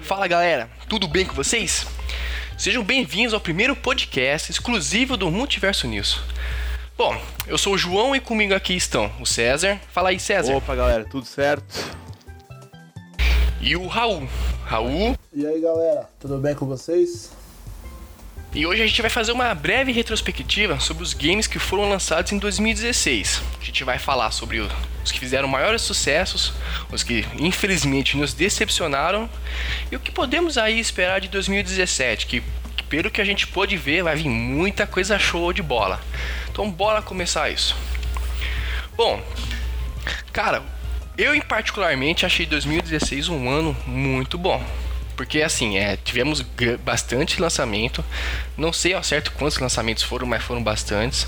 Fala 0.00 0.26
galera, 0.26 0.70
tudo 0.88 1.06
bem 1.06 1.26
com 1.26 1.34
vocês? 1.34 1.86
Sejam 2.56 2.82
bem-vindos 2.82 3.34
ao 3.34 3.40
primeiro 3.40 3.76
podcast 3.76 4.50
exclusivo 4.50 5.14
do 5.14 5.30
Multiverso 5.30 5.86
News. 5.86 6.22
Bom, 6.96 7.14
eu 7.46 7.58
sou 7.58 7.74
o 7.74 7.78
João 7.78 8.16
e 8.16 8.20
comigo 8.20 8.54
aqui 8.54 8.74
estão 8.74 9.12
o 9.20 9.26
César. 9.26 9.78
Fala 9.92 10.08
aí, 10.08 10.18
César. 10.18 10.54
Opa, 10.54 10.74
galera, 10.74 11.04
tudo 11.04 11.26
certo? 11.26 11.66
E 13.60 13.76
o 13.76 13.86
Raul. 13.86 14.26
Raul. 14.64 15.18
E 15.30 15.46
aí, 15.46 15.60
galera, 15.60 16.08
tudo 16.18 16.38
bem 16.38 16.54
com 16.54 16.64
vocês? 16.64 17.30
E 18.54 18.64
hoje 18.64 18.82
a 18.82 18.86
gente 18.86 19.02
vai 19.02 19.10
fazer 19.10 19.32
uma 19.32 19.52
breve 19.52 19.90
retrospectiva 19.90 20.78
sobre 20.78 21.02
os 21.02 21.12
games 21.12 21.48
que 21.48 21.58
foram 21.58 21.88
lançados 21.88 22.30
em 22.30 22.38
2016. 22.38 23.42
A 23.60 23.64
gente 23.64 23.82
vai 23.82 23.98
falar 23.98 24.30
sobre 24.30 24.60
os 25.02 25.10
que 25.10 25.18
fizeram 25.18 25.48
maiores 25.48 25.82
sucessos, 25.82 26.52
os 26.92 27.02
que 27.02 27.26
infelizmente 27.36 28.16
nos 28.16 28.32
decepcionaram 28.32 29.28
e 29.90 29.96
o 29.96 29.98
que 29.98 30.12
podemos 30.12 30.56
aí 30.56 30.78
esperar 30.78 31.20
de 31.20 31.26
2017, 31.26 32.26
que 32.26 32.44
pelo 32.88 33.10
que 33.10 33.20
a 33.20 33.24
gente 33.24 33.44
pôde 33.48 33.76
ver 33.76 34.04
vai 34.04 34.14
vir 34.14 34.28
muita 34.28 34.86
coisa 34.86 35.18
show 35.18 35.52
de 35.52 35.60
bola. 35.60 36.00
Então 36.48 36.70
bora 36.70 37.02
começar 37.02 37.50
isso. 37.50 37.76
Bom, 38.96 39.20
cara, 40.32 40.62
eu 41.18 41.34
em 41.34 41.40
particularmente 41.40 42.24
achei 42.24 42.46
2016 42.46 43.28
um 43.30 43.48
ano 43.48 43.76
muito 43.84 44.38
bom. 44.38 44.64
Porque 45.16 45.42
assim, 45.42 45.76
é, 45.76 45.96
tivemos 45.96 46.44
bastante 46.84 47.40
lançamento. 47.40 48.04
Não 48.56 48.72
sei 48.72 48.94
ao 48.94 49.02
certo 49.02 49.32
quantos 49.32 49.58
lançamentos 49.58 50.02
foram, 50.02 50.26
mas 50.26 50.42
foram 50.42 50.62
bastantes. 50.62 51.26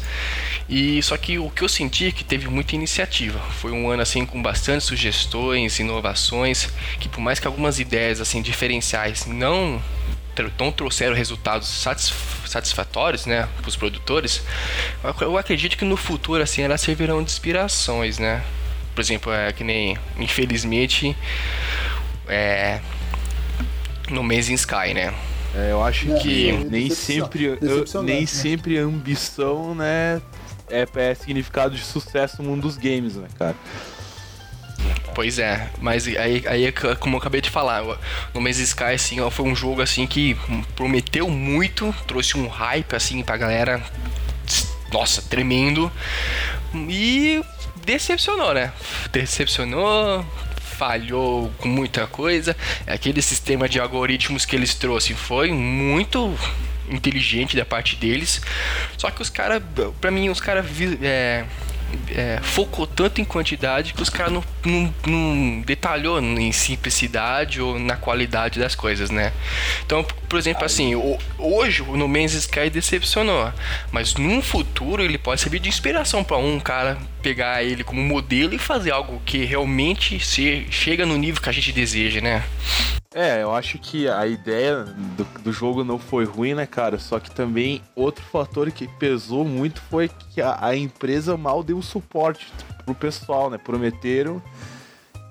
E 0.69 1.01
só 1.03 1.17
que 1.17 1.39
o 1.39 1.49
que 1.51 1.63
eu 1.63 1.69
senti 1.69 2.07
é 2.07 2.13
que 2.13 2.25
teve 2.25 2.49
muita 2.49 2.75
iniciativa. 2.75 3.39
Foi 3.61 3.71
um 3.71 3.89
ano 3.89 4.03
assim 4.03 4.27
com 4.27 4.43
bastante 4.43 4.85
sugestões, 4.85 5.79
inovações, 5.79 6.69
que 6.99 7.09
por 7.09 7.21
mais 7.21 7.39
que 7.39 7.47
algumas 7.47 7.79
ideias 7.79 8.21
assim 8.21 8.43
diferenciais 8.43 9.27
não 9.27 9.81
não 10.59 10.71
trouxeram 10.71 11.17
resultados 11.17 11.67
satisfatórios, 12.45 13.25
né, 13.25 13.49
para 13.57 13.71
os 13.71 13.75
produtores, 13.75 14.43
eu 15.23 15.39
acredito 15.39 15.79
que 15.79 15.85
no 15.87 15.97
futuro 15.97 16.43
assim 16.43 16.61
elas 16.61 16.83
servirão 16.83 17.25
de 17.25 17.31
inspirações, 17.31 18.19
né? 18.19 18.45
Por 18.95 19.01
exemplo, 19.01 19.33
é 19.33 19.51
que 19.51 19.65
nem 19.65 19.97
infelizmente 20.19 21.17
é, 22.29 22.81
no 24.11 24.21
Amazing 24.21 24.55
Sky, 24.55 24.95
né? 24.95 25.13
É, 25.55 25.73
eu 25.73 25.83
acho 25.83 26.13
é, 26.13 26.19
que 26.19 26.51
é, 26.51 26.65
nem 26.65 26.91
sempre, 26.91 27.45
eu, 27.45 28.03
nem 28.03 28.21
né? 28.21 28.27
sempre 28.27 28.79
ambição, 28.79 29.75
né, 29.75 30.21
é, 30.69 30.87
é 30.95 31.15
significado 31.15 31.75
de 31.75 31.83
sucesso 31.83 32.43
no 32.43 32.51
mundo 32.51 32.63
dos 32.63 32.77
games, 32.77 33.17
né, 33.17 33.29
cara? 33.39 33.57
Pois 35.15 35.39
é, 35.39 35.71
mas 35.81 36.07
aí, 36.07 36.45
aí 36.47 36.73
como 37.01 37.17
eu 37.17 37.21
acabei 37.21 37.41
de 37.41 37.49
falar, 37.49 37.83
no 38.35 38.41
Maze 38.41 38.63
Sky 38.63 38.95
assim, 38.95 39.19
ó, 39.19 39.31
foi 39.31 39.47
um 39.47 39.57
jogo 39.57 39.81
assim 39.81 40.07
que 40.07 40.37
prometeu 40.75 41.31
muito, 41.31 41.95
trouxe 42.07 42.37
um 42.37 42.49
hype 42.49 42.95
assim 42.95 43.23
pra 43.23 43.39
galera, 43.39 43.83
nossa, 44.93 45.23
tremendo. 45.23 45.91
E 46.75 47.43
decepcionou, 47.87 48.53
né? 48.53 48.73
Decepcionou, 49.11 50.23
falhou 50.77 51.51
com 51.59 51.69
muita 51.69 52.07
coisa. 52.07 52.57
Aquele 52.87 53.23
sistema 53.23 53.69
de 53.69 53.81
algoritmos 53.81 54.45
que 54.45 54.55
eles 54.55 54.75
trouxeram 54.75 55.19
foi 55.19 55.53
muito 55.53 56.35
inteligente 56.89 57.57
da 57.57 57.65
parte 57.65 57.97
deles. 57.97 58.41
Só 58.97 59.11
que 59.11 59.23
os 59.23 59.31
caras, 59.31 59.63
pra 60.01 60.11
mim, 60.11 60.29
os 60.29 60.41
caras 60.41 60.67
é, 61.03 61.45
é, 62.09 62.39
focou 62.43 62.87
tanto 62.87 63.21
em 63.21 63.25
quantidade 63.25 63.95
que 63.95 64.03
os 64.03 64.11
caras 64.11 64.33
não, 64.33 64.45
não, 64.65 64.95
não, 65.07 65.61
detalhou 65.63 66.21
em 66.21 66.53
simplicidade 66.53 67.61
ou 67.61 67.79
na 67.79 67.97
qualidade 67.97 68.59
das 68.59 68.75
coisas, 68.75 69.11
né? 69.11 69.33
Então, 69.85 70.05
por 70.29 70.39
exemplo, 70.39 70.65
assim, 70.65 70.95
hoje 71.39 71.83
o 71.83 71.97
No 71.97 72.09
Man's 72.09 72.35
Sky 72.35 72.71
decepcionou, 72.71 73.53
mas 73.91 74.15
num 74.15 74.43
futuro 74.43 75.03
ele 75.03 75.19
pode 75.19 75.41
servir 75.41 75.61
de 75.61 75.69
inspiração 75.69 76.23
para 76.23 76.37
um 76.37 76.61
cara 76.61 76.99
pegar 77.27 77.61
ele 77.61 77.83
como 77.83 78.01
modelo 78.01 78.55
e 78.55 78.59
fazer 78.59 78.93
algo 78.93 79.21
que 79.27 79.45
realmente 79.45 80.25
se, 80.25 80.65
chega 80.71 81.05
no 81.05 81.17
nível 81.17 81.43
que 81.43 81.49
a 81.49 81.53
gente 81.53 81.73
deseja, 81.73 82.21
né? 82.21 82.45
É, 83.13 83.43
eu 83.43 83.53
acho 83.53 83.81
que 83.81 84.09
a 84.09 84.25
ideia 84.29 84.85
do, 84.85 85.25
do, 85.43 85.53
jogo 85.53 85.83
não 85.83 85.99
foi 85.99 86.25
ruim, 86.25 86.55
né, 86.55 86.67
cara? 86.67 87.01
Só 87.01 87.19
que 87.19 87.29
também 87.29 87.83
outro 87.97 88.25
fator 88.27 88.71
que 88.71 88.87
pesou 88.87 89.45
muito 89.45 89.81
foi 89.91 90.09
que 90.31 90.41
a, 90.41 90.57
a 90.61 90.77
empresa 90.77 91.37
mal 91.37 91.65
deu 91.65 91.83
suporte 91.83 92.47
pro 92.85 92.95
pessoal, 92.95 93.51
né? 93.51 93.59
Prometeram. 93.59 94.41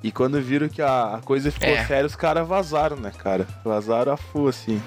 E 0.03 0.11
quando 0.11 0.41
viram 0.41 0.67
que 0.67 0.81
a, 0.81 1.21
coisa 1.23 1.49
ficou 1.49 1.69
é. 1.69 1.85
séria, 1.85 2.05
os 2.05 2.15
caras 2.15 2.45
vazaram, 2.45 2.97
né, 2.97 3.13
cara? 3.17 3.47
Vazaram 3.63 4.11
a 4.11 4.17
full, 4.17 4.49
assim. 4.49 4.81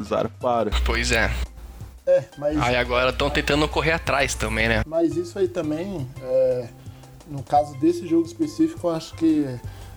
Zarparam. 0.00 0.70
Pois 0.86 1.12
é. 1.12 1.30
É, 2.08 2.24
mas. 2.38 2.58
Aí 2.58 2.74
agora 2.74 3.10
estão 3.10 3.28
tentando 3.28 3.68
correr 3.68 3.92
atrás 3.92 4.34
também, 4.34 4.66
né? 4.66 4.82
Mas 4.86 5.14
isso 5.14 5.38
aí 5.38 5.46
também, 5.46 6.08
é, 6.22 6.68
no 7.28 7.42
caso 7.42 7.78
desse 7.78 8.06
jogo 8.06 8.26
específico, 8.26 8.88
eu 8.88 8.94
acho 8.94 9.14
que 9.14 9.44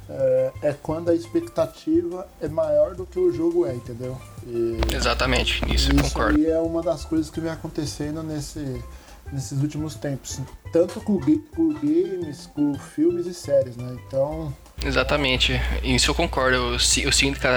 é, 0.09 0.51
é, 0.61 0.73
quando 0.83 1.09
a 1.09 1.15
expectativa 1.15 2.27
é 2.41 2.49
maior 2.49 2.95
do 2.95 3.05
que 3.05 3.17
o 3.17 3.31
jogo 3.31 3.65
é, 3.65 3.73
entendeu? 3.73 4.19
E, 4.45 4.77
Exatamente, 4.93 5.63
nisso 5.63 5.89
eu 5.89 6.03
concordo. 6.03 6.37
Isso 6.37 6.51
é 6.51 6.59
uma 6.59 6.81
das 6.81 7.05
coisas 7.05 7.29
que 7.29 7.39
vem 7.39 7.49
acontecendo 7.49 8.21
nesse, 8.21 8.83
nesses 9.31 9.61
últimos 9.61 9.95
tempos, 9.95 10.41
tanto 10.73 10.99
com, 10.99 11.17
com 11.17 11.73
games, 11.75 12.45
com 12.47 12.73
filmes 12.73 13.25
e 13.25 13.33
séries, 13.33 13.77
né? 13.77 13.97
Então 14.05 14.53
Exatamente, 14.83 15.61
isso 15.81 16.11
eu 16.11 16.15
concordo. 16.15 16.57
Eu, 16.57 16.71
eu 16.73 17.11
sinto 17.11 17.39
que 17.39 17.47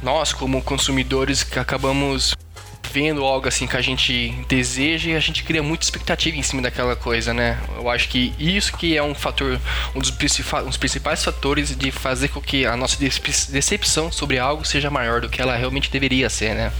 nós, 0.00 0.32
como 0.32 0.62
consumidores, 0.62 1.42
que 1.42 1.58
acabamos 1.58 2.36
vendo 2.94 3.24
algo 3.24 3.48
assim 3.48 3.66
que 3.66 3.76
a 3.76 3.80
gente 3.80 4.30
deseja 4.46 5.10
e 5.10 5.16
a 5.16 5.18
gente 5.18 5.42
cria 5.42 5.64
muita 5.64 5.84
expectativa 5.84 6.36
em 6.36 6.42
cima 6.44 6.62
daquela 6.62 6.94
coisa, 6.94 7.34
né? 7.34 7.60
Eu 7.74 7.90
acho 7.90 8.08
que 8.08 8.32
isso 8.38 8.76
que 8.76 8.96
é 8.96 9.02
um 9.02 9.16
fator, 9.16 9.60
um 9.96 9.98
dos, 9.98 10.12
principais, 10.12 10.64
um 10.64 10.68
dos 10.68 10.76
principais 10.76 11.24
fatores 11.24 11.76
de 11.76 11.90
fazer 11.90 12.28
com 12.28 12.40
que 12.40 12.64
a 12.64 12.76
nossa 12.76 12.96
decepção 12.96 14.12
sobre 14.12 14.38
algo 14.38 14.64
seja 14.64 14.90
maior 14.90 15.20
do 15.20 15.28
que 15.28 15.42
ela 15.42 15.56
realmente 15.56 15.90
deveria 15.90 16.30
ser, 16.30 16.54
né? 16.54 16.72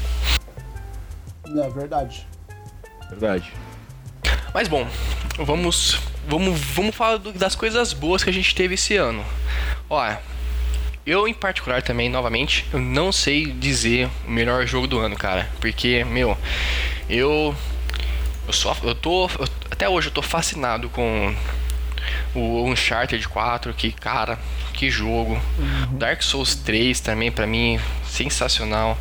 É 1.47 1.69
verdade. 1.71 2.25
Verdade. 3.11 3.53
Mas 4.55 4.69
bom, 4.69 4.87
vamos 5.37 5.99
vamos 6.29 6.61
vamos 6.61 6.95
falar 6.95 7.19
das 7.19 7.57
coisas 7.57 7.93
boas 7.93 8.23
que 8.23 8.31
a 8.31 8.33
gente 8.33 8.55
teve 8.55 8.75
esse 8.75 8.97
ano. 8.97 9.25
Olha, 9.91 10.21
eu, 11.07 11.29
em 11.29 11.35
particular, 11.35 11.83
também, 11.83 12.09
novamente, 12.09 12.67
eu 12.73 12.81
não 12.81 13.13
sei 13.13 13.47
dizer 13.47 14.09
o 14.27 14.31
melhor 14.31 14.67
jogo 14.67 14.87
do 14.87 14.99
ano, 14.99 15.17
cara. 15.17 15.49
Porque, 15.61 16.05
meu, 16.05 16.37
eu. 17.09 17.55
Eu 18.47 18.53
só. 18.53 18.77
Eu 18.83 18.95
tô. 18.95 19.27
Eu, 19.39 19.49
até 19.71 19.89
hoje 19.89 20.09
eu 20.09 20.13
tô 20.13 20.23
fascinado 20.23 20.89
com 20.89 21.35
o 22.35 22.65
Uncharted 22.65 23.27
4, 23.29 23.75
que, 23.75 23.93
cara, 23.93 24.39
que 24.73 24.91
jogo. 24.91 25.35
Uhum. 25.59 25.99
Dark 25.99 26.23
Souls 26.23 26.55
3 26.55 27.01
também, 27.01 27.31
para 27.31 27.47
mim, 27.47 27.79
sensacional. 28.07 28.99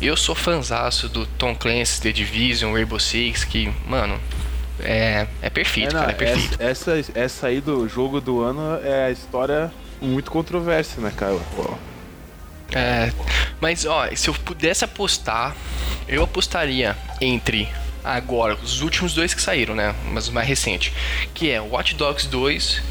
Eu 0.00 0.16
sou 0.16 0.34
fanzaço 0.34 1.08
do 1.08 1.24
Tom 1.24 1.54
Clancy's 1.54 2.00
The 2.00 2.10
Division, 2.10 2.72
Rainbow 2.72 2.98
Six, 2.98 3.44
que, 3.44 3.72
mano, 3.86 4.18
é, 4.80 5.26
é 5.40 5.50
perfeito, 5.50 5.90
é, 5.90 5.92
não, 5.92 6.00
cara, 6.00 6.12
é 6.12 6.14
perfeito. 6.14 6.56
Essa, 6.60 6.98
essa, 6.98 7.12
essa 7.18 7.46
aí 7.46 7.60
do 7.60 7.88
jogo 7.88 8.20
do 8.20 8.42
ano 8.42 8.80
é 8.82 9.06
a 9.06 9.10
história 9.10 9.72
muito 10.04 10.30
controvérsia, 10.30 11.00
né, 11.00 11.12
cara? 11.16 11.38
É, 12.72 13.12
mas 13.60 13.84
ó, 13.84 14.08
se 14.14 14.28
eu 14.28 14.34
pudesse 14.34 14.84
apostar, 14.84 15.56
eu 16.08 16.22
apostaria 16.22 16.96
entre 17.20 17.68
agora, 18.04 18.54
os 18.62 18.82
últimos 18.82 19.14
dois 19.14 19.32
que 19.32 19.40
saíram, 19.40 19.74
né? 19.74 19.94
Mas 20.12 20.28
o 20.28 20.32
mais 20.32 20.46
recente, 20.46 20.92
que 21.32 21.50
é 21.50 21.60
Watch 21.60 21.94
Dogs 21.94 22.28
2 22.28 22.82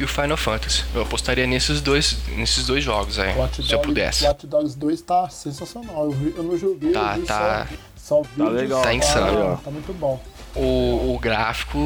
e 0.00 0.04
o 0.04 0.08
Final 0.08 0.36
Fantasy. 0.36 0.84
Eu 0.94 1.02
apostaria 1.02 1.46
nesses 1.46 1.82
dois, 1.82 2.16
nesses 2.36 2.66
dois 2.66 2.82
jogos 2.82 3.18
aí, 3.18 3.36
Watch 3.36 3.56
se 3.56 3.62
Dogs, 3.62 3.72
eu 3.72 3.78
pudesse. 3.80 4.24
Watch 4.24 4.46
Dogs 4.46 4.78
2 4.78 5.02
tá 5.02 5.28
sensacional. 5.28 6.04
Eu, 6.04 6.10
vi, 6.12 6.34
eu 6.34 6.42
não 6.42 6.56
joguei, 6.56 6.92
tá, 6.92 7.16
eu 7.18 7.26
tá. 7.26 7.68
só, 7.94 8.22
só 8.22 8.28
tá 8.36 8.48
legal, 8.48 8.82
tá 8.82 8.94
insano. 8.94 9.56
Tá, 9.56 9.60
tá 9.64 9.70
muito 9.70 9.92
bom. 9.92 10.22
O, 10.54 11.14
o 11.14 11.18
gráfico, 11.18 11.78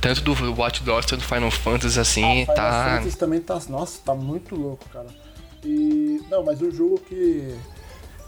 tanto 0.00 0.22
do 0.22 0.32
Watch 0.60 0.82
Dogs 0.82 1.08
quanto 1.08 1.20
do 1.20 1.26
Final 1.26 1.50
Fantasy, 1.50 2.00
assim, 2.00 2.42
ah, 2.42 2.46
Final 2.46 2.56
tá. 2.56 2.96
Fantasy 2.96 3.16
também 3.16 3.40
tá. 3.40 3.60
Nossa, 3.68 4.00
tá 4.04 4.14
muito 4.14 4.56
louco, 4.56 4.84
cara. 4.92 5.06
E. 5.64 6.20
Não, 6.30 6.44
mas 6.44 6.60
o 6.60 6.70
jogo 6.70 6.98
que. 6.98 7.54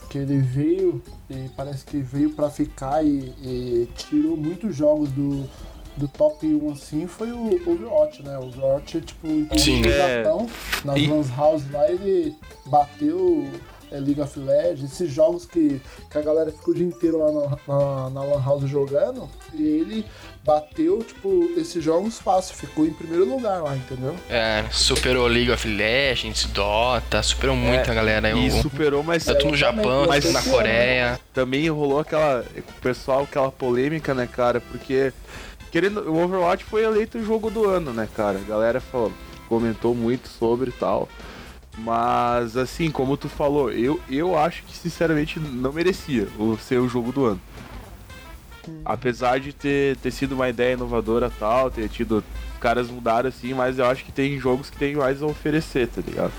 Que 0.09 0.19
ele 0.19 0.39
veio, 0.39 1.03
e 1.29 1.51
parece 1.57 1.85
que 1.85 1.99
veio 1.99 2.31
para 2.31 2.49
ficar 2.49 3.05
e, 3.05 3.35
e, 3.43 3.89
tirou 3.97 4.37
muitos 4.37 4.77
jogos 4.77 5.11
do, 5.11 5.51
do 5.97 6.07
top 6.07 6.47
1 6.47 6.71
assim 6.71 7.09
foi 7.09 7.33
o 7.33 7.61
Overwatch, 7.69 8.23
né? 8.23 8.39
O 8.39 8.45
Overwatch, 8.45 9.01
tipo, 9.01 9.27
Sim, 9.59 9.83
é... 9.85 10.23
Japão, 10.23 10.47
nas 10.85 10.97
e... 10.97 11.37
House 11.37 11.69
lá, 11.73 11.91
ele 11.91 12.37
bateu 12.67 13.51
é, 13.91 13.97
League 13.99 14.21
of 14.21 14.39
Legends, 14.39 14.93
esses 14.93 15.13
jogos 15.13 15.45
que, 15.47 15.81
que 16.11 16.19
a 16.19 16.23
galera 16.23 16.51
ficou 16.51 16.73
o 16.75 16.77
dia 16.77 16.87
inteiro 16.87 17.19
lá 17.19 17.31
na, 17.33 17.59
na, 17.75 18.11
na 18.11 18.23
Lan 18.23 18.43
House 18.45 18.69
jogando, 18.69 19.29
e 19.55 19.63
ele 19.63 20.05
bateu, 20.45 20.99
tipo, 21.03 21.51
esses 21.57 21.83
jogos 21.83 22.19
fácil, 22.21 22.55
ficou 22.55 22.87
em 22.87 22.93
primeiro 22.93 23.25
lugar 23.29 23.63
lá, 23.63 23.77
entendeu? 23.77 24.15
É, 24.31 24.65
superou 24.71 25.27
League 25.27 25.51
of 25.51 25.67
Legends, 25.67 26.45
Dota, 26.47 27.21
superou 27.23 27.57
muito 27.57 27.89
É, 27.89 27.91
a 27.91 27.95
galera. 27.95 28.31
E 28.31 28.49
o- 28.49 28.63
superou, 28.63 29.03
mas 29.03 29.25
Tanto 29.25 29.49
no 29.49 29.57
Japão, 29.57 30.07
Mas 30.07 30.33
na 30.33 30.43
Coreia. 30.43 31.21
também 31.35 31.69
rolou 31.69 31.99
aquela. 31.99 32.45
O 32.57 32.81
pessoal, 32.81 33.23
aquela 33.23 33.51
polêmica, 33.51 34.15
né, 34.15 34.29
cara? 34.31 34.61
Porque. 34.61 35.13
Querendo, 35.73 36.09
o 36.11 36.23
Overwatch 36.23 36.65
foi 36.65 36.85
eleito 36.85 37.19
o 37.19 37.25
jogo 37.25 37.51
do 37.51 37.69
ano, 37.69 37.93
né, 37.93 38.09
cara? 38.17 38.39
A 38.39 38.49
galera 38.49 38.81
falou, 38.81 39.13
comentou 39.49 39.95
muito 39.97 40.29
sobre 40.29 40.71
e 40.71 40.73
tal. 40.73 41.09
Mas, 41.79 42.57
assim, 42.57 42.91
como 42.91 43.17
tu 43.17 43.29
falou, 43.29 43.71
eu, 43.71 44.01
eu 44.09 44.37
acho 44.37 44.63
que 44.63 44.77
sinceramente 44.77 45.39
não 45.39 45.73
merecia 45.73 46.27
o 46.39 46.57
ser 46.57 46.79
o 46.79 46.89
jogo 46.89 47.13
do 47.13 47.25
ano. 47.27 47.41
Apesar 48.85 49.39
de 49.39 49.53
ter, 49.53 49.97
ter 49.99 50.11
sido 50.11 50.35
uma 50.35 50.49
ideia 50.49 50.73
inovadora 50.75 51.31
tal, 51.39 51.71
ter 51.71 51.89
tido. 51.89 52.25
Caras 52.59 52.91
mudaram 52.91 53.29
assim, 53.29 53.53
mas 53.53 53.79
eu 53.79 53.85
acho 53.85 54.05
que 54.05 54.11
tem 54.11 54.41
jogos 54.41 54.71
que 54.71 54.79
tem 54.79 54.97
mais 54.97 55.23
a 55.23 55.27
oferecer, 55.27 55.87
tá 55.89 56.01
ligado? 56.01 56.33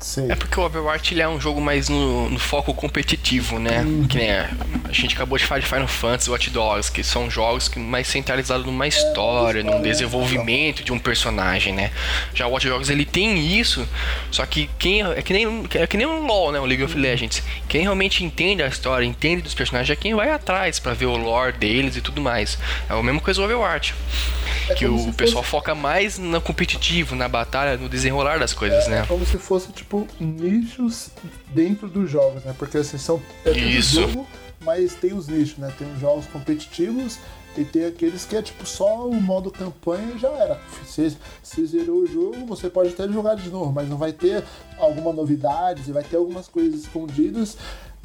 Sei. 0.00 0.30
É 0.30 0.34
porque 0.34 0.58
o 0.58 0.62
Overwatch 0.64 1.12
ele 1.12 1.20
é 1.22 1.28
um 1.28 1.38
jogo 1.40 1.60
mais 1.60 1.88
no, 1.88 2.30
no 2.30 2.38
foco 2.38 2.72
competitivo, 2.72 3.58
né? 3.58 3.84
Que 4.08 4.16
nem 4.16 4.30
a, 4.32 4.50
a 4.88 4.92
gente 4.92 5.14
acabou 5.14 5.36
de 5.36 5.44
falar 5.44 5.60
de 5.60 5.66
Final 5.66 5.86
Fantasy, 5.86 6.30
Watch 6.30 6.50
Dogs, 6.50 6.90
que 6.90 7.04
são 7.04 7.30
jogos 7.30 7.68
que 7.68 7.78
mais 7.78 8.06
centralizados 8.08 8.64
numa 8.64 8.86
história, 8.86 9.62
num 9.62 9.82
desenvolvimento 9.82 10.82
de 10.82 10.92
um 10.92 10.98
personagem, 10.98 11.74
né? 11.74 11.90
Já 12.34 12.46
o 12.46 12.50
Watch 12.50 12.66
Dogs 12.68 12.90
ele 12.90 13.04
tem 13.04 13.38
isso, 13.58 13.86
só 14.30 14.46
que 14.46 14.70
quem 14.78 15.02
é 15.02 15.20
que 15.22 15.32
nem 15.32 15.64
é 15.74 15.86
que 15.86 15.96
nem 15.96 16.06
um 16.06 16.26
LoL, 16.26 16.50
né, 16.52 16.58
o 16.60 16.64
League 16.64 16.82
of 16.82 16.96
Legends. 16.96 17.42
Quem 17.68 17.82
realmente 17.82 18.24
entende 18.24 18.62
a 18.62 18.66
história, 18.68 19.04
entende 19.04 19.42
dos 19.42 19.54
personagens 19.54 19.90
é 19.90 20.00
quem 20.00 20.14
vai 20.14 20.30
atrás 20.30 20.78
pra 20.78 20.94
ver 20.94 21.06
o 21.06 21.16
lore 21.16 21.52
deles 21.58 21.96
e 21.96 22.00
tudo 22.00 22.20
mais. 22.20 22.58
É 22.88 22.94
a 22.94 23.02
mesma 23.02 23.20
coisa 23.20 23.40
do 23.40 23.44
Overwatch. 23.44 23.94
É 24.68 24.74
Que 24.74 24.86
o 24.86 25.12
pessoal 25.12 25.42
fosse- 25.42 25.50
foca 25.50 25.74
mais 25.74 26.18
no 26.18 26.40
competitivo, 26.40 27.14
na 27.16 27.28
batalha, 27.28 27.76
no 27.76 27.88
desenrolar 27.88 28.38
das 28.38 28.52
coisas, 28.54 28.86
É 28.86 28.90
né? 28.90 29.04
como 29.06 29.24
se 29.26 29.36
fosse, 29.38 29.72
tipo, 29.72 29.89
nichos 30.18 31.10
dentro 31.54 31.88
dos 31.88 32.10
jogos, 32.10 32.44
né? 32.44 32.54
Porque 32.58 32.78
assim, 32.78 32.98
são. 32.98 33.20
É 33.44 33.52
tudo 33.52 33.68
Isso. 33.68 34.00
jogo, 34.00 34.26
mas 34.60 34.94
tem 34.94 35.12
os 35.12 35.28
nichos, 35.28 35.58
né? 35.58 35.72
Tem 35.78 35.90
os 35.92 36.00
jogos 36.00 36.26
competitivos 36.26 37.18
e 37.56 37.64
tem 37.64 37.84
aqueles 37.84 38.24
que 38.24 38.36
é 38.36 38.42
tipo 38.42 38.64
só 38.64 39.08
o 39.08 39.20
modo 39.20 39.50
campanha 39.50 40.14
e 40.14 40.18
já 40.18 40.28
era. 40.28 40.60
Você, 40.84 41.14
você 41.42 41.66
zerou 41.66 42.02
o 42.02 42.06
jogo, 42.06 42.46
você 42.46 42.70
pode 42.70 42.90
até 42.90 43.08
jogar 43.08 43.34
de 43.34 43.50
novo, 43.50 43.72
mas 43.72 43.88
não 43.88 43.96
vai 43.96 44.12
ter 44.12 44.44
alguma 44.78 45.12
novidade, 45.12 45.92
vai 45.92 46.04
ter 46.04 46.16
algumas 46.16 46.46
coisas 46.46 46.80
escondidas, 46.80 47.56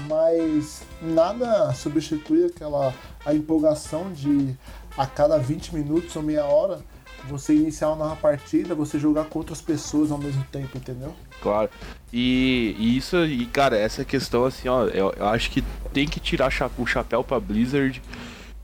mas 0.07 0.81
nada 1.01 1.71
substitui 1.73 2.45
aquela 2.45 2.93
a 3.25 3.33
empolgação 3.33 4.11
de 4.11 4.55
a 4.97 5.05
cada 5.05 5.37
20 5.37 5.75
minutos 5.75 6.15
ou 6.15 6.23
meia 6.23 6.45
hora 6.45 6.81
você 7.27 7.53
iniciar 7.53 7.89
uma 7.89 7.95
nova 8.05 8.15
partida, 8.15 8.75
você 8.75 8.97
jogar 8.99 9.25
com 9.25 9.39
outras 9.39 9.61
pessoas 9.61 10.11
ao 10.11 10.17
mesmo 10.17 10.43
tempo, 10.51 10.77
entendeu? 10.77 11.13
Claro. 11.41 11.69
E, 12.11 12.75
e 12.77 12.97
isso, 12.97 13.25
e 13.25 13.45
cara, 13.45 13.77
essa 13.77 14.05
questão 14.05 14.45
assim, 14.45 14.67
ó, 14.67 14.85
eu, 14.85 15.13
eu 15.17 15.27
acho 15.27 15.51
que 15.51 15.63
tem 15.93 16.07
que 16.07 16.19
tirar 16.19 16.49
o 16.77 16.85
chapéu 16.85 17.23
pra 17.23 17.39
Blizzard, 17.39 18.01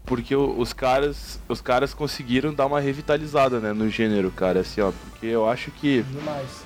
porque 0.05 0.35
os 0.35 0.73
caras, 0.73 1.39
os 1.47 1.61
caras 1.61 1.93
conseguiram 1.93 2.53
dar 2.53 2.65
uma 2.65 2.79
revitalizada, 2.79 3.59
né, 3.59 3.73
no 3.73 3.89
gênero, 3.89 4.31
cara, 4.31 4.61
assim, 4.61 4.81
ó, 4.81 4.91
porque 4.91 5.27
eu 5.27 5.47
acho 5.49 5.71
que 5.71 6.03
Demais. 6.03 6.63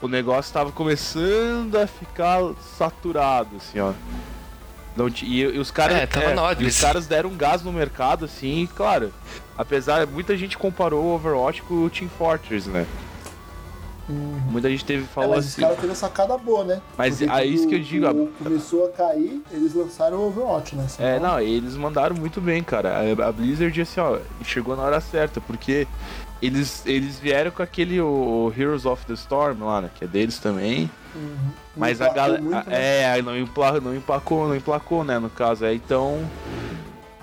o 0.00 0.08
negócio 0.08 0.52
tava 0.52 0.70
começando 0.72 1.76
a 1.76 1.86
ficar 1.86 2.40
saturado, 2.76 3.56
assim, 3.56 3.80
ó. 3.80 3.92
Não, 4.96 5.08
e, 5.08 5.40
e 5.40 5.58
os 5.58 5.70
caras, 5.70 5.96
É, 5.96 6.06
tava 6.06 6.40
hora 6.40 6.62
e 6.62 6.66
os 6.66 6.80
caras 6.80 7.06
deram 7.06 7.30
um 7.30 7.36
gás 7.36 7.62
no 7.62 7.72
mercado, 7.72 8.24
assim, 8.24 8.62
e, 8.62 8.66
claro. 8.66 9.12
Apesar, 9.58 10.06
muita 10.06 10.36
gente 10.36 10.56
comparou 10.56 11.04
o 11.04 11.14
Overwatch 11.14 11.62
com 11.62 11.84
o 11.84 11.90
Team 11.90 12.08
Fortress, 12.16 12.68
né? 12.68 12.86
Muita 14.08 14.68
gente 14.70 14.84
teve 14.84 15.04
É, 15.04 15.06
falou 15.06 15.30
mas 15.36 15.46
os 15.46 15.52
assim. 15.52 15.62
caras 15.62 15.78
teve 15.78 15.94
sacada 15.94 16.36
boa, 16.36 16.64
né? 16.64 16.80
Mas 16.96 17.18
Porque 17.18 17.32
é 17.32 17.44
isso 17.46 17.66
que 17.66 17.74
eu 17.74 17.80
digo, 17.80 18.06
o- 18.06 18.26
Começou 18.42 18.86
a 18.86 18.90
cair, 18.90 19.42
eles 19.50 19.74
lançaram 19.74 20.18
o 20.18 20.26
Overwatch, 20.28 20.76
né? 20.76 20.86
É, 20.98 21.18
não, 21.18 21.40
eles 21.40 21.74
mandaram 21.76 22.14
muito 22.14 22.40
bem, 22.40 22.62
cara. 22.62 22.98
A, 22.98 23.28
a 23.28 23.32
Blizzard, 23.32 23.80
assim, 23.80 24.00
ó, 24.00 24.18
chegou 24.44 24.76
na 24.76 24.82
hora 24.82 25.00
certa, 25.00 25.40
porque 25.40 25.86
eles, 26.42 26.82
eles 26.84 27.18
vieram 27.18 27.50
com 27.50 27.62
aquele 27.62 28.00
o, 28.00 28.06
o 28.06 28.52
Heroes 28.60 28.84
of 28.84 29.06
the 29.06 29.14
Storm 29.14 29.64
lá, 29.64 29.80
né? 29.80 29.90
Que 29.94 30.04
é 30.04 30.06
deles 30.06 30.38
também. 30.38 30.90
Uhum. 31.14 31.36
Mas 31.76 32.00
a 32.02 32.08
galera. 32.12 32.40
né? 32.42 32.64
É, 32.68 33.22
não, 33.22 33.36
empla, 33.38 33.80
não 33.80 33.94
emplacou, 33.94 34.46
não 34.48 34.54
emplacou, 34.56 35.02
né? 35.04 35.18
No 35.18 35.30
caso, 35.30 35.64
é, 35.64 35.72
então. 35.74 36.20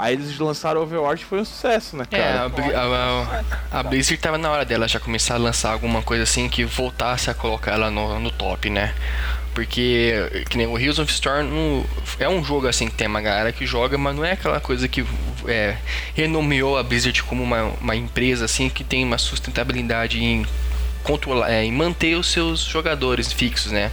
Aí 0.02 0.16
eles 0.16 0.40
lançaram 0.40 0.82
Overwatch 0.82 1.24
foi 1.26 1.40
um 1.42 1.46
sucesso, 1.46 1.96
né, 1.96 2.06
É, 2.10 2.18
a, 2.18 2.50
cara? 2.50 2.80
A, 2.80 3.44
a- 3.72 3.80
a 3.80 3.84
Blizzard 3.84 4.18
tava 4.20 4.36
na 4.36 4.50
hora 4.50 4.66
dela 4.66 4.88
já 4.88 5.00
começar 5.00 5.36
a 5.36 5.38
lançar 5.38 5.72
alguma 5.72 6.02
coisa 6.02 6.24
assim 6.24 6.50
que 6.50 6.66
voltasse 6.66 7.30
a 7.30 7.36
colocar 7.36 7.74
ela 7.74 7.92
no, 7.92 8.20
no 8.20 8.32
top, 8.32 8.68
né? 8.72 8.96
Porque, 9.54 10.14
que 10.50 10.58
nem 10.58 10.66
o 10.66 10.76
Heroes 10.80 10.98
of 10.98 11.12
Storm 11.14 11.44
não- 11.44 11.86
é 12.20 12.28
um 12.28 12.44
jogo 12.44 12.68
assim 12.68 12.88
que 12.88 12.96
tem 12.96 13.06
uma 13.08 13.22
galera 13.22 13.52
que 13.52 13.64
joga, 13.66 13.96
mas 13.98 14.16
não 14.16 14.26
é 14.26 14.32
aquela 14.32 14.60
coisa 14.60 14.88
que 14.88 15.06
é, 15.48 15.76
renomeou 16.16 16.78
a 16.80 16.84
Blizzard 16.84 17.22
como 17.24 17.44
uma, 17.44 17.64
uma 17.80 17.96
empresa 17.96 18.46
assim 18.46 18.70
que 18.70 18.84
tem 18.84 19.04
uma 19.04 19.20
sustentabilidade 19.20 20.24
em 20.24 20.46
controlar, 21.04 21.52
é, 21.52 21.64
em 21.64 21.72
manter 21.72 22.16
os 22.16 22.28
seus 22.32 22.62
jogadores 22.62 23.32
fixos, 23.32 23.72
né? 23.72 23.92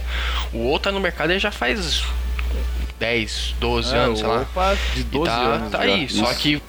O 0.53 0.59
outro 0.59 0.89
tá 0.89 0.91
no 0.91 0.99
mercado 0.99 1.37
já 1.37 1.51
faz 1.51 2.03
10, 2.99 3.55
12 3.59 3.93
É, 3.95 3.97
anos, 3.97 4.19
sei 4.19 4.27
lá. 4.27 4.41
opa, 4.41 4.77
de 4.93 5.01
E 5.01 5.03
12 5.03 5.25
tá, 5.31 5.37
anos. 5.39 5.71
tá 5.71 5.77
já. 5.79 5.93
aí, 5.93 6.09
só 6.09 6.33
que. 6.33 6.61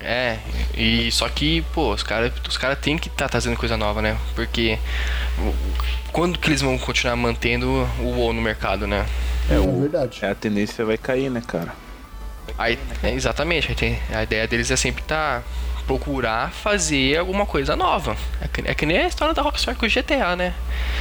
É, 0.00 0.38
e 0.76 1.10
só 1.10 1.28
que, 1.30 1.62
pô, 1.72 1.94
os 1.94 2.02
caras 2.02 2.30
os 2.46 2.58
cara 2.58 2.76
tem 2.76 2.98
que 2.98 3.08
tá 3.08 3.26
trazendo 3.28 3.56
coisa 3.56 3.76
nova, 3.76 4.02
né? 4.02 4.18
Porque. 4.34 4.78
Quando 6.12 6.38
que 6.38 6.48
eles 6.48 6.60
vão 6.60 6.78
continuar 6.78 7.16
mantendo 7.16 7.66
o 7.98 8.04
WoW 8.04 8.32
no 8.32 8.40
mercado, 8.42 8.86
né? 8.86 9.06
É, 9.50 9.58
o- 9.58 9.80
verdade. 9.80 10.18
É, 10.22 10.30
a 10.30 10.34
tendência 10.34 10.84
vai 10.84 10.96
cair, 10.98 11.30
né, 11.30 11.42
cara? 11.46 11.72
Aí, 12.58 12.78
é, 13.02 13.10
exatamente, 13.12 13.68
aí 13.70 13.74
tem- 13.74 13.98
a 14.12 14.22
ideia 14.22 14.46
deles 14.46 14.70
é 14.70 14.76
sempre 14.76 15.02
tá 15.02 15.42
procurar 15.86 16.52
fazer 16.52 17.18
alguma 17.18 17.46
coisa 17.46 17.76
nova. 17.76 18.16
É 18.40 18.48
que, 18.48 18.60
é 18.64 18.74
que 18.74 18.86
nem 18.86 18.98
a 18.98 19.06
história 19.06 19.34
da 19.34 19.42
Rockstar 19.42 19.76
com 19.76 19.86
o 19.86 19.88
GTA, 19.88 20.36
né? 20.36 20.54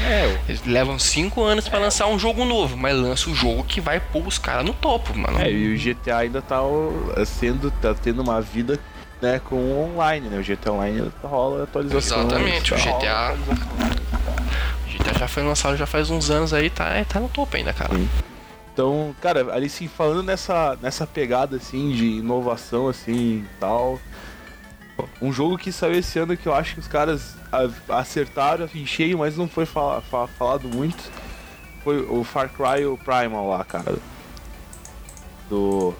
É, 0.05 0.37
Eles 0.47 0.65
levam 0.65 0.97
5 0.99 1.43
anos 1.43 1.67
pra 1.67 1.79
lançar 1.79 2.07
um 2.07 2.17
jogo 2.19 2.45
novo, 2.45 2.77
mas 2.77 2.95
lança 2.95 3.29
o 3.29 3.35
jogo 3.35 3.63
que 3.63 3.79
vai 3.79 3.99
pôr 3.99 4.25
os 4.27 4.37
caras 4.37 4.65
no 4.65 4.73
topo, 4.73 5.17
mano. 5.17 5.39
É, 5.39 5.51
e 5.51 5.73
o 5.73 5.77
GTA 5.77 6.17
ainda 6.17 6.41
tá 6.41 6.59
sendo, 7.25 7.71
tá 7.71 7.93
tendo 7.93 8.21
uma 8.21 8.41
vida 8.41 8.79
né, 9.21 9.39
com 9.39 9.55
o 9.55 9.91
online, 9.91 10.27
né? 10.27 10.39
O 10.39 10.43
GTA 10.43 10.71
Online 10.71 11.11
rola 11.23 11.63
atualização. 11.63 12.19
Exatamente, 12.19 12.73
o 12.73 12.77
GTA. 12.77 13.37
O 14.85 14.91
GTA 14.91 15.19
já 15.19 15.27
foi 15.27 15.43
lançado 15.43 15.77
já 15.77 15.85
faz 15.85 16.09
uns 16.09 16.29
anos 16.29 16.53
aí, 16.53 16.69
tá, 16.69 17.03
tá 17.05 17.19
no 17.19 17.29
topo 17.29 17.55
ainda, 17.55 17.73
cara. 17.73 17.95
Sim. 17.95 18.09
Então, 18.73 19.15
cara, 19.21 19.53
ali 19.53 19.69
sim, 19.69 19.87
falando 19.87 20.23
nessa, 20.23 20.77
nessa 20.81 21.05
pegada 21.05 21.57
assim 21.57 21.91
de 21.91 22.05
inovação 22.05 22.87
assim 22.87 23.13
e 23.13 23.45
tal. 23.59 23.99
Um 25.21 25.31
jogo 25.33 25.57
que 25.57 25.71
saiu 25.71 25.93
esse 25.99 26.19
ano 26.19 26.35
que 26.37 26.47
eu 26.47 26.53
acho 26.53 26.75
que 26.75 26.79
os 26.79 26.87
caras 26.87 27.35
acertaram 27.89 28.69
em 28.75 28.85
cheio, 28.85 29.17
mas 29.17 29.35
não 29.37 29.47
foi 29.47 29.65
fala- 29.65 30.01
fa- 30.01 30.27
falado 30.27 30.67
muito. 30.67 31.03
Foi 31.83 32.01
o 32.01 32.23
Far 32.23 32.49
Cry 32.49 32.85
o 32.85 32.97
Primal 32.97 33.49
lá, 33.49 33.63
cara. 33.63 33.95
Do. 35.49 35.93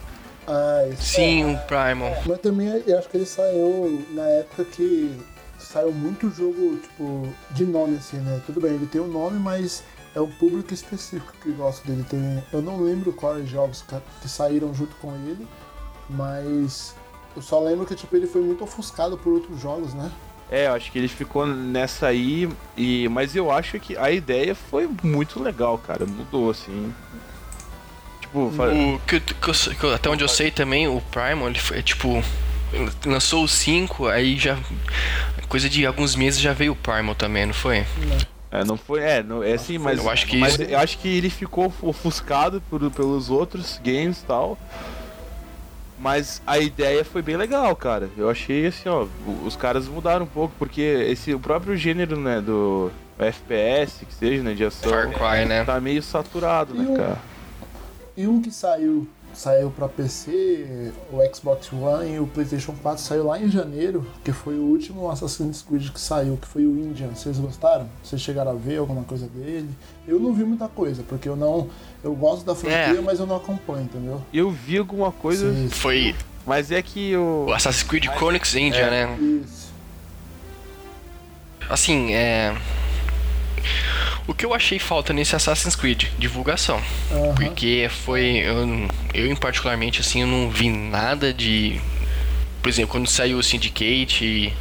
Ah, 0.48 0.88
isso 0.92 1.02
Sim, 1.04 1.54
é. 1.54 1.56
o 1.56 1.60
Primal. 1.68 2.16
Mas 2.26 2.40
também 2.40 2.68
eu 2.86 2.98
acho 3.00 3.10
que 3.10 3.18
ele 3.18 3.26
saiu 3.26 4.06
na 4.12 4.24
época 4.24 4.66
que 4.66 5.20
saiu 5.58 5.92
muito 5.92 6.30
jogo, 6.30 6.78
tipo, 6.78 7.28
de 7.52 7.66
nome, 7.66 7.98
assim, 7.98 8.18
né? 8.18 8.42
Tudo 8.46 8.60
bem, 8.62 8.74
ele 8.74 8.86
tem 8.88 9.02
um 9.02 9.08
nome, 9.08 9.40
mas 9.40 9.84
é 10.16 10.22
um 10.22 10.30
público 10.32 10.74
específico 10.74 11.34
que 11.42 11.52
gosta 11.52 11.88
dele. 11.88 12.06
Tem, 12.10 12.44
eu 12.52 12.62
não 12.62 12.82
lembro 12.82 13.12
quais 13.14 13.48
jogos 13.50 13.84
que 14.22 14.28
saíram 14.30 14.74
junto 14.74 14.96
com 14.98 15.14
ele, 15.16 15.48
mas 16.10 16.94
eu 17.36 17.42
só 17.42 17.60
lembro 17.60 17.86
que, 17.86 17.96
tipo, 17.96 18.16
ele 18.16 18.28
foi 18.28 18.42
muito 18.42 18.64
ofuscado 18.64 19.18
por 19.18 19.34
outros 19.34 19.60
jogos, 19.62 19.94
né? 19.94 20.12
É, 20.52 20.68
eu 20.68 20.74
acho 20.74 20.92
que 20.92 20.98
ele 21.00 21.08
ficou 21.08 21.48
nessa 21.48 22.08
aí. 22.08 22.48
E, 22.78 23.08
mas 23.10 23.36
eu 23.36 23.50
acho 23.52 23.80
que 23.80 23.98
a 23.98 24.12
ideia 24.12 24.54
foi 24.54 24.88
muito 25.02 25.42
legal, 25.42 25.78
cara. 25.80 26.06
Mudou, 26.06 26.52
assim. 26.52 26.94
Tipo, 28.22 28.40
O 28.40 29.00
que, 29.08 29.16
eu- 29.16 29.22
que 29.76 29.88
até 29.94 30.10
onde 30.10 30.24
eu 30.24 30.28
sei 30.28 30.52
também, 30.52 30.88
o 30.88 31.02
Primal, 31.12 31.48
ele 31.50 31.60
foi 31.60 31.82
tipo. 31.82 32.24
Lançou 33.06 33.44
o 33.44 33.48
5, 33.48 34.08
aí 34.08 34.38
já. 34.38 34.58
Coisa 35.48 35.70
de 35.70 35.86
alguns 35.86 36.16
meses 36.16 36.40
já 36.40 36.54
veio 36.54 36.72
o 36.72 36.76
Primal 36.76 37.14
também, 37.14 37.46
não 37.46 37.54
foi? 37.54 37.86
É, 38.52 38.64
não 38.64 38.76
foi, 38.78 39.02
é, 39.02 39.22
não, 39.24 39.44
é 39.44 39.54
assim, 39.54 39.78
mas 39.78 39.98
Eu 40.00 40.10
acho 40.10 40.26
que 40.28 40.38
mas 40.38 40.54
isso- 40.54 40.64
eu 40.64 40.78
acho 40.80 40.98
que 41.00 41.08
ele 41.08 41.30
ficou 41.30 41.72
ofuscado 41.82 42.62
por, 42.70 42.90
pelos 42.92 43.30
outros 43.30 43.80
games 43.84 44.22
e 44.22 44.26
tal. 44.26 44.58
Mas 46.04 46.42
a 46.46 46.60
ideia 46.60 47.06
foi 47.06 47.22
bem 47.22 47.38
legal, 47.38 47.74
cara. 47.78 48.10
Eu 48.18 48.30
achei 48.30 48.68
assim, 48.68 48.90
ó, 48.90 49.08
os 49.46 49.56
caras 49.56 49.88
mudaram 49.88 50.26
um 50.26 50.28
pouco 50.28 50.54
porque 50.60 50.82
esse 50.82 51.34
o 51.34 51.40
próprio 51.40 51.78
gênero, 51.78 52.18
né, 52.20 52.42
do 52.42 52.92
FPS, 53.18 54.06
que 54.06 54.14
seja, 54.14 54.44
né, 54.44 54.54
de 54.54 54.66
ação, 54.66 54.92
Far 54.92 55.10
Cry, 55.14 55.46
né? 55.46 55.64
tá 55.64 55.80
meio 55.80 56.04
saturado, 56.04 56.76
E 56.76 56.80
né, 56.80 56.86
o- 56.94 56.98
cara? 56.98 57.18
E 58.18 58.28
um 58.28 58.42
que 58.42 58.52
saiu, 58.52 59.08
saiu 59.34 59.72
pra 59.72 59.88
PC, 59.90 60.92
o 61.12 61.36
Xbox 61.36 61.72
One 61.74 62.14
e 62.16 62.20
o 62.20 62.28
PlayStation 62.28 62.74
4 62.82 63.02
saiu 63.04 63.26
lá 63.26 63.40
em 63.40 63.50
janeiro, 63.50 64.06
que 64.24 64.32
foi 64.32 64.56
o 64.56 64.64
último 64.64 65.10
Assassin's 65.10 65.62
Creed 65.62 65.90
que 65.92 66.00
saiu, 66.00 66.38
que 66.38 66.48
foi 66.48 66.66
o 66.66 66.72
Indian. 66.78 67.10
Vocês 67.14 67.38
gostaram? 67.38 67.90
Vocês 68.04 68.22
chegaram 68.22 68.52
a 68.52 68.56
ver 68.56 68.78
alguma 68.78 69.04
coisa 69.04 69.28
dele? 69.28 69.70
Eu 70.08 70.20
não 70.20 70.34
vi 70.34 70.44
muita 70.44 70.68
coisa, 70.68 71.04
porque 71.08 71.28
eu 71.28 71.36
não. 71.36 71.70
Eu 72.04 72.14
gosto 72.14 72.46
da 72.46 72.54
franquia, 72.54 73.00
É. 73.00 73.02
mas 73.02 73.20
eu 73.20 73.26
não 73.26 73.36
acompanho, 73.38 73.84
entendeu? 73.84 74.22
Eu 74.34 74.52
vi 74.52 74.78
alguma 74.78 75.12
coisa, 75.12 75.54
Sim, 75.54 75.70
Foi 75.70 76.16
mas 76.46 76.72
é 76.72 76.82
que 76.82 77.16
o. 77.16 77.46
o 77.48 77.54
Assassin's 77.54 77.84
Creed 77.84 78.06
Chronicles 78.18 78.54
India, 78.56 78.80
É. 78.82 78.90
né? 79.08 79.18
Isso. 79.44 79.72
Assim, 81.70 82.14
é. 82.14 82.56
O 84.28 84.34
que 84.34 84.46
eu 84.46 84.54
achei 84.54 84.80
falta 84.80 85.12
nesse 85.12 85.36
Assassin's 85.36 85.76
Creed? 85.76 86.06
Divulgação. 86.18 86.82
Aham. 87.12 87.36
Porque 87.36 87.90
foi. 88.06 88.38
Eu, 88.38 88.88
eu, 89.14 89.28
em 89.28 89.36
particularmente, 89.36 90.00
assim, 90.00 90.22
eu 90.22 90.28
não 90.28 90.50
vi 90.50 90.70
nada 90.70 91.34
de. 91.34 91.80
Por 92.62 92.70
exemplo, 92.70 92.92
quando 92.92 93.08
saiu 93.08 93.38
o 93.38 93.44
Syndicate 93.44 94.24
e, 94.24 94.54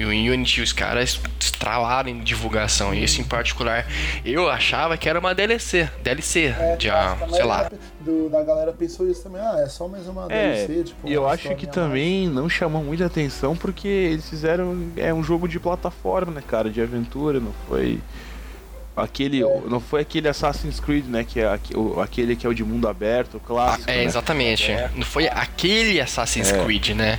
e 0.00 0.04
o 0.06 0.08
Unity, 0.08 0.62
os 0.62 0.72
caras 0.72 1.20
estralaram 1.38 2.08
em 2.08 2.20
divulgação. 2.20 2.94
E 2.94 3.04
esse 3.04 3.20
em 3.20 3.24
particular, 3.24 3.86
eu 4.24 4.48
achava 4.48 4.96
que 4.96 5.06
era 5.06 5.18
uma 5.18 5.34
DLC. 5.34 5.90
DLC. 6.02 6.54
É, 6.58 6.76
de, 6.76 6.88
acho 6.88 7.22
ah, 7.22 7.26
a 7.26 7.28
sei 7.28 7.44
lá. 7.44 7.70
do- 8.00 8.30
da 8.30 8.42
galera 8.42 8.72
pensou 8.72 9.10
isso 9.10 9.22
também. 9.22 9.42
Ah, 9.42 9.56
é 9.58 9.68
só 9.68 9.86
mais 9.86 10.06
uma 10.06 10.24
É, 10.32 10.64
DLC, 10.64 10.84
tipo. 10.84 11.06
e 11.06 11.12
eu 11.12 11.28
acho 11.28 11.54
que 11.56 11.66
também 11.66 12.26
não 12.26 12.48
chamou 12.48 12.82
muita 12.82 13.04
atenção 13.04 13.54
porque 13.54 13.86
eles 13.86 14.26
fizeram 14.30 14.90
é 14.96 15.12
um 15.12 15.22
jogo 15.22 15.46
de 15.46 15.60
plataforma, 15.60 16.32
né, 16.32 16.42
cara, 16.46 16.70
de 16.70 16.80
aventura, 16.80 17.38
não 17.38 17.52
foi 17.68 18.00
aquele, 18.98 19.42
É. 19.42 19.60
não 19.68 19.80
foi 19.80 20.00
aquele 20.02 20.28
Assassin's 20.28 20.80
Creed, 20.80 21.06
né, 21.06 21.24
que 21.24 21.40
é 21.40 21.46
aquele 22.02 22.36
que 22.36 22.46
é 22.46 22.50
o 22.50 22.54
de 22.54 22.64
mundo 22.64 22.88
aberto, 22.88 23.36
o 23.36 23.40
clássico. 23.40 23.90
É, 23.90 23.96
né? 23.98 24.04
exatamente. 24.04 24.70
Não 24.94 25.02
foi 25.04 25.28
aquele 25.28 26.00
Assassin's 26.00 26.50
É. 26.52 26.64
Creed, 26.64 26.90
né? 26.90 27.18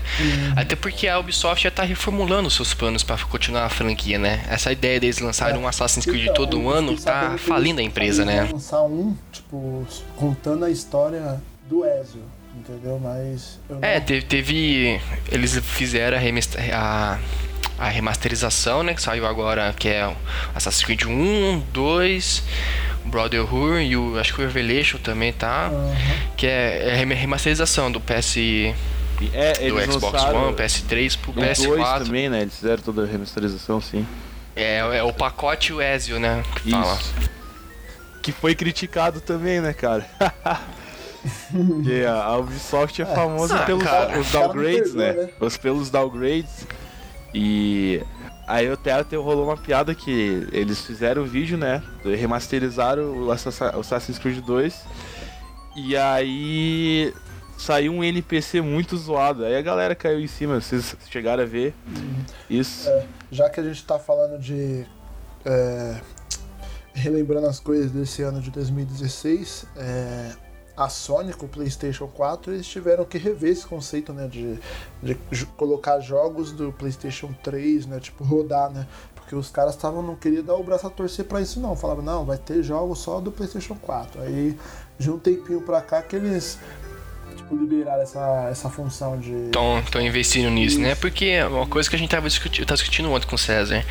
Até 0.55 0.75
porque 0.75 1.07
a 1.07 1.17
Ubisoft 1.19 1.63
já 1.63 1.71
tá 1.71 1.83
reformulando 1.83 2.49
seus 2.49 2.73
planos 2.73 3.03
pra 3.03 3.17
continuar 3.17 3.65
a 3.65 3.69
franquia, 3.69 4.17
né? 4.19 4.43
Essa 4.49 4.71
ideia 4.71 4.99
deles 4.99 5.19
lançarem 5.19 5.59
um 5.59 5.67
Assassin's 5.67 6.05
Creed 6.05 6.23
Então, 6.23 6.35
todo 6.35 6.69
ano 6.69 6.95
tá 6.99 7.35
falindo 7.37 7.79
a 7.79 7.83
empresa, 7.83 8.23
né? 8.25 8.49
lançar 8.51 8.83
um, 8.83 9.15
tipo, 9.31 9.87
contando 10.15 10.65
a 10.65 10.69
história 10.71 11.41
do 11.69 11.85
Ezio, 11.85 12.21
entendeu? 12.57 12.99
Mas. 13.01 13.59
Eu 13.69 13.77
É, 13.81 13.99
não- 13.99 14.05
teve, 14.05 14.21
teve- 14.25 15.01
Eles 15.31 15.57
fizeram 15.59 16.17
a, 16.17 16.21
a, 16.75 17.19
a 17.79 17.87
remasterização, 17.89 18.83
né? 18.83 18.93
Que 18.93 19.01
saiu 19.01 19.25
agora, 19.25 19.73
que 19.77 19.87
é 19.89 20.07
o 20.07 20.15
Assassin's 20.55 20.83
Creed 20.83 21.03
1, 21.05 21.63
2, 21.71 22.43
Brotherhood 23.05 23.81
e 23.83 23.95
o. 23.97 24.19
Acho 24.19 24.33
que 24.35 24.41
o 24.41 24.45
Revelation 24.45 24.97
também 24.99 25.31
tá. 25.33 25.67
Aham. 25.67 25.95
Que 26.37 26.45
é, 26.47 26.89
é 26.89 26.95
rem- 26.95 27.13
remasterização 27.13 27.91
do 27.91 27.99
PS. 27.99 28.37
É, 29.33 29.67
Do 29.69 29.91
Xbox 29.91 30.23
One, 30.23 30.55
PS3 30.55 31.17
pro 31.17 31.31
o 31.31 31.33
2 31.35 31.59
PS4. 31.59 32.05
também, 32.05 32.29
né? 32.29 32.41
Eles 32.41 32.55
fizeram 32.55 32.81
toda 32.81 33.03
a 33.03 33.05
remasterização, 33.05 33.81
sim. 33.81 34.05
É, 34.55 34.77
é 34.77 35.03
o 35.03 35.11
pacote 35.11 35.73
o 35.73 35.81
Ezio, 35.81 36.19
né? 36.19 36.41
Que 36.61 36.71
fala. 36.71 36.95
Isso. 36.95 37.13
Que 38.21 38.31
foi 38.31 38.55
criticado 38.55 39.19
também, 39.21 39.59
né, 39.61 39.73
cara? 39.73 40.05
Porque 41.51 42.05
a 42.07 42.37
Ubisoft 42.37 43.01
é 43.01 43.05
famosa 43.05 43.59
Ah, 43.59 43.63
pelos 43.65 43.83
cara. 43.83 44.21
downgrades, 44.31 44.93
né? 44.93 45.11
né? 45.13 45.29
Os 45.39 45.57
pelos 45.57 45.89
downgrades. 45.89 46.65
E 47.33 48.01
aí 48.47 48.67
até, 48.71 48.91
até 48.93 49.15
rolou 49.15 49.45
uma 49.45 49.57
piada 49.57 49.93
que 49.93 50.47
eles 50.51 50.81
fizeram 50.81 51.23
o 51.23 51.25
vídeo, 51.25 51.57
né? 51.57 51.83
Remasterizaram 52.03 53.25
o 53.25 53.31
Assassin- 53.31 53.75
o 53.75 53.79
Assassin's 53.79 54.17
Creed 54.17 54.43
2. 54.43 54.83
E 55.75 55.95
aí 55.95 57.13
saiu 57.57 57.93
um 57.93 58.03
NPC 58.03 58.61
muito 58.61 58.97
zoado. 58.97 59.45
Aí 59.45 59.55
a 59.55 59.61
galera 59.61 59.93
caiu 59.95 60.19
em 60.19 60.27
cima, 60.27 60.59
vocês 60.59 60.95
chegaram 61.09 61.43
a 61.43 61.45
ver 61.45 61.73
isso. 62.49 62.89
É, 62.89 63.05
já 63.31 63.49
que 63.49 63.59
a 63.59 63.63
gente 63.63 63.83
tá 63.85 63.99
falando 63.99 64.39
de. 64.39 64.85
é, 65.45 66.01
relembrando 66.93 67.47
as 67.47 67.59
coisas 67.59 67.91
desse 67.91 68.23
ano 68.23 68.41
de 68.41 68.49
2016, 68.51 69.65
é, 69.77 70.31
a 70.79 70.87
Sony 70.89 71.33
com 71.33 71.45
o 71.45 71.49
PlayStation 71.49 72.07
4 72.07 72.53
eles 72.53 72.65
tiveram 72.67 73.03
que 73.03 73.17
rever 73.17 73.51
esse 73.51 73.65
conceito, 73.65 74.13
né? 74.13 74.27
De, 74.27 74.57
de 75.03 75.45
colocar 75.57 75.99
jogos 75.99 76.51
do 76.53 76.71
PlayStation 76.71 77.33
3, 77.43 77.85
né? 77.85 77.99
Tipo, 77.99 78.23
rodar, 78.23 78.71
né? 78.71 78.87
Porque 79.13 79.35
os 79.35 79.49
caras 79.51 79.75
estavam 79.75 80.01
não 80.01 80.15
queriam 80.15 80.43
dar 80.43 80.55
o 80.55 80.63
braço 80.63 80.87
a 80.87 80.89
torcer 80.89 81.25
pra 81.25 81.41
isso, 81.41 81.59
não. 81.59 81.75
Falavam, 81.75 82.03
não, 82.03 82.25
vai 82.25 82.37
ter 82.37 82.63
jogos 82.63 82.99
só 82.99 83.19
do 83.19 83.31
PlayStation 83.31 83.75
4. 83.75 84.21
Aí, 84.21 84.57
de 84.97 85.11
um 85.11 85.19
tempinho 85.19 85.61
pra 85.61 85.81
cá, 85.81 86.01
que 86.01 86.15
eles 86.15 86.57
tipo, 87.35 87.55
liberaram 87.55 88.01
essa, 88.01 88.47
essa 88.49 88.69
função 88.69 89.19
de. 89.19 89.33
Estão 89.85 90.01
investindo 90.01 90.49
nisso, 90.49 90.79
né? 90.79 90.93
Isso. 90.93 91.01
Porque 91.01 91.25
é 91.25 91.45
uma 91.45 91.67
coisa 91.67 91.89
que 91.89 91.95
a 91.95 91.99
gente 91.99 92.09
tava 92.09 92.27
discutindo, 92.27 92.65
tava 92.65 92.77
discutindo 92.77 93.11
ontem 93.11 93.27
com 93.27 93.35
o 93.35 93.37
César. 93.37 93.85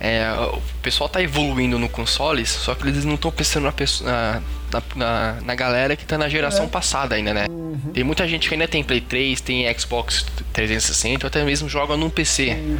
É, 0.00 0.30
o 0.54 0.60
pessoal 0.82 1.08
tá 1.08 1.20
evoluindo 1.22 1.78
no 1.78 1.88
consoles, 1.88 2.48
só 2.48 2.74
que 2.74 2.86
eles 2.86 3.04
não 3.04 3.14
estão 3.16 3.30
pensando 3.30 3.64
na, 3.64 3.72
pesso- 3.72 4.04
na, 4.04 4.40
na, 4.72 4.82
na- 4.94 5.40
na 5.42 5.54
galera 5.54 5.94
que 5.96 6.04
tá 6.04 6.16
na 6.16 6.28
geração 6.28 6.64
É. 6.64 6.68
passada 6.68 7.14
ainda, 7.14 7.34
né? 7.34 7.46
Uhum. 7.48 7.78
Tem 7.92 8.02
muita 8.04 8.26
gente 8.26 8.48
que 8.48 8.54
ainda 8.54 8.66
tem 8.68 8.82
Play 8.82 9.00
3, 9.00 9.40
tem 9.40 9.72
Xbox 9.78 10.24
360, 10.52 11.26
ou 11.26 11.28
até 11.28 11.44
mesmo 11.44 11.68
joga 11.68 11.96
num 11.96 12.08
PC. 12.10 12.50
Uhum. 12.50 12.78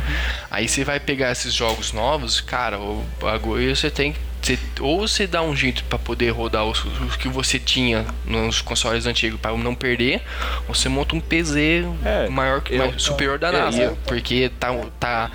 Aí 0.50 0.68
você 0.68 0.84
vai 0.84 0.98
pegar 1.00 1.30
esses 1.32 1.52
jogos 1.52 1.92
novos, 1.92 2.40
cara, 2.40 2.78
o 2.78 3.04
bagulho 3.20 3.74
você 3.74 3.90
tem 3.90 4.14
você, 4.42 4.58
ou 4.80 5.06
você 5.06 5.24
dá 5.24 5.40
um 5.40 5.54
jeito 5.54 5.84
pra 5.84 5.96
poder 5.96 6.30
rodar 6.30 6.64
os, 6.64 6.84
os 6.84 7.14
que 7.14 7.28
você 7.28 7.60
tinha 7.60 8.04
nos 8.26 8.60
consoles 8.60 9.06
antigos 9.06 9.38
pra 9.40 9.52
não 9.56 9.72
perder, 9.72 10.20
ou 10.66 10.74
você 10.74 10.88
monta 10.88 11.14
um 11.14 11.20
PC 11.20 11.84
É, 12.04 12.28
maior 12.28 12.60
eu- 12.68 12.78
mais- 12.78 13.00
superior 13.00 13.38
da 13.38 13.50
é, 13.50 13.52
NASA, 13.52 13.82
eu- 13.82 13.96
porque 14.04 14.50
tá, 14.58 14.74
tá 14.98 15.30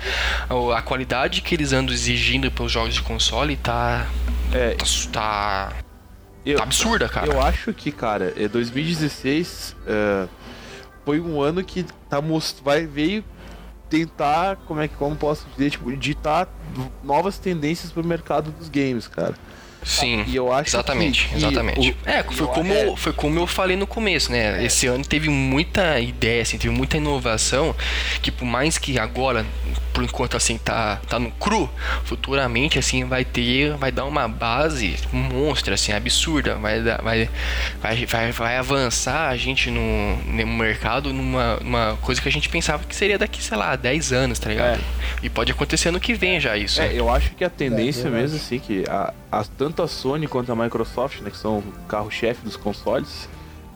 a 0.76 0.82
qualidade 0.82 1.40
que 1.40 1.54
eles 1.54 1.72
andam 1.72 1.94
exigindo 1.94 2.50
pelos 2.50 2.70
jogos 2.70 2.92
de 2.94 3.00
console 3.00 3.56
tá 3.56 4.06
É, 4.52 4.76
tá, 5.10 5.72
eu, 6.52 6.56
tá 6.58 6.62
absurda, 6.64 7.08
cara. 7.08 7.26
Eu 7.26 7.40
acho 7.40 7.72
que, 7.72 7.90
cara, 7.92 8.32
é 8.36 8.48
2016 8.48 9.76
é, 9.86 10.26
foi 11.04 11.20
um 11.20 11.40
ano 11.40 11.62
que 11.64 11.84
tá 12.08 12.20
most... 12.20 12.62
vai 12.62 12.86
veio 12.86 13.24
tentar, 13.88 14.56
como 14.66 14.80
é 14.80 14.88
que 14.88 14.94
como 14.96 15.16
posso 15.16 15.46
dizer, 15.56 15.70
tipo, 15.70 15.94
ditar 15.96 16.46
novas 17.02 17.38
tendências 17.38 17.90
pro 17.90 18.04
mercado 18.04 18.50
dos 18.50 18.68
games, 18.68 19.08
cara. 19.08 19.34
Sim. 19.82 20.24
E 20.26 20.34
eu 20.36 20.52
acho 20.52 20.70
Exatamente, 20.70 21.28
que, 21.28 21.36
exatamente. 21.36 21.90
o- 21.92 21.96
É, 22.08 22.22
foi 22.24 22.46
como, 22.48 22.72
é, 22.72 22.96
foi 22.96 23.12
como 23.12 23.38
eu 23.38 23.46
falei 23.46 23.76
no 23.76 23.86
começo, 23.86 24.30
né? 24.30 24.62
Esse 24.62 24.86
ano 24.88 25.04
teve 25.04 25.30
muita 25.30 25.98
ideia, 26.00 26.42
assim, 26.42 26.58
teve 26.58 26.74
muita 26.74 26.96
inovação, 26.96 27.74
que 28.20 28.30
por 28.30 28.44
mais 28.44 28.76
que 28.76 28.98
agora, 28.98 29.46
por 29.92 30.04
enquanto, 30.04 30.36
assim, 30.36 30.58
tá, 30.58 31.00
tá 31.08 31.18
no 31.18 31.30
cru, 31.32 31.68
futuramente, 32.04 32.78
assim, 32.78 33.04
vai 33.04 33.24
ter, 33.24 33.76
vai 33.76 33.90
dar 33.92 34.04
uma 34.04 34.28
base 34.28 34.96
monstra, 35.12 35.74
assim, 35.74 35.92
absurda, 35.92 36.54
vai, 36.56 36.80
dar- 36.82 37.02
vai, 37.02 37.28
vai, 37.80 38.06
vai, 38.06 38.32
vai 38.32 38.56
avançar 38.56 39.28
a 39.28 39.36
gente 39.36 39.70
no, 39.70 40.16
no 40.16 40.46
mercado 40.46 41.12
numa, 41.12 41.56
numa 41.56 41.96
coisa 42.00 42.20
que 42.20 42.28
a 42.28 42.32
gente 42.32 42.48
pensava 42.48 42.84
que 42.84 42.94
seria 42.94 43.18
daqui, 43.18 43.42
sei 43.42 43.56
lá, 43.56 43.74
10 43.76 44.12
anos, 44.12 44.38
tá 44.38 44.48
ligado? 44.48 44.80
E 45.22 45.28
pode 45.28 45.52
acontecer 45.52 45.90
no 45.90 45.98
que 46.00 46.14
vem 46.14 46.38
já 46.40 46.56
isso. 46.56 46.80
É, 46.80 46.92
eu 46.92 47.08
acho 47.10 47.30
que 47.30 47.44
a 47.44 47.50
tendência 47.50 48.04
verdade. 48.04 48.22
mesmo, 48.22 48.36
assim, 48.36 48.58
que 48.58 48.84
a, 48.88 49.12
a- 49.30 49.44
tanto 49.56 49.82
a 49.82 49.88
Sony 49.88 50.26
quanto 50.26 50.50
a 50.52 50.56
Microsoft, 50.56 51.20
né, 51.20 51.30
que 51.30 51.36
são 51.36 51.58
o 51.58 51.72
carro-chefe 51.88 52.42
dos 52.44 52.56
consoles, 52.56 53.28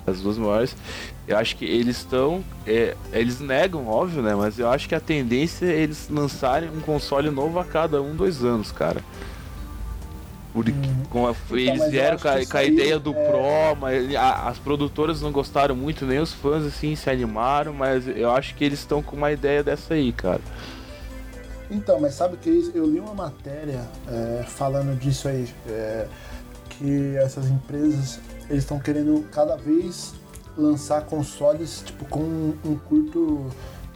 as 0.07 0.21
duas 0.21 0.37
maiores, 0.39 0.77
eu 1.26 1.37
acho 1.38 1.57
que 1.57 1.64
eles 1.64 1.99
estão. 1.99 2.43
é, 2.67 2.97
eles 3.12 3.41
negam, 3.41 3.87
óbvio, 3.88 4.23
né? 4.23 4.35
Mas 4.35 4.59
eu 4.59 4.69
acho 4.69 4.88
que 4.88 4.95
a 4.95 5.00
tendência 5.00 5.67
é 5.67 5.81
eles 5.81 6.09
lançarem 6.11 6.69
um 6.71 6.81
console 6.81 7.31
novo 7.31 7.59
a 7.59 7.64
cada 7.64 8.00
um, 8.02 8.14
dois 8.14 8.45
anos, 8.45 8.73
cara. 8.73 9.02
Porque 10.52 10.73
com 11.09 11.26
a- 11.26 11.35
eles 11.52 11.79
mas 11.79 11.83
eu 11.85 11.91
vieram 11.91 12.19
com 12.19 12.29
a, 12.29 12.45
com 12.47 12.57
a 12.59 12.64
ideia 12.64 12.99
do 12.99 13.14
é- 13.14 13.25
Pro, 13.26 13.76
mas 13.81 14.14
a- 14.14 14.49
as 14.49 14.59
produtoras 14.59 15.23
não 15.23 15.33
gostaram 15.33 15.75
muito, 15.75 16.05
nem 16.05 16.19
os 16.19 16.33
fãs 16.35 16.64
assim 16.67 16.95
se 16.95 17.09
animaram, 17.09 17.73
mas 17.73 18.07
eu 18.07 18.31
acho 18.31 18.55
que 18.55 18.62
eles 18.62 18.81
estão 18.81 19.02
com 19.02 19.17
uma 19.17 19.33
ideia 19.33 19.62
dessa 19.62 19.95
aí, 19.95 20.12
cara. 20.12 20.41
Então, 21.71 21.99
mas 21.99 22.12
sabe 22.14 22.37
que 22.37 22.50
isso? 22.50 22.71
eu 22.75 22.85
li 22.85 23.00
uma 23.00 23.14
matéria 23.14 23.81
é, 24.07 24.43
falando 24.47 24.95
disso 24.99 25.26
aí, 25.26 25.49
é, 25.67 26.07
que 26.69 27.17
essas 27.17 27.47
empresas 27.49 28.21
eles 28.50 28.62
estão 28.64 28.79
querendo 28.79 29.26
cada 29.33 29.57
vez 29.57 30.12
lançar 30.56 31.02
consoles 31.02 31.82
tipo 31.85 32.04
com 32.06 32.21
um, 32.21 32.54
um 32.64 32.76
curto 32.76 33.47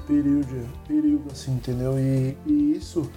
período, 0.06 0.66
período 0.86 1.24
assim, 1.32 1.52
entendeu? 1.52 1.98
E, 1.98 2.36
e 2.46 2.74
isso 2.76 3.10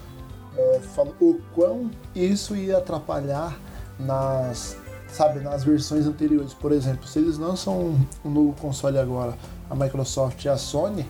é, 0.58 0.80
fala 0.96 1.12
o 1.22 1.40
quão 1.54 1.90
isso 2.16 2.56
ia 2.56 2.78
atrapalhar 2.78 3.58
nas 4.00 4.76
sabe 5.12 5.40
nas 5.40 5.64
versões 5.64 6.06
anteriores. 6.06 6.54
Por 6.54 6.72
exemplo, 6.72 7.08
se 7.08 7.18
eles 7.20 7.38
lançam 7.38 7.80
um, 7.80 8.06
um 8.26 8.30
novo 8.30 8.54
console 8.54 8.98
agora, 9.00 9.34
a 9.70 9.76
Microsoft 9.76 10.44
e 10.46 10.50
a 10.50 10.56
Sony, 10.58 11.06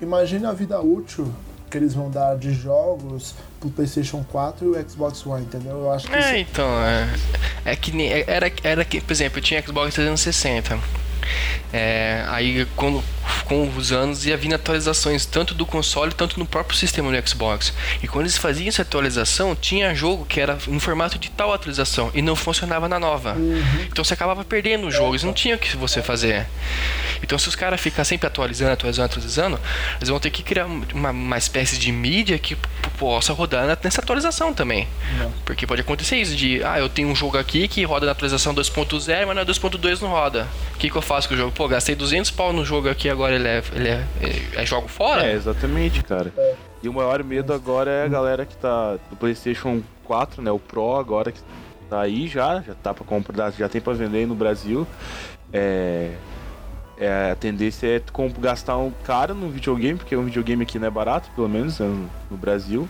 imagine 0.00 0.46
a 0.46 0.52
vida 0.52 0.80
útil 0.80 1.32
que 1.70 1.76
eles 1.78 1.94
vão 1.94 2.10
dar 2.10 2.36
de 2.36 2.52
jogos 2.52 3.34
pro 3.58 3.70
PlayStation 3.70 4.22
4 4.30 4.66
e 4.66 4.68
o 4.78 4.90
Xbox 4.90 5.24
One, 5.26 5.42
entendeu? 5.44 5.78
Eu 5.78 5.90
acho 5.90 6.06
que 6.06 6.14
É, 6.14 6.18
isso- 6.40 6.50
então, 6.50 6.66
é, 6.84 7.08
é 7.64 7.74
que 7.76 7.90
é- 8.02 8.24
era, 8.28 8.52
era 8.62 8.84
que, 8.84 9.00
por 9.00 9.12
exemplo, 9.12 9.38
eu 9.38 9.42
tinha 9.42 9.62
Xbox 9.62 9.94
360. 9.94 10.78
É, 11.72 12.24
aí 12.28 12.66
quando, 12.76 13.02
com 13.52 13.68
os 13.76 13.92
anos 13.92 14.24
ia 14.24 14.34
vindo 14.34 14.54
atualizações 14.54 15.26
tanto 15.26 15.52
do 15.52 15.66
console 15.66 16.10
tanto 16.12 16.38
no 16.38 16.46
próprio 16.46 16.74
sistema 16.74 17.12
do 17.12 17.28
Xbox. 17.28 17.74
E 18.02 18.08
quando 18.08 18.24
eles 18.24 18.38
faziam 18.38 18.68
essa 18.68 18.80
atualização, 18.80 19.54
tinha 19.54 19.94
jogo 19.94 20.24
que 20.24 20.40
era 20.40 20.56
no 20.66 20.80
formato 20.80 21.18
de 21.18 21.30
tal 21.30 21.52
atualização 21.52 22.10
e 22.14 22.22
não 22.22 22.34
funcionava 22.34 22.88
na 22.88 22.98
nova. 22.98 23.36
Então 23.90 24.02
você 24.02 24.14
acabava 24.14 24.42
perdendo 24.42 24.86
o 24.86 24.90
jogo, 24.90 25.10
eles 25.10 25.22
não 25.22 25.34
tinham 25.34 25.56
o 25.56 25.60
que 25.60 25.76
você 25.76 26.02
fazer. 26.02 26.46
Então 27.22 27.38
se 27.38 27.46
os 27.46 27.54
caras 27.54 27.78
ficam 27.78 28.02
sempre 28.04 28.26
atualizando, 28.26 28.72
atualizando, 28.72 29.06
atualizando, 29.06 29.60
eles 29.98 30.08
vão 30.08 30.18
ter 30.18 30.30
que 30.30 30.42
criar 30.42 30.64
uma, 30.64 31.10
uma 31.10 31.36
espécie 31.36 31.76
de 31.76 31.92
mídia 31.92 32.38
que 32.38 32.56
possa 32.98 33.34
rodar 33.34 33.78
nessa 33.82 34.00
atualização 34.00 34.54
também. 34.54 34.88
Não. 35.18 35.30
Porque 35.44 35.66
pode 35.66 35.82
acontecer 35.82 36.16
isso 36.16 36.34
de, 36.34 36.64
ah, 36.64 36.78
eu 36.78 36.88
tenho 36.88 37.08
um 37.08 37.14
jogo 37.14 37.36
aqui 37.36 37.68
que 37.68 37.84
roda 37.84 38.06
na 38.06 38.12
atualização 38.12 38.54
2.0, 38.54 39.26
mas 39.26 39.36
na 39.36 39.44
2.2 39.44 40.00
não 40.00 40.08
roda. 40.08 40.48
O 40.74 40.78
que, 40.78 40.88
que 40.88 40.96
eu 40.96 41.02
faço 41.02 41.28
com 41.28 41.34
o 41.34 41.36
jogo? 41.36 41.52
Pô, 41.52 41.68
gastei 41.68 41.94
200 41.94 42.30
pau 42.30 42.52
no 42.52 42.64
jogo 42.64 42.88
aqui, 42.88 43.08
agora 43.08 43.41
ele 43.42 43.48
é, 43.48 43.62
ele 43.72 43.88
é, 43.88 44.04
é, 44.20 44.62
é 44.62 44.66
jogo 44.66 44.88
fora? 44.88 45.26
É, 45.26 45.32
exatamente, 45.32 46.02
cara. 46.04 46.32
E 46.82 46.88
o 46.88 46.92
maior 46.92 47.22
medo 47.22 47.52
agora 47.52 47.90
é 47.90 48.04
a 48.04 48.08
galera 48.08 48.46
que 48.46 48.56
tá 48.56 48.96
do 49.10 49.16
PlayStation 49.16 49.82
4, 50.04 50.42
né? 50.42 50.50
O 50.50 50.58
Pro 50.58 50.96
agora 50.96 51.32
que 51.32 51.40
tá 51.90 52.00
aí 52.00 52.26
já, 52.28 52.60
já 52.60 52.74
tá 52.74 52.94
pra 52.94 53.04
comprar, 53.04 53.50
já 53.52 53.68
tem 53.68 53.80
pra 53.80 53.92
vender 53.92 54.26
no 54.26 54.34
Brasil. 54.34 54.86
É, 55.52 56.12
é, 56.98 57.30
a 57.32 57.34
tendência 57.34 57.86
é 57.86 58.02
gastar 58.38 58.78
um 58.78 58.92
caro 59.04 59.34
num 59.34 59.50
videogame, 59.50 59.98
porque 59.98 60.16
um 60.16 60.24
videogame 60.24 60.62
aqui 60.62 60.78
não 60.78 60.86
é 60.86 60.90
barato, 60.90 61.30
pelo 61.34 61.48
menos 61.48 61.78
né, 61.78 61.86
no, 61.86 62.08
no 62.30 62.36
Brasil. 62.36 62.88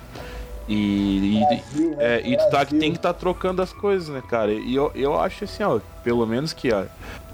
E, 0.68 1.40
e, 1.40 1.44
Brasil, 1.46 1.90
né? 1.96 1.96
é, 2.18 2.22
e 2.24 2.36
tu 2.36 2.48
tá, 2.50 2.64
tem 2.64 2.92
que 2.92 2.98
estar 2.98 3.12
trocando 3.14 3.60
as 3.60 3.72
coisas, 3.72 4.08
né, 4.08 4.22
cara? 4.28 4.52
E 4.52 4.74
eu, 4.74 4.92
eu 4.94 5.18
acho 5.20 5.44
assim, 5.44 5.62
ó, 5.62 5.80
pelo 6.04 6.24
menos 6.26 6.52
que 6.52 6.72
ó, 6.72 6.84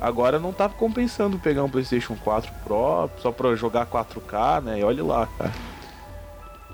agora 0.01 0.39
não 0.39 0.53
tá 0.53 0.69
compensando 0.69 1.39
pegar 1.39 1.63
um 1.63 1.69
PlayStation 1.71 2.17
4 2.25 2.51
Pro 2.65 3.11
só 3.19 3.31
pra 3.31 3.55
jogar 3.55 3.87
4K, 3.87 4.63
né? 4.63 4.79
E 4.81 4.85
olha 4.85 5.05
lá, 5.05 5.29
cara. 5.39 5.53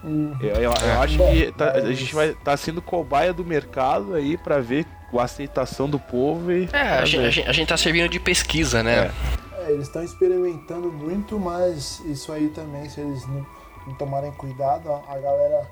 Uhum. 0.04 0.37
Eu, 0.40 0.49
eu- 0.56 0.62
eu 0.62 1.00
acho 1.02 1.16
Bom, 1.16 1.32
que 1.32 1.50
tá- 1.52 1.70
a 1.73 1.92
gente 1.92 2.14
vai 2.14 2.34
tá 2.34 2.56
sendo 2.56 2.82
cobaia 2.82 3.32
do 3.32 3.44
mercado 3.44 4.14
aí 4.14 4.37
pra 4.37 4.61
ver 4.61 4.87
a 5.16 5.23
aceitação 5.23 5.88
do 5.88 5.99
povo 5.99 6.52
e. 6.52 6.68
É, 6.73 6.80
a 6.99 7.04
gente, 7.04 7.25
a, 7.25 7.30
gente, 7.30 7.49
a 7.49 7.52
gente 7.52 7.68
tá 7.68 7.76
servindo 7.76 8.08
de 8.08 8.20
pesquisa, 8.20 8.82
né? 8.82 9.11
É, 9.66 9.70
eles 9.70 9.87
estão 9.87 10.02
experimentando 10.02 10.92
muito, 10.92 11.38
mas 11.38 12.00
isso 12.04 12.30
aí 12.32 12.49
também, 12.49 12.88
se 12.90 13.00
eles 13.00 13.26
não, 13.26 13.46
não 13.87 13.94
tomarem 13.94 14.30
cuidado, 14.32 14.90
a, 14.92 15.02
a 15.14 15.18
galera 15.18 15.66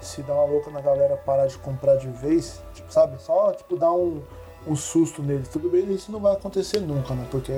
se 0.00 0.22
dá 0.22 0.34
uma 0.34 0.44
louca 0.44 0.70
na 0.70 0.80
galera 0.80 1.16
parar 1.16 1.46
de 1.46 1.58
comprar 1.58 1.96
de 1.96 2.08
vez, 2.08 2.60
tipo, 2.74 2.92
sabe? 2.92 3.20
Só 3.20 3.52
tipo 3.52 3.76
dar 3.76 3.92
um, 3.92 4.22
um 4.66 4.76
susto 4.76 5.22
neles. 5.22 5.48
Tudo 5.48 5.68
bem, 5.68 5.90
isso 5.92 6.10
não 6.10 6.20
vai 6.20 6.34
acontecer 6.34 6.80
nunca, 6.80 7.14
né? 7.14 7.26
Porque 7.30 7.52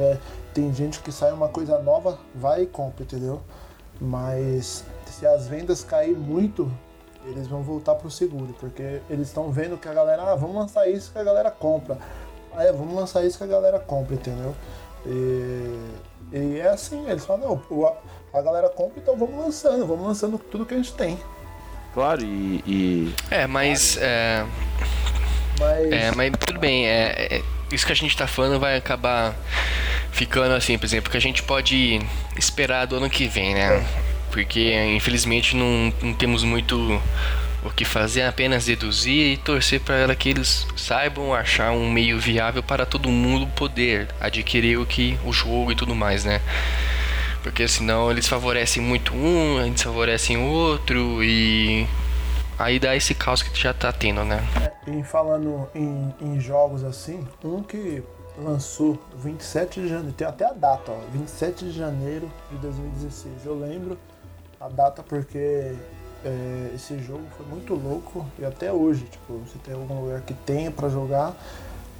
tem 0.55 0.73
gente 0.73 1.01
que 1.01 1.11
sai 1.11 1.33
uma 1.33 1.49
coisa 1.49 1.79
nova, 1.79 2.19
vai 2.35 2.63
e 2.63 2.67
compra, 2.67 3.03
entendeu? 3.03 3.41
Mas 4.01 4.85
se 5.07 5.27
as 5.27 5.49
vendas 5.49 5.83
cair 5.83 6.17
muito, 6.17 6.71
eles 7.25 7.49
vão 7.49 7.63
voltar 7.63 7.95
pro 7.97 8.11
seguro, 8.11 8.55
porque 8.61 9.01
eles 9.11 9.29
estão 9.29 9.51
vendo 9.51 9.77
que 9.77 9.89
a 9.89 9.95
galera, 9.95 10.23
ah, 10.23 10.35
vamos 10.35 10.57
lançar 10.57 10.89
isso 10.89 11.13
que 11.13 11.19
a 11.19 11.25
galera 11.25 11.51
compra. 11.51 11.99
Ah, 12.55 12.65
é, 12.65 12.73
vamos 12.73 12.95
lançar 12.95 13.25
isso 13.25 13.39
que 13.39 13.45
a 13.45 13.49
galera 13.49 13.79
compra, 13.79 14.15
entendeu? 14.15 14.55
E, 15.05 15.91
e 16.33 16.59
é 16.61 16.69
assim, 16.69 17.09
eles 17.09 17.25
falam, 17.25 17.61
não, 17.71 17.95
a 18.33 18.43
galera 18.43 18.69
compra, 18.69 19.01
então 19.01 19.17
vamos 19.17 19.37
lançando, 19.37 19.87
vamos 19.87 20.07
lançando 20.07 20.39
tudo 20.39 20.67
que 20.67 20.75
a 20.75 20.77
gente 20.77 20.95
tem. 20.95 21.19
Claro, 21.95 22.23
e. 22.23 22.63
e- 22.67 23.15
É, 23.31 23.47
mas. 23.47 23.97
É, 24.01 24.45
Mas 25.59 25.93
é, 25.93 26.13
mas 26.15 26.31
tudo 26.47 26.61
bem, 26.61 26.87
é, 26.87 27.29
é- 27.39 27.43
isso 27.73 27.85
que 27.85 27.93
a 27.93 27.97
gente 27.97 28.17
tá 28.17 28.27
falando 28.27 28.61
vai 28.61 28.77
acabar 28.77 29.35
ficando 30.13 30.55
assim, 30.55 30.79
por 30.79 30.87
exemplo, 30.87 31.11
que 31.11 31.17
a 31.17 31.21
gente 31.21 31.43
pode 31.43 32.01
esperar 32.37 32.87
do 32.87 32.97
ano 32.97 33.11
que 33.11 33.27
vem, 33.27 33.55
né? 33.55 33.85
Porque 34.31 34.73
infelizmente 34.97 35.57
não, 35.57 35.93
não 36.03 36.15
temos 36.15 36.45
muito 36.45 37.01
o 37.65 37.71
que 37.71 37.85
fazer, 37.85 38.23
apenas 38.23 38.67
deduzir 38.67 39.33
e 39.33 39.37
torcer 39.37 39.81
para 39.81 40.15
que 40.15 40.29
eles 40.29 40.67
saibam 40.77 41.35
achar 41.35 41.73
um 41.73 41.91
meio 41.91 42.19
viável 42.19 42.63
para 42.63 42.87
todo 42.87 43.09
mundo 43.09 43.47
poder 43.49 44.09
adquirir 44.21 44.79
o 44.79 44.87
que 44.87 45.19
o 45.25 45.33
jogo 45.33 45.73
e 45.73 45.75
tudo 45.75 45.95
mais, 45.95 46.25
né? 46.25 46.41
Porque 47.43 47.67
senão 47.69 48.11
eles 48.11 48.27
favorecem 48.27 48.83
muito 48.83 49.15
um, 49.15 49.61
eles 49.61 49.83
favorecem 49.83 50.37
o 50.37 50.47
outro 50.47 51.23
e 51.23 51.87
aí 52.59 52.79
dá 52.79 52.97
esse 52.97 53.15
caos 53.15 53.43
que 53.43 53.59
já 53.59 53.73
tá 53.73 53.93
tendo, 53.93 54.25
né? 54.25 54.43
E 54.87 55.03
falando 55.03 55.69
em, 55.75 56.15
em 56.21 56.41
jogos 56.41 56.83
assim, 56.83 57.27
um 57.45 57.63
que 57.63 58.03
lançou 58.37 58.99
27 59.17 59.81
de 59.81 59.89
janeiro, 59.89 60.13
tem 60.13 60.27
até 60.27 60.47
a 60.47 60.53
data, 60.53 60.93
ó, 60.93 60.99
27 61.13 61.67
de 61.67 61.73
janeiro 61.73 62.31
de 62.51 62.57
2016. 62.59 63.45
Eu 63.45 63.59
lembro 63.59 63.99
a 64.61 64.69
data 64.69 65.03
porque 65.03 65.75
é, 66.25 66.71
esse 66.75 66.99
jogo 67.01 67.25
foi 67.37 67.47
muito 67.47 67.75
louco 67.75 68.27
e 68.39 68.45
até 68.45 68.73
hoje, 68.73 69.05
tipo, 69.05 69.41
se 69.53 69.59
tem 69.59 69.75
algum 69.75 70.03
lugar 70.03 70.21
que 70.23 70.35
tenha 70.35 70.71
pra 70.71 70.89
jogar, 70.89 71.35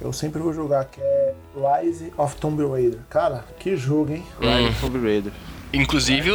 eu 0.01 0.13
sempre 0.13 0.41
vou 0.41 0.53
jogar, 0.53 0.85
que 0.85 1.01
é 1.01 1.33
Rise 1.55 2.13
of 2.17 2.35
Tomb 2.37 2.65
Raider. 2.65 2.99
Cara, 3.09 3.45
que 3.59 3.75
jogo, 3.75 4.13
hein? 4.13 4.25
Rise 4.39 4.69
of 4.69 4.81
Tomb 4.81 4.99
Raider. 4.99 5.31
Inclusive, 5.71 6.31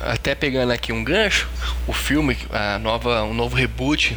até 0.00 0.34
pegando 0.34 0.72
aqui 0.72 0.92
um 0.92 1.04
gancho, 1.04 1.48
o 1.86 1.92
filme, 1.92 2.36
a 2.50 2.78
nova, 2.78 3.22
um 3.22 3.34
novo 3.34 3.54
reboot 3.54 4.16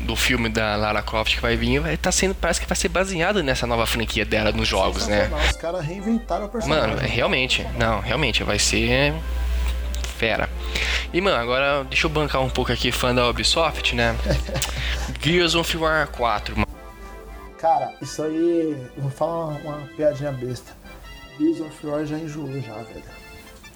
do 0.00 0.14
filme 0.14 0.48
da 0.48 0.76
Lara 0.76 1.02
Croft 1.02 1.36
que 1.36 1.42
vai 1.42 1.56
vir, 1.56 1.80
vai 1.80 1.96
tá 1.96 2.12
sendo, 2.12 2.34
parece 2.34 2.60
que 2.60 2.66
vai 2.66 2.76
ser 2.76 2.88
baseado 2.88 3.42
nessa 3.42 3.66
nova 3.66 3.86
franquia 3.86 4.24
dela 4.24 4.52
nos 4.52 4.68
jogos, 4.68 5.06
né? 5.06 5.30
Os 5.50 5.56
caras 5.56 5.84
reinventaram 5.84 6.46
o 6.46 6.48
personagem. 6.48 6.88
Mano, 6.88 7.02
é 7.02 7.06
realmente, 7.06 7.66
não, 7.78 8.00
realmente 8.00 8.42
vai 8.44 8.58
ser 8.58 9.14
fera. 10.18 10.48
E 11.12 11.20
mano, 11.20 11.36
agora 11.36 11.84
deixa 11.84 12.06
eu 12.06 12.10
bancar 12.10 12.42
um 12.42 12.50
pouco 12.50 12.72
aqui 12.72 12.92
fã 12.92 13.14
da 13.14 13.28
Ubisoft, 13.28 13.94
né? 13.94 14.16
Gears 15.22 15.54
of 15.54 15.76
War 15.76 16.06
4, 16.08 16.56
mano. 16.56 16.67
Cara, 17.58 17.92
isso 18.00 18.22
aí, 18.22 18.76
vou 18.96 19.10
falar 19.10 19.46
uma, 19.46 19.58
uma 19.76 19.86
piadinha 19.96 20.30
besta. 20.32 20.72
Gears 21.38 21.60
of 21.60 21.86
War 21.86 22.04
já 22.06 22.16
enjoou 22.16 22.60
já, 22.60 22.74
velho. 22.74 23.02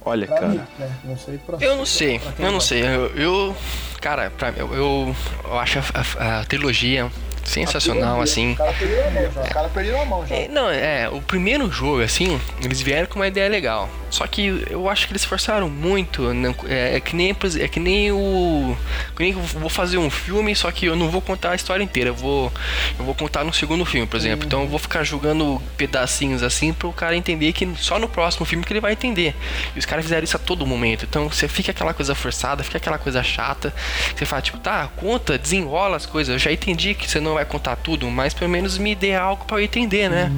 Olha, 0.05 0.27
Pra 0.27 0.49
mim, 0.49 0.59
cara. 0.59 0.68
né? 0.79 0.97
Não 1.05 1.16
sei 1.16 1.38
pra 1.38 1.57
Eu 1.61 1.77
não 1.77 1.87
sei, 1.87 2.18
pra 2.18 2.45
eu 2.47 2.53
não 2.53 2.61
sei. 2.61 2.83
Eu, 2.83 3.07
eu- 3.16 3.57
cara, 4.01 4.31
pra, 4.31 4.51
eu, 4.51 4.73
eu, 4.75 5.16
eu 5.45 5.59
acho 5.59 5.79
a, 5.79 5.83
a- 6.18 6.40
a 6.40 6.45
trilogia 6.45 7.11
sensacional, 7.44 8.18
O 8.18 8.22
assim. 8.22 8.55
cara 8.55 8.72
perdeu 8.72 9.05
a 9.07 9.11
mão 9.11 9.33
já. 9.33 9.42
O 9.42 9.48
cara 9.55 9.68
perdeu 9.68 10.00
a 10.00 10.05
mão 10.05 10.26
já. 10.26 10.35
É, 10.35 10.48
não, 10.48 10.70
é, 10.70 11.09
o 11.09 11.20
primeiro 11.20 11.70
jogo, 11.70 12.02
assim, 12.02 12.40
eles 12.62 12.81
vieram 12.81 13.07
com 13.07 13.16
uma 13.16 13.26
ideia 13.26 13.48
legal. 13.48 13.88
Só 14.11 14.26
que 14.26 14.64
eu 14.68 14.90
acho 14.90 15.07
que 15.07 15.12
eles 15.12 15.24
forçaram 15.24 15.70
muito. 15.70 16.35
não- 16.35 16.55
é, 16.68 16.96
é 16.96 17.00
que 17.00 17.16
nem, 17.16 17.31
é 17.61 17.68
que 17.68 17.81
nem 17.81 18.12
o. 18.12 18.76
Que 19.16 19.22
nem 19.22 19.33
eu 19.33 19.40
vou 19.40 19.70
fazer 19.70 19.96
um 19.96 20.11
filme, 20.11 20.55
só 20.55 20.70
que 20.70 20.85
eu 20.85 20.94
não 20.94 21.09
vou 21.09 21.22
contar 21.22 21.52
a 21.52 21.55
história 21.55 21.83
inteira. 21.83 22.11
Eu 22.11 22.14
vou, 22.14 22.52
eu 22.98 23.05
vou 23.07 23.14
contar 23.14 23.42
no 23.42 23.55
segundo 23.55 23.87
filme, 23.87 24.07
por 24.07 24.18
exemplo. 24.18 24.44
Então 24.46 24.62
eu 24.62 24.68
vou 24.68 24.78
ficar 24.78 25.02
jogando 25.02 25.61
pedacinhos 25.78 26.42
assim 26.42 26.74
pro 26.74 26.92
cara 26.92 27.16
entender 27.16 27.52
que 27.55 27.66
só 27.78 27.98
no 27.98 28.07
próximo 28.07 28.44
filme 28.44 28.62
que 28.64 28.72
ele 28.74 28.81
vai 28.81 28.92
entender. 28.92 29.35
E 29.74 29.78
os 29.78 29.87
caras 29.87 30.05
fizeram 30.05 30.24
isso 30.24 30.37
a 30.37 30.40
todo 30.40 30.66
momento. 30.66 31.07
Então 31.09 31.31
você 31.31 31.48
fica 31.48 31.70
aquela 31.70 31.94
coisa 31.94 32.14
forçada, 32.14 32.62
fica 32.62 32.76
aquela 32.76 32.98
coisa 32.98 33.22
chata. 33.22 33.72
Você 34.14 34.26
fala, 34.26 34.42
tipo, 34.42 34.59
tá, 34.59 34.90
conta, 34.94 35.38
desenrola 35.38 35.96
as 35.96 36.05
coisas. 36.05 36.35
Eu 36.35 36.38
já 36.38 36.52
entendi 36.52 36.92
que 36.94 37.11
você 37.11 37.18
não 37.18 37.32
vai 37.35 37.45
contar 37.45 37.77
tudo, 37.77 38.11
mas 38.11 38.33
pelo 38.35 38.51
menos 38.51 38.79
me 38.79 38.95
dê 38.95 39.14
algo 39.14 39.45
pra 39.45 39.57
eu 39.59 39.64
entender, 39.64 40.09
né? 40.09 40.31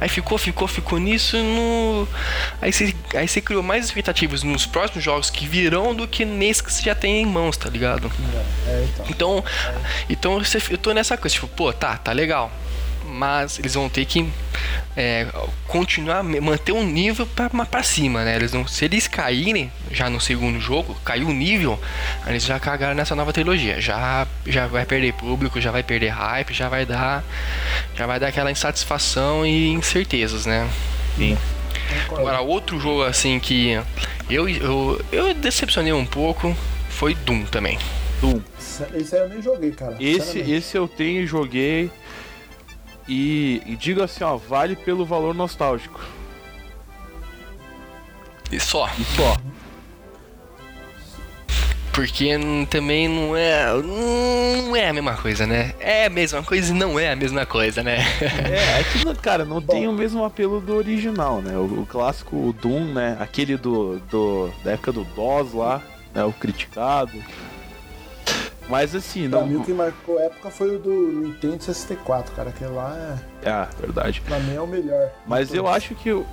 Aí 0.00 0.08
ficou, 0.08 0.38
ficou, 0.38 0.66
ficou 0.68 0.98
nisso 0.98 1.36
no. 1.36 2.08
Aí 2.62 2.72
você, 2.72 2.94
aí 3.14 3.26
você 3.28 3.40
criou 3.40 3.62
mais 3.62 3.84
expectativas 3.84 4.42
nos 4.42 4.66
próximos 4.66 5.02
jogos 5.04 5.30
que 5.30 5.46
virão 5.46 5.94
do 5.94 6.06
que 6.06 6.24
nesse 6.24 6.62
que 6.62 6.72
você 6.72 6.82
já 6.82 6.94
tem 6.94 7.22
em 7.22 7.26
mãos, 7.26 7.56
tá 7.56 7.68
ligado? 7.68 8.10
É, 8.66 8.84
então. 8.84 9.06
Então, 9.08 9.44
então 10.08 10.38
você- 10.44 10.60
eu 10.70 10.78
tô 10.78 10.92
nessa 10.92 11.16
coisa, 11.16 11.34
tipo, 11.34 11.48
pô, 11.48 11.72
tá, 11.72 11.96
tá 11.96 12.12
legal. 12.12 12.50
Mas 13.06 13.58
eles 13.58 13.74
vão 13.74 13.88
ter 13.88 14.04
que 14.06 14.28
é, 14.96 15.26
continuar, 15.68 16.22
manter 16.22 16.72
um 16.72 16.84
nível 16.84 17.26
pra, 17.26 17.48
pra 17.50 17.82
cima, 17.82 18.24
né? 18.24 18.34
Eles 18.36 18.52
não, 18.52 18.66
se 18.66 18.84
eles 18.84 19.06
caírem 19.06 19.70
já 19.90 20.08
no 20.10 20.20
segundo 20.20 20.58
jogo, 20.60 20.94
caiu 21.04 21.28
o 21.28 21.32
nível, 21.32 21.78
eles 22.26 22.44
já 22.44 22.58
cagaram 22.58 22.94
nessa 22.94 23.14
nova 23.14 23.32
trilogia. 23.32 23.80
Já, 23.80 24.26
já 24.46 24.66
vai 24.66 24.84
perder 24.84 25.12
público, 25.14 25.60
já 25.60 25.70
vai 25.70 25.82
perder 25.82 26.08
hype, 26.08 26.52
já 26.54 26.68
vai 26.68 26.84
dar. 26.86 27.22
Já 27.94 28.06
vai 28.06 28.18
dar 28.18 28.28
aquela 28.28 28.50
insatisfação 28.50 29.44
e 29.46 29.68
incertezas, 29.70 30.46
né? 30.46 30.68
Sim. 31.16 31.36
Agora, 32.08 32.40
outro 32.40 32.80
jogo 32.80 33.02
assim 33.04 33.38
que 33.38 33.78
eu, 34.30 34.48
eu, 34.48 35.04
eu 35.12 35.34
decepcionei 35.34 35.92
um 35.92 36.06
pouco 36.06 36.56
foi 36.88 37.14
Doom 37.14 37.44
também. 37.44 37.78
Doom. 38.20 38.40
Esse- 38.96 39.14
aí 39.16 39.22
eu 39.22 39.28
nem 39.28 39.42
joguei, 39.42 39.70
cara. 39.72 39.96
Esse, 40.00 40.38
esse 40.38 40.76
eu 40.76 40.88
tenho 40.88 41.22
e 41.22 41.26
joguei. 41.26 41.90
E, 43.06 43.62
e 43.66 43.76
digo 43.76 44.02
assim, 44.02 44.24
ó, 44.24 44.36
vale 44.36 44.76
pelo 44.76 45.04
valor 45.04 45.34
nostálgico. 45.34 46.00
E 48.50 48.58
só. 48.60 48.88
E 48.98 49.04
só. 49.04 49.36
Porque 51.92 52.36
também 52.70 53.06
não 53.06 53.36
é. 53.36 53.66
Não 53.72 54.74
é 54.74 54.88
a 54.88 54.92
mesma 54.92 55.14
coisa, 55.14 55.46
né? 55.46 55.74
É 55.78 56.06
a 56.06 56.10
mesma 56.10 56.42
coisa 56.42 56.72
e 56.72 56.76
não 56.76 56.98
é 56.98 57.12
a 57.12 57.16
mesma 57.16 57.46
coisa, 57.46 57.84
né? 57.84 57.98
É, 58.20 58.80
é 58.80 58.84
que, 58.84 59.14
cara, 59.20 59.44
não 59.44 59.62
tem 59.62 59.86
o 59.86 59.92
mesmo 59.92 60.24
apelo 60.24 60.60
do 60.60 60.74
original, 60.74 61.40
né? 61.40 61.56
O, 61.56 61.82
o 61.82 61.86
clássico 61.86 62.52
Doom, 62.60 62.94
né? 62.94 63.16
Aquele 63.20 63.56
do, 63.56 64.00
do. 64.10 64.50
da 64.64 64.72
época 64.72 64.90
do 64.90 65.04
DOS 65.04 65.52
lá, 65.52 65.80
né? 66.12 66.24
O 66.24 66.32
criticado. 66.32 67.12
Mas 68.68 68.94
assim, 68.94 69.28
Pra 69.28 69.40
não. 69.40 69.46
mim 69.46 69.56
o 69.56 69.64
que 69.64 69.72
marcou 69.72 70.18
a 70.18 70.22
época 70.22 70.50
foi 70.50 70.76
o 70.76 70.78
do 70.78 70.90
Nintendo 70.90 71.62
64, 71.62 72.34
cara. 72.34 72.48
Aquele 72.50 72.70
lá 72.70 72.96
é. 73.44 73.48
Ah, 73.48 73.68
verdade. 73.78 74.20
Pra 74.22 74.38
mim 74.40 74.54
é 74.54 74.60
o 74.60 74.66
melhor. 74.66 75.10
Mas 75.26 75.52
eu 75.52 75.66
acho 75.68 75.94
que 75.94 76.10
o, 76.12 76.24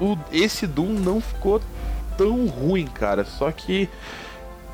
o- 0.00 0.18
esse 0.32 0.66
Doom 0.66 0.88
não 0.98 1.20
ficou 1.20 1.60
tão 2.18 2.46
ruim, 2.46 2.86
cara. 2.86 3.24
Só 3.24 3.50
que 3.52 3.88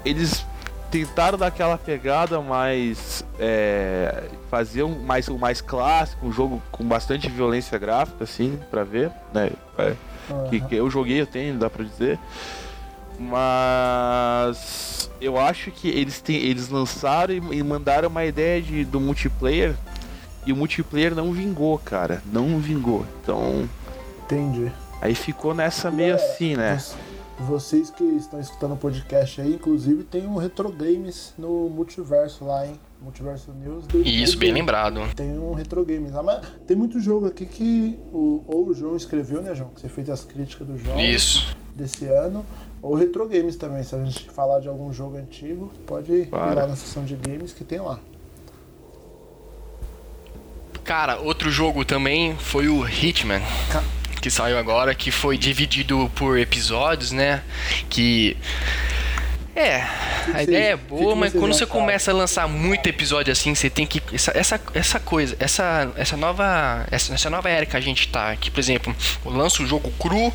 eles 0.05 0.47
tentaram 0.91 1.37
dar 1.37 1.49
aquela 1.49 1.77
pegada 1.77 2.41
mais. 2.41 3.23
É, 3.39 4.25
fazer 4.51 4.83
um 4.83 4.99
mais, 5.03 5.29
um 5.29 5.37
mais 5.37 5.61
clássico, 5.61 6.27
um 6.27 6.33
jogo 6.33 6.63
com 6.73 6.85
bastante 6.85 7.29
violência 7.29 7.77
gráfica, 7.79 8.25
assim, 8.25 8.59
pra 8.71 8.83
ver, 8.83 9.11
né? 9.35 9.51
É, 9.77 9.95
que, 10.49 10.57
Aham. 10.59 10.69
que 10.69 10.75
eu 10.75 10.89
joguei, 10.91 11.21
eu 11.21 11.27
tenho, 11.27 11.59
dá 11.59 11.69
pra 11.69 11.85
dizer. 11.85 12.19
Mas 13.19 15.11
eu 15.21 15.39
acho 15.39 15.71
que 15.71 15.89
eles, 15.89 16.21
têm, 16.21 16.37
eles 16.37 16.69
lançaram 16.69 17.35
e, 17.35 17.59
e 17.59 17.63
mandaram 17.63 18.09
uma 18.09 18.25
ideia 18.25 18.61
de, 18.63 18.85
do 18.85 19.01
multiplayer. 19.01 19.75
E 20.47 20.53
o 20.53 20.57
multiplayer 20.57 21.15
não 21.15 21.33
vingou, 21.33 21.79
cara. 21.79 22.23
Não 22.33 22.59
vingou. 22.59 23.05
Então, 23.23 23.69
Entendi. 24.25 24.71
aí 25.01 25.15
ficou 25.15 25.55
nessa 25.55 25.91
meio 25.91 26.15
Galera, 26.17 26.33
assim, 26.35 26.57
né? 26.57 26.83
vo- 27.39 27.45
Vocês 27.59 27.91
que 27.91 28.03
estão 28.05 28.41
escutando 28.41 28.73
o 28.73 28.77
podcast 28.77 29.41
aí, 29.41 29.55
inclusive 29.55 30.05
tem 30.05 30.27
um 30.27 30.37
Retro 30.37 30.71
Games 30.73 31.35
no 31.39 31.69
Multiverso 31.69 32.45
lá, 32.45 32.67
hein? 32.67 32.81
Multiverso 33.01 33.53
News. 33.53 33.87
do 33.87 34.01
Isso, 34.01 34.37
bem 34.39 34.53
lembrado. 34.53 35.01
Tem 35.15 35.39
um 35.39 35.53
Retro 35.55 35.85
Games 35.85 36.11
lá, 36.13 36.21
mas 36.23 36.41
tem 36.67 36.77
muito 36.77 36.99
jogo 36.99 37.27
aqui 37.27 37.47
que 37.47 37.97
o, 38.13 38.43
ou 38.47 38.69
o 38.69 38.75
João 38.75 38.97
escreveu, 38.97 39.41
né, 39.41 39.55
João? 39.55 39.71
Que 39.71 39.83
você 39.83 39.89
fez 39.89 40.09
as 40.11 40.25
críticas 40.25 40.67
do 40.67 40.77
jogo 40.77 40.99
Isso. 40.99 41.55
desse 41.77 42.07
ano. 42.07 42.45
Ou 42.83 42.95
Retro 42.95 43.29
Games 43.29 43.57
também. 43.57 43.83
Se 43.83 43.95
a 43.95 44.05
gente 44.05 44.31
falar 44.31 44.61
de 44.61 44.69
algum 44.69 44.93
jogo 44.93 45.17
antigo, 45.17 45.73
pode 45.87 46.13
ir 46.13 46.27
Claro. 46.27 46.55
lá 46.55 46.67
na 46.67 46.77
seção 46.77 47.05
de 47.05 47.15
games 47.17 47.53
que 47.53 47.65
tem 47.65 47.81
lá. 47.81 47.99
Cara, 50.85 51.19
outro 51.19 51.51
jogo 51.51 51.85
também 51.85 52.37
foi 52.37 52.69
o 52.69 52.87
Hitman. 52.89 53.43
Ca- 53.71 53.83
Que 54.21 54.31
saiu 54.31 54.59
agora, 54.59 54.95
que 54.97 55.11
foi 55.13 55.39
dividido 55.39 56.11
por 56.17 56.39
episódios, 56.39 57.13
né? 57.13 57.43
Que. 57.89 58.37
É, 59.55 59.81
que 60.25 60.37
a 60.37 60.43
ideia 60.45 60.73
é 60.73 60.77
boa, 60.77 61.15
mas 61.17 61.33
quando 61.33 61.53
você 61.53 61.67
começa 61.67 62.11
a 62.11 62.15
lançar 62.15 62.49
muito 62.49 62.89
episódio 62.89 63.33
assim, 63.33 63.55
você 63.55 63.69
tem 63.71 63.87
que. 63.87 64.03
Essa, 64.13 64.33
essa, 64.37 64.61
essa 64.75 64.99
coisa, 65.01 65.37
essa, 65.39 65.91
essa 65.97 66.17
nova. 66.17 66.85
Essa, 66.91 67.15
essa 67.15 67.29
nova 67.31 67.49
era 67.49 67.65
que 67.67 67.77
a 67.77 67.81
gente 67.81 68.09
tá. 68.09 68.35
Que, 68.37 68.51
por 68.51 68.59
exemplo, 68.61 68.95
eu 69.25 69.31
lanço 69.33 69.63
o 69.63 69.67
jogo 69.67 69.89
cru, 70.01 70.33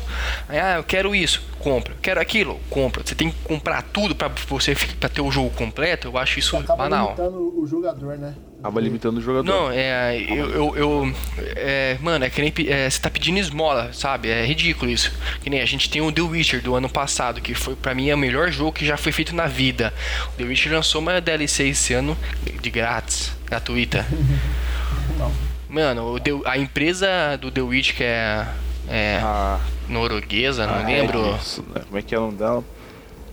aí, 0.48 0.58
ah, 0.58 0.76
eu 0.76 0.84
quero 0.84 1.14
isso, 1.14 1.42
compra. 1.64 1.94
Quero 2.02 2.20
aquilo, 2.20 2.60
compra. 2.70 3.02
Você 3.04 3.14
tem 3.14 3.30
que 3.30 3.36
comprar 3.42 3.82
tudo 3.82 4.14
pra 4.14 4.30
você 4.48 4.76
pra 5.00 5.08
ter 5.08 5.20
o 5.22 5.30
jogo 5.32 5.50
completo, 5.50 6.06
eu 6.08 6.18
acho 6.18 6.38
isso 6.38 6.56
Acaba 6.56 6.84
banal. 6.84 7.06
limitando 7.06 7.58
o 7.60 7.66
jogador, 7.66 8.18
né? 8.18 8.34
Acaba 8.60 8.80
limitando 8.80 9.18
o 9.18 9.20
jogador. 9.22 9.44
Não, 9.44 9.70
é. 9.70 10.16
Eu. 10.28 10.50
eu, 10.50 10.76
eu- 10.76 11.14
é, 11.56 11.98
mano, 12.00 12.24
é 12.24 12.30
que 12.30 12.40
nem. 12.40 12.52
é, 12.68 12.88
você 12.88 12.98
tá 13.00 13.10
pedindo 13.10 13.38
esmola, 13.38 13.90
sabe? 13.92 14.28
É 14.30 14.44
ridículo 14.44 14.90
isso. 14.90 15.12
Que 15.42 15.50
nem 15.50 15.60
a 15.60 15.66
gente 15.66 15.90
tem 15.90 16.00
o 16.00 16.10
The 16.12 16.22
Witcher 16.22 16.62
do 16.62 16.74
ano 16.74 16.88
passado, 16.88 17.40
que 17.40 17.54
foi 17.54 17.74
pra 17.74 17.94
mim 17.94 18.08
é 18.08 18.14
o 18.14 18.18
melhor 18.18 18.50
jogo 18.50 18.72
que 18.72 18.86
já 18.86 18.96
foi 18.96 19.12
feito 19.12 19.34
na 19.34 19.46
vida. 19.46 19.92
O 20.34 20.36
The 20.38 20.44
Witcher 20.44 20.72
lançou 20.72 21.00
uma 21.00 21.20
DLC 21.20 21.68
esse 21.68 21.92
ano 21.92 22.16
de 22.62 22.70
grátis, 22.70 23.32
gratuita. 23.46 24.06
Não. 25.18 25.30
Mano, 25.68 26.14
o 26.14 26.20
The- 26.20 26.30
a 26.46 26.56
empresa 26.56 27.36
do 27.40 27.50
The 27.50 27.60
Witcher, 27.60 27.96
que 27.96 28.04
é. 28.04 28.46
É. 28.88 29.20
Ah, 29.22 29.58
norueguesa, 29.88 30.66
não 30.66 30.74
ah, 30.74 30.86
lembro. 30.86 31.24
é 31.24 31.36
isso, 31.36 31.62
né? 31.74 31.82
Como 31.86 31.98
é 31.98 32.02
que 32.02 32.14
é 32.14 32.18
o 32.18 32.22
nome 32.22 32.36
dela? 32.38 32.64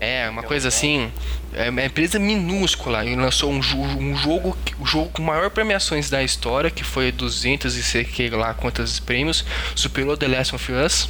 É, 0.00 0.28
uma 0.28 0.42
coisa 0.42 0.66
assim. 0.66 1.12
É 1.54 1.70
uma 1.70 1.84
empresa 1.84 2.18
minúscula 2.18 3.04
e 3.04 3.14
lançou 3.14 3.52
um, 3.52 3.60
jo- 3.60 3.76
um 3.78 4.16
jogo, 4.16 4.56
o 4.80 4.84
jogo 4.84 5.10
com 5.10 5.22
maior 5.22 5.48
premiações 5.50 6.10
da 6.10 6.22
história, 6.24 6.70
que 6.70 6.82
foi 6.82 7.12
200 7.12 7.76
e 7.76 7.82
sei 7.84 8.02
que 8.04 8.28
lá 8.30 8.52
quantos 8.52 8.98
prêmios, 8.98 9.44
superou 9.76 10.16
The 10.16 10.26
Last 10.26 10.54
of 10.56 10.72
Us 10.72 11.08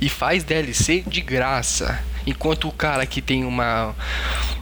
e 0.00 0.08
faz 0.08 0.42
DLC 0.42 1.04
de 1.06 1.20
graça. 1.20 2.02
Enquanto 2.26 2.66
o 2.68 2.72
cara 2.72 3.06
que 3.06 3.22
tem 3.22 3.44
uma 3.44 3.94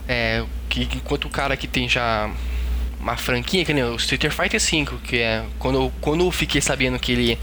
é, 0.07 0.45
que 0.69 0.83
enquanto 0.83 1.25
o 1.27 1.31
cara 1.31 1.57
que 1.57 1.67
tem 1.67 1.89
já 1.89 2.31
uma 3.01 3.17
franquia, 3.17 3.65
que 3.65 3.73
nem 3.73 3.83
o 3.83 3.97
Street 3.97 4.23
Fighter 4.31 4.61
V, 4.61 4.99
que 5.05 5.19
é 5.19 5.45
quando, 5.59 5.77
eu- 5.77 5.93
quando 6.01 6.25
eu 6.25 6.31
fiquei 6.31 6.61
sabendo 6.61 6.99
que 6.99 7.13
ele. 7.13 7.39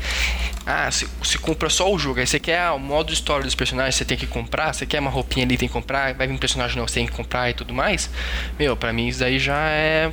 Ah, 0.65 0.89
você, 0.91 1.07
você 1.21 1.37
compra 1.37 1.69
só 1.69 1.91
o 1.91 1.97
jogo, 1.97 2.19
aí 2.19 2.27
você 2.27 2.39
quer 2.39 2.59
ah, 2.59 2.73
o 2.73 2.79
modo 2.79 3.11
história 3.11 3.43
dos 3.43 3.55
personagens, 3.55 3.95
você 3.95 4.05
tem 4.05 4.17
que 4.17 4.27
comprar, 4.27 4.73
você 4.73 4.85
quer 4.85 4.99
uma 4.99 5.09
roupinha 5.09 5.45
ali, 5.45 5.57
tem 5.57 5.67
que 5.67 5.73
comprar, 5.73 6.13
vai 6.13 6.27
vir 6.27 6.33
um 6.33 6.37
personagem 6.37 6.75
novo, 6.77 6.87
você 6.89 6.95
tem 6.99 7.05
que 7.07 7.11
comprar 7.13 7.49
e 7.49 7.53
tudo 7.53 7.73
mais. 7.73 8.09
Meu, 8.59 8.75
pra 8.75 8.91
mim 8.93 9.07
isso 9.07 9.19
daí 9.19 9.39
já 9.39 9.57
é. 9.69 10.11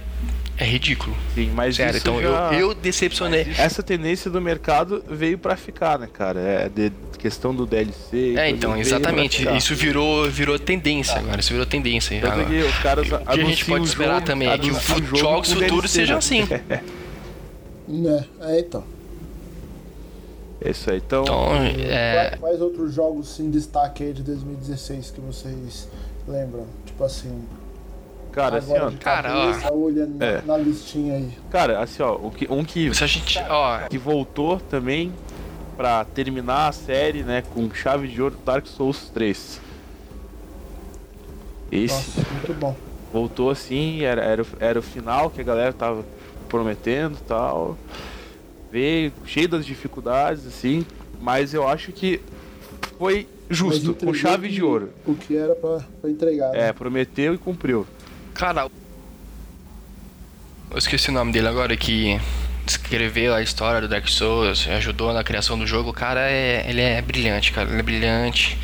É 0.57 0.65
ridículo. 0.65 1.17
Sim, 1.35 1.51
mas 1.53 1.75
Sério, 1.77 1.97
isso 1.99 2.07
então 2.09 2.23
já- 2.23 2.53
eu, 2.53 2.69
eu 2.69 2.75
decepcionei. 2.75 3.47
Essa 3.59 3.83
tendência 3.83 4.31
do 4.31 4.41
mercado 4.41 5.03
veio 5.11 5.37
pra 5.37 5.57
ficar, 5.57 5.99
né, 5.99 6.09
cara? 6.13 6.39
É 6.39 6.69
de 6.69 6.93
questão 7.19 7.53
do 7.55 7.67
DLC. 7.67 8.35
e 8.35 8.37
É, 8.39 8.51
então, 8.51 8.77
exatamente. 8.77 9.45
Isso 9.57 9.75
virou, 9.75 10.31
virou 10.31 10.57
tendência 10.59 11.19
agora, 11.19 11.41
isso 11.41 11.51
virou 11.51 11.67
tendência. 11.67 12.21
Tanto 12.21 12.41
Agora. 12.41 12.67
os 12.67 12.79
caras 12.79 13.07
O 13.11 13.19
que 13.19 13.41
a 13.41 13.45
gente 13.45 13.65
pode 13.65 13.85
esperar 13.85 14.15
jogo- 14.15 14.27
também 14.27 14.49
é 14.49 14.57
que 14.59 14.67
o 14.71 14.71
anunciam 14.71 14.97
fu- 14.99 15.05
jogo 15.05 15.17
jogos 15.19 15.53
futuros 15.53 15.91
sejam 15.91 16.15
né? 16.15 16.19
assim. 16.19 16.43
Né? 17.87 18.25
É, 18.41 18.61
então. 18.61 18.85
É 20.61 20.71
isso 20.71 20.91
aí. 20.91 20.99
Então, 21.05 21.23
Então, 21.23 21.55
é, 21.57 22.29
Quais, 22.29 22.41
quais 22.41 22.61
outros 22.61 22.95
jogos 22.95 23.39
em 23.41 23.51
destaque 23.51 24.05
aí 24.05 24.13
de 24.13 24.23
2016 24.23 25.11
que 25.11 25.21
vocês 25.21 25.89
lembram? 26.27 26.65
Tipo 26.87 27.05
assim, 27.05 27.43
cara, 28.35 28.59
assim, 28.59 28.73
ó, 28.77 28.91
Cara, 29.01 29.29
cabeça, 29.31 29.73
olhando 29.73 30.19
na, 30.19 30.27
É. 30.27 30.43
na 30.45 30.57
listinha 30.57 31.15
aí. 31.15 31.31
cara, 31.51 31.81
assim, 31.81 32.03
ó, 32.03 32.15
o 32.15 32.31
que, 32.31 32.47
um 32.51 32.65
que, 32.65 32.93
se 32.95 33.05
a 33.05 33.07
gente. 33.07 33.39
Ó, 33.49 33.79
que 33.89 33.97
voltou 33.99 34.59
também 34.59 35.13
pra 35.77 36.05
terminar 36.05 36.69
a 36.69 36.73
série, 36.73 37.23
né, 37.23 37.43
com 37.55 37.73
chave 37.73 38.09
de 38.09 38.21
ouro, 38.21 38.37
Dark 38.45 38.67
Souls 38.67 39.09
3. 39.13 39.61
Esse 41.73 41.95
Nossa, 42.21 42.31
muito 42.33 42.55
bom. 42.55 42.77
voltou 43.13 43.51
assim, 43.51 44.03
era, 44.03 44.23
era, 44.23 44.43
o- 44.43 44.47
era 44.61 44.79
o 44.79 44.83
final 44.83 45.31
que 45.31 45.41
a 45.41 45.45
galera 45.45 45.73
tava 45.73 46.05
prometendo 46.49 47.17
e 47.21 47.25
tal. 47.27 47.77
Veio 48.71 49.13
cheio 49.25 49.49
das 49.49 49.65
dificuldades, 49.65 50.47
assim, 50.47 50.85
mas 51.21 51.55
eu 51.55 51.67
acho 51.67 51.91
que 51.93 52.21
foi 52.99 53.27
justo, 53.51 53.95
com 53.95 54.13
chave 54.15 54.49
de 54.49 54.63
ouro. 54.63 54.91
O 55.07 55.15
que 55.15 55.37
era 55.37 55.55
pra, 55.55 55.81
pra 56.01 56.11
entregar. 56.11 56.51
né? 56.53 56.69
É, 56.69 56.73
prometeu 56.73 57.35
e 57.35 57.39
cumpriu. 57.39 57.87
Cara. 58.35 58.69
Eu 60.71 60.79
esqueci 60.79 61.09
o 61.09 61.13
nome 61.13 61.33
dele 61.33 61.47
agora 61.47 61.77
que 61.77 62.21
escreveu 62.67 63.33
a 63.33 63.41
história 63.41 63.81
do 63.81 63.89
Dark 63.89 64.09
Souls, 64.09 64.67
ajudou 64.69 65.13
na 65.13 65.23
criação 65.23 65.59
do 65.59 65.67
jogo. 65.67 65.91
O 65.91 65.93
cara 65.93 66.29
é, 66.29 66.65
ele 66.69 66.81
é 66.81 67.01
brilhante, 67.01 67.53
cara. 67.53 67.69
Ele 67.71 67.79
é 67.79 67.83
brilhante. 67.83 68.59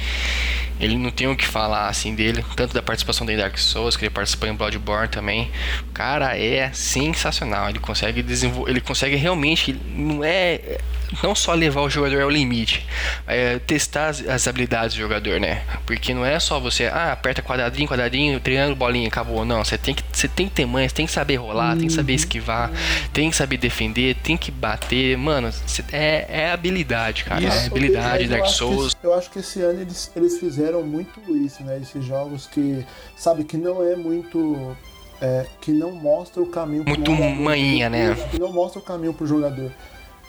Ele 0.81 0.97
não 0.97 1.11
tem 1.11 1.29
o 1.29 1.37
que 1.37 1.47
falar 1.47 1.89
assim 1.89 2.15
dele, 2.15 2.45
tanto 2.57 2.73
da 2.73 2.83
participação 2.83 3.27
dele 3.27 3.39
em 3.39 3.43
Dark 3.43 3.59
Souls, 3.59 3.97
que 3.97 4.07
ele 4.07 4.11
participou 4.11 4.49
em 4.49 4.55
Bloodborne 4.55 5.09
também. 5.09 5.51
O 5.89 5.93
cara 5.93 6.37
é 6.39 6.73
sensacional. 6.73 7.69
Ele 7.69 7.79
consegue 7.79 8.23
desenvolver, 8.23 8.71
ele 8.71 8.81
consegue 8.81 9.15
realmente 9.15 9.73
não 9.95 10.25
é 10.25 10.79
não 11.23 11.35
só 11.35 11.55
levar 11.55 11.81
o 11.83 11.91
jogador 11.91 12.23
ao 12.23 12.31
limite, 12.31 12.87
é 13.27 13.59
testar 13.59 14.09
as, 14.09 14.27
as 14.27 14.47
habilidades 14.47 14.95
do 14.95 15.01
jogador, 15.01 15.41
né? 15.41 15.63
Porque 15.87 16.15
não 16.15 16.25
é 16.25 16.39
só 16.39 16.59
você, 16.61 16.87
ah, 16.87 17.13
aperta 17.13 17.43
quadradinho, 17.43 17.89
quadradinho, 17.89 18.39
triângulo, 18.41 18.77
bolinha, 18.77 19.09
acabou. 19.09 19.45
Não, 19.45 19.65
você 19.65 19.77
tem 19.77 19.95
que, 19.95 20.03
você 20.13 20.29
tem 20.29 20.49
que 20.49 20.55
ter 20.55 20.67
manhas, 20.67 20.93
tem 20.93 21.07
que 21.07 21.13
saber 21.13 21.37
rolar, 21.37 21.77
tem 21.77 21.89
que 21.89 21.93
saber 21.93 22.15
esquivar, 22.15 22.71
tem 23.13 23.29
que 23.31 23.37
saber 23.37 23.57
defender, 23.57 24.15
tem 24.23 24.37
que 24.37 24.51
bater. 24.51 25.17
Mano, 25.17 25.51
você- 25.53 25.85
é, 25.93 26.27
é 26.29 26.51
habilidade, 26.53 27.25
cara. 27.25 27.41
Isso. 27.43 27.57
É 27.57 27.67
habilidade, 27.67 28.29
Dark 28.29 28.43
acho 28.45 28.53
que 28.53 28.59
Souls. 28.59 28.87
esse- 28.89 28.97
eu 29.03 29.15
acho 29.15 29.31
que 29.31 29.39
esse 29.41 29.61
ano 29.63 29.81
eles, 29.81 30.11
eles 30.15 30.39
fizeram 30.39 30.83
muito 30.83 31.21
isso, 31.37 31.63
né? 31.65 31.79
Esses 31.83 32.05
jogos 32.05 32.47
que, 32.47 32.85
sabe, 33.17 33.45
que 33.45 33.57
não 33.57 33.83
é 33.83 33.97
muito. 33.97 34.77
é, 35.23 35.45
que 35.61 35.71
não 35.71 35.93
mostra 35.93 36.41
o 36.43 36.47
caminho 36.47 36.83
pro 36.83 36.95
Muito 36.95 37.11
jogador. 37.15 37.35
manhinha, 37.43 37.91
né? 37.91 38.17
Que 38.31 38.39
não 38.39 38.51
mostra 38.51 38.79
o 38.81 38.83
caminho 38.83 39.13
pro 39.13 39.27
jogador. 39.27 39.71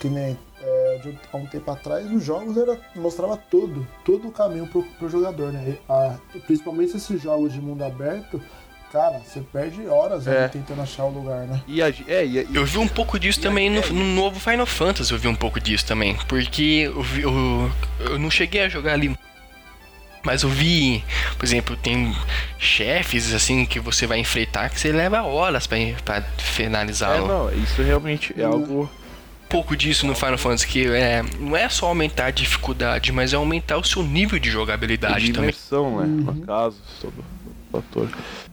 Que 0.02 0.10
nem 0.10 0.36
é, 0.64 1.00
de, 1.04 1.16
há 1.32 1.38
um 1.38 1.46
tempo 1.46 1.70
atrás 1.70 2.12
os 2.12 2.24
jogos 2.26 2.58
era, 2.58 2.76
mostrava 2.96 3.38
todo, 3.38 3.88
todo 4.04 4.28
o 4.28 4.32
caminho 4.32 4.66
pro, 4.66 4.82
pro 4.98 5.08
jogador, 5.08 5.54
né? 5.54 5.64
E, 5.78 5.80
a- 5.92 6.16
principalmente 6.48 6.98
esses 6.98 7.22
jogos 7.22 7.54
de 7.54 7.62
mundo 7.62 7.84
aberto, 7.84 8.42
cara, 8.92 9.20
você 9.20 9.42
perde 9.54 9.86
horas 9.88 10.26
É. 10.28 10.48
tentando 10.48 10.82
achar 10.82 11.04
o 11.06 11.10
lugar, 11.12 11.46
né? 11.46 11.62
E 11.68 11.84
a, 11.84 11.90
é, 11.90 12.26
e, 12.26 12.40
a- 12.40 12.44
e 12.50 12.56
Eu 12.56 12.66
vi 12.66 12.80
um 12.80 12.88
pouco 12.88 13.20
disso 13.20 13.40
também 13.40 13.70
no, 13.70 13.80
no 13.94 14.04
novo 14.16 14.40
Final 14.40 14.66
Fantasy, 14.66 15.12
eu 15.12 15.20
vi 15.20 15.28
um 15.28 15.36
pouco 15.36 15.60
disso 15.60 15.86
também. 15.86 16.18
Porque 16.28 16.82
eu, 16.92 17.04
vi- 17.04 17.22
eu, 17.22 17.72
eu 18.00 18.18
não 18.18 18.32
cheguei 18.32 18.62
a 18.64 18.70
jogar 18.70 18.94
ali 18.94 19.16
Mas 20.24 20.42
eu 20.44 20.50
vi, 20.50 21.04
por 21.38 21.46
exemplo, 21.46 21.76
tem 21.78 22.12
chefes 22.58 23.32
assim 23.36 23.66
que 23.68 23.80
você 23.80 24.06
vai 24.08 24.18
enfrentar 24.20 24.70
que 24.70 24.80
você 24.80 24.92
leva 24.92 25.22
horas 25.24 25.66
pra, 25.68 25.78
pra 26.04 26.18
É, 26.18 26.24
finalizá-lo. 26.40 27.28
não, 27.28 27.52
isso 27.54 27.82
realmente 27.84 28.34
é 28.36 28.44
algo. 28.44 28.90
Pouco 29.52 29.76
disso 29.76 30.08
no 30.08 30.16
Final 30.16 30.38
Fantasy, 30.38 30.66
que 30.68 30.88
é, 30.88 31.22
não 31.40 31.56
é 31.58 31.68
só 31.70 31.88
aumentar 31.88 32.28
a 32.28 32.32
dificuldade, 32.32 33.12
mas 33.12 33.34
é 33.34 33.36
aumentar 33.36 33.78
o 33.78 33.84
seu 33.84 34.02
nível 34.02 34.40
de 34.40 34.50
jogabilidade 34.50 35.26
de 35.26 35.34
também. 35.34 35.50
imersão, 35.50 36.00
né? 36.00 36.06
No 36.08 36.42
caso, 36.46 36.78
sobre 37.02 37.20
o 37.20 37.24
fator. 37.82 38.10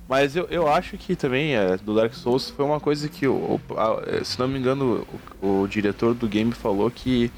Mas 0.09 0.35
eu, 0.35 0.47
eu 0.51 0.67
acho 0.67 0.97
que 0.97 1.15
também 1.15 1.55
é, 1.55 1.77
do 1.77 1.95
Dark 1.95 2.15
Souls 2.15 2.51
foi 2.51 2.65
uma 2.65 2.81
coisa 2.81 3.09
que, 3.09 3.27
o, 3.29 3.61
a- 3.77 4.25
se 4.25 4.39
não 4.39 4.49
me 4.49 4.59
engano, 4.59 5.07
o, 5.43 5.63
o 5.63 5.69
diretor 5.69 6.15
do 6.15 6.27
game 6.27 6.53
falou 6.53 6.91
que 6.91 7.31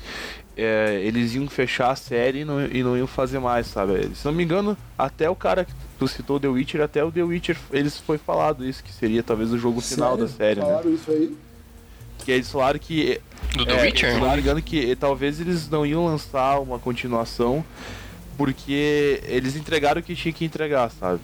é, 0.56 1.00
eles 1.04 1.34
iam 1.34 1.48
fechar 1.48 1.90
a 1.90 1.96
série 1.96 2.40
e 2.40 2.44
não, 2.44 2.64
e 2.64 2.82
não 2.82 2.96
iam 2.96 3.06
fazer 3.06 3.38
mais, 3.40 3.66
sabe? 3.66 4.08
Se 4.14 4.24
não 4.24 4.32
me 4.32 4.44
engano, 4.44 4.76
até 4.96 5.28
o 5.28 5.34
cara 5.34 5.64
que 5.64 5.72
tu 5.98 6.06
citou 6.06 6.38
The 6.40 6.48
Witcher, 6.48 6.80
até 6.80 7.02
o 7.04 7.10
The 7.10 7.22
Witcher, 7.24 7.56
eles 7.72 7.98
foi 7.98 8.18
falado 8.18 8.64
isso, 8.64 8.82
que 8.84 8.92
seria 8.92 9.22
talvez 9.22 9.52
o 9.52 9.58
jogo 9.58 9.80
final 9.80 10.12
Sério? 10.12 10.26
da 10.26 10.32
série, 10.32 10.60
né? 10.60 10.66
Falaram 10.66 10.94
isso 10.94 11.10
aí? 11.10 11.36
Que 12.24 12.32
eles 12.32 12.50
falaram 12.50 12.78
que 12.78 13.20
Do 13.56 13.64
The 13.66 13.72
é, 13.72 13.82
Witcher? 13.82 14.20
Me 14.20 14.38
engano 14.40 14.62
que 14.62 14.94
talvez 14.96 15.40
eles 15.40 15.68
não 15.68 15.84
iam 15.84 16.04
lançar 16.06 16.58
uma 16.60 16.78
continuação 16.78 17.64
porque 18.36 19.20
eles 19.24 19.54
entregaram 19.56 20.00
o 20.00 20.04
que 20.04 20.14
tinha 20.14 20.32
que 20.32 20.44
entregar, 20.44 20.90
sabe? 20.90 21.20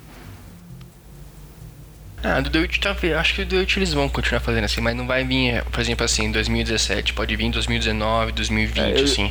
Ah, 2.22 2.40
do 2.40 2.50
The 2.50 2.58
Witcher, 2.58 2.80
talvez- 2.82 3.14
acho 3.14 3.34
que 3.34 3.42
o 3.42 3.46
The 3.46 3.56
Witcher 3.58 3.78
eles 3.78 3.92
vão 3.92 4.08
continuar 4.08 4.40
fazendo 4.40 4.64
assim, 4.64 4.80
mas 4.80 4.96
não 4.96 5.06
vai 5.06 5.22
vir, 5.22 5.62
por 5.64 5.80
exemplo, 5.80 6.04
assim, 6.04 6.24
em 6.24 6.32
2017, 6.32 7.12
pode 7.12 7.36
vir 7.36 7.44
em 7.44 7.50
2019, 7.50 8.32
2020, 8.32 8.78
É, 8.96 9.00
eu- 9.00 9.04
assim. 9.04 9.30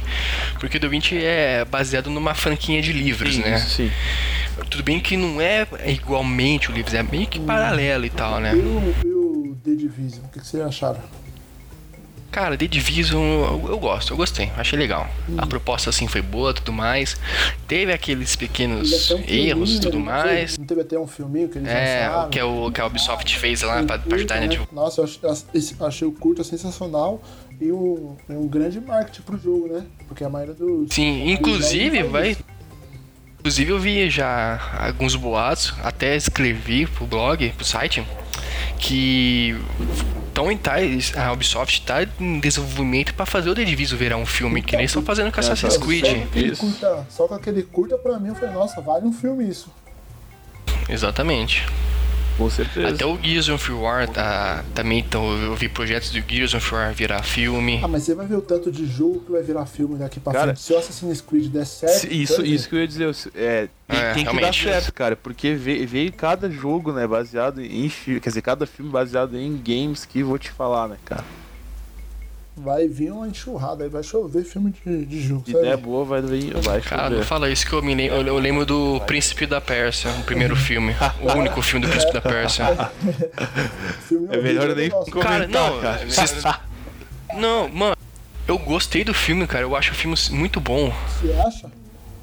Porque 0.59 0.77
o 0.77 0.79
The 0.79 0.87
Witcher 0.87 1.21
é 1.23 1.65
baseado 1.65 2.09
numa 2.09 2.33
franquinha 2.33 2.81
de 2.81 2.93
livros, 2.93 3.37
né? 3.37 3.55
Isso, 3.57 3.69
sim. 3.69 3.91
Tudo 4.69 4.83
bem 4.83 4.99
que 4.99 5.17
não 5.17 5.41
é 5.41 5.67
igualmente 5.87 6.71
o 6.71 6.73
livro, 6.73 6.95
é 6.95 7.03
meio 7.03 7.27
que 7.27 7.39
paralelo 7.39 8.05
e 8.05 8.09
tal, 8.09 8.39
né? 8.39 8.53
E 8.55 8.59
o, 8.59 8.95
e 9.03 9.07
o 9.13 9.57
The 9.63 9.71
Division, 9.75 10.23
o 10.25 10.29
que, 10.29 10.39
que 10.39 10.47
vocês 10.47 10.63
acharam? 10.63 11.01
Cara, 12.35 12.57
The 12.57 12.67
Division 12.67 13.21
eu, 13.23 13.65
eu 13.69 13.79
gosto, 13.79 14.11
eu 14.11 14.17
gostei, 14.17 14.51
achei 14.57 14.77
legal. 14.77 15.07
Hum. 15.29 15.35
A 15.37 15.45
proposta 15.47 15.89
assim 15.89 16.05
foi 16.05 16.21
boa, 16.21 16.53
tudo 16.53 16.73
mais. 16.73 17.15
Teve 17.65 17.93
aqueles 17.93 18.35
pequenos 18.35 19.09
um 19.09 19.23
erros 19.25 19.77
e 19.77 19.79
tudo 19.79 19.97
né? 19.99 20.03
mais. 20.03 20.57
Não 20.57 20.65
teve 20.65 20.81
até 20.81 20.99
um 20.99 21.07
filminho 21.07 21.47
que 21.47 21.59
eles 21.59 21.69
É, 21.69 22.09
lançaram? 22.09 22.29
que, 22.29 22.37
é 22.37 22.43
o, 22.43 22.69
que 22.69 22.81
a 22.81 22.87
Ubisoft 22.87 23.39
fez 23.39 23.61
lá 23.61 23.75
pra, 23.83 23.85
pra 23.85 23.99
Curta, 23.99 24.15
ajudar, 24.15 24.35
né? 24.35 24.41
né? 24.41 24.47
Tipo, 24.49 24.67
Nossa, 24.75 24.99
eu 24.99 25.05
ach- 25.31 25.45
esse- 25.53 25.77
achei 25.79 26.05
o 26.05 26.11
curta 26.11 26.43
sensacional 26.43 27.21
e 27.61 27.71
um, 27.71 28.17
um 28.29 28.47
grande 28.49 28.81
marketing 28.81 29.21
pro 29.21 29.37
jogo, 29.39 29.69
né? 29.73 29.85
Porque 30.05 30.25
a 30.25 30.29
maioria 30.29 30.55
dos. 30.55 30.93
Sim, 30.93 31.31
inclusive 31.31 32.03
vai. 32.03 32.35
Inclusive 33.39 33.71
eu 33.71 33.79
vi 33.79 34.09
já 34.09 34.59
alguns 34.77 35.15
boatos, 35.15 35.73
até 35.83 36.17
escrevi 36.17 36.85
pro 36.85 37.05
blog, 37.05 37.49
pro 37.55 37.63
site, 37.63 38.05
que 38.79 39.59
tão 40.33 40.51
em 40.51 40.57
tais, 40.57 41.13
a 41.15 41.31
Ubisoft 41.31 41.81
tá 41.83 42.05
em 42.19 42.39
desenvolvimento 42.39 43.13
pra 43.13 43.25
fazer 43.25 43.49
o 43.49 43.55
The 43.55 43.63
Division 43.63 43.97
virar 43.97 44.17
um 44.17 44.25
filme, 44.25 44.61
que 44.61 44.75
nem 44.75 44.85
estão 44.85 45.01
fazendo 45.01 45.31
com 45.31 45.39
Assassin's 45.39 45.77
Creed. 45.77 46.55
Só 46.55 47.05
só 47.09 47.27
com 47.27 47.35
aquele 47.35 47.63
curta, 47.63 47.97
pra 47.97 48.19
mim, 48.19 48.29
eu 48.29 48.35
falei, 48.35 48.53
nossa, 48.53 48.81
vale 48.81 49.05
um 49.05 49.13
filme 49.13 49.47
isso. 49.47 49.69
Exatamente. 50.89 51.65
Com 52.37 52.49
certeza. 52.49 52.89
Até 52.89 53.05
o 53.05 53.17
Gears 53.21 53.47
of 53.47 53.71
War 53.71 54.07
tá, 54.09 54.63
também 54.73 55.01
tão, 55.01 55.25
eu 55.41 55.55
vi 55.55 55.69
projetos 55.69 56.09
do 56.11 56.21
Gears 56.27 56.53
of 56.53 56.73
War 56.73 56.93
virar 56.93 57.23
filme. 57.23 57.79
Ah, 57.81 57.87
mas 57.87 58.03
você 58.03 58.13
vai 58.13 58.25
ver 58.27 58.35
o 58.35 58.41
tanto 58.41 58.69
de 58.71 58.85
jogo 58.85 59.21
que 59.21 59.31
vai 59.31 59.41
virar 59.41 59.65
filme 59.65 59.97
daqui 59.97 60.19
pra 60.19 60.33
Cara, 60.33 60.45
frente. 60.47 60.61
Se 60.61 60.73
o 60.73 60.77
Assassin's 60.77 61.21
Creed 61.21 61.47
der 61.51 61.65
certo. 61.65 61.93
Se- 62.01 62.07
Isso, 62.07 62.45
isso 62.45 62.67
que 62.67 62.75
eu 62.75 62.79
ia 62.79 62.87
dizer. 62.87 63.15
É, 63.35 63.69
tem, 63.87 63.99
É, 63.99 64.13
tem 64.13 64.25
que 64.25 64.41
dar 64.41 64.53
certo, 64.53 64.93
cara, 64.93 65.15
porque 65.15 65.53
ve- 65.53 65.85
veio 65.85 66.11
cada 66.11 66.49
jogo, 66.49 66.91
né, 66.91 67.07
baseado 67.07 67.61
em 67.61 67.89
quer 67.89 68.29
dizer, 68.29 68.41
cada 68.41 68.65
filme 68.65 68.91
baseado 68.91 69.37
em 69.37 69.55
games 69.55 70.03
que 70.05 70.21
vou 70.21 70.37
te 70.37 70.51
falar, 70.51 70.89
né, 70.89 70.97
cara. 71.05 71.23
Vai 72.57 72.87
vir 72.87 73.11
uma 73.11 73.27
enxurrada 73.27 73.83
aí, 73.83 73.89
vai 73.89 74.01
chover 74.01 74.45
filme 74.45 74.73
de, 74.85 75.05
de 75.05 75.21
jogo. 75.21 75.43
Se 75.45 75.51
sabe? 75.51 75.65
der 75.65 75.75
boa, 75.77 76.05
vai 76.05 76.21
vir, 76.21 76.53
vai 76.61 76.79
Cara, 76.79 77.03
não 77.03 77.09
chover. 77.17 77.25
fala 77.25 77.49
isso 77.49 77.65
que 77.67 77.73
eu 77.73 77.81
me 77.81 77.93
lembro. 77.93 78.15
Eu, 78.17 78.27
eu 78.27 78.37
lembro 78.37 78.65
do 78.65 79.01
Príncipe 79.05 79.45
da 79.45 79.59
Pérsia, 79.59 80.09
o 80.11 80.23
primeiro 80.23 80.55
filme. 80.55 80.95
O 81.21 81.37
único 81.37 81.61
filme 81.61 81.85
do 81.85 81.89
Príncipe 81.91 82.13
da 82.13 82.21
Pérsia. 82.21 82.65
Filme 84.07 84.27
É 84.31 84.41
melhor 84.41 84.73
nem 84.75 84.89
comentar, 84.89 85.21
Cara, 85.23 85.47
não, 85.47 85.79
cara. 85.81 86.01
Não, 87.35 87.67
mano, 87.67 87.97
eu 88.47 88.57
gostei 88.57 89.03
do 89.03 89.13
filme, 89.13 89.45
cara. 89.45 89.63
Eu 89.65 89.75
acho 89.75 89.91
o 89.91 89.95
filme 89.95 90.15
muito 90.31 90.61
bom. 90.61 90.93
Você 91.21 91.33
acha? 91.33 91.69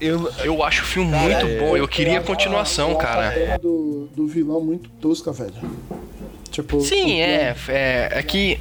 Eu, 0.01 0.33
Eu 0.43 0.65
acho 0.65 0.83
o 0.83 0.87
filme 0.87 1.11
muito 1.15 1.47
é- 1.47 1.59
bon. 1.61 1.77
Eu 1.77 1.87
queria 1.87 2.19
a 2.21 2.23
continuação, 2.23 2.93
a- 2.93 2.95
a 2.95 2.97
cara. 2.97 3.31
trama 3.33 3.59
do, 3.59 4.09
do 4.17 4.27
vilão 4.27 4.61
muito 4.63 4.89
tosca, 5.01 5.31
velho. 5.31 5.53
Tipo. 6.51 6.81
Sim, 6.81 7.21
é. 7.21 7.55
É, 7.69 8.09
é 8.13 8.23
que. 8.23 8.59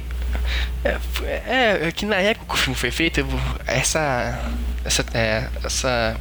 É, 0.84 0.98
é, 1.24 1.88
é 1.88 1.92
que 1.92 2.04
na 2.04 2.16
época 2.16 2.46
que 2.46 2.54
o 2.54 2.56
filme 2.56 2.78
foi 2.78 2.90
feito, 2.90 3.26
essa. 3.66 4.38
Essa. 4.84 5.04
É, 5.14 5.48
essa 5.64 6.16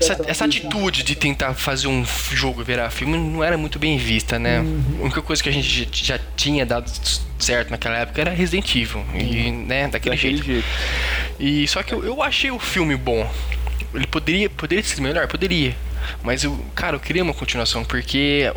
Essa, 0.00 0.18
essa 0.26 0.44
atitude 0.44 1.02
de 1.02 1.14
tentar 1.14 1.54
fazer 1.54 1.86
um 1.86 2.04
jogo 2.30 2.64
virar 2.64 2.90
filme 2.90 3.16
não 3.16 3.42
era 3.42 3.56
muito 3.58 3.78
bem 3.78 3.96
vista, 3.98 4.38
né? 4.38 4.58
A 4.98 5.02
única 5.02 5.22
coisa 5.22 5.42
que 5.42 5.48
a 5.48 5.52
gente 5.52 5.88
já, 5.92 6.18
tinha 6.36 6.64
dado 6.64 6.90
certo 7.38 7.70
naquela 7.70 7.98
época 7.98 8.20
era 8.20 8.30
Resident 8.30 8.74
Evil. 8.74 9.04
E, 9.14 9.50
né, 9.50 9.88
daquele, 9.88 10.14
daquele 10.16 10.36
jeito. 10.36 10.44
jeito. 10.44 10.66
E 11.38 11.66
só 11.68 11.82
que 11.82 11.92
eu, 11.92 12.04
eu 12.04 12.22
achei 12.22 12.50
o 12.50 12.58
filme 12.58 12.96
bom. 12.96 13.28
Ele 13.94 14.06
poderia, 14.06 14.48
poderia 14.48 14.82
ser 14.82 15.00
melhor? 15.00 15.26
Poderia. 15.28 15.76
Mas 16.22 16.44
eu, 16.44 16.58
cara, 16.74 16.96
eu 16.96 17.00
queria 17.00 17.22
uma 17.22 17.34
continuação 17.34 17.84
porque 17.84 18.50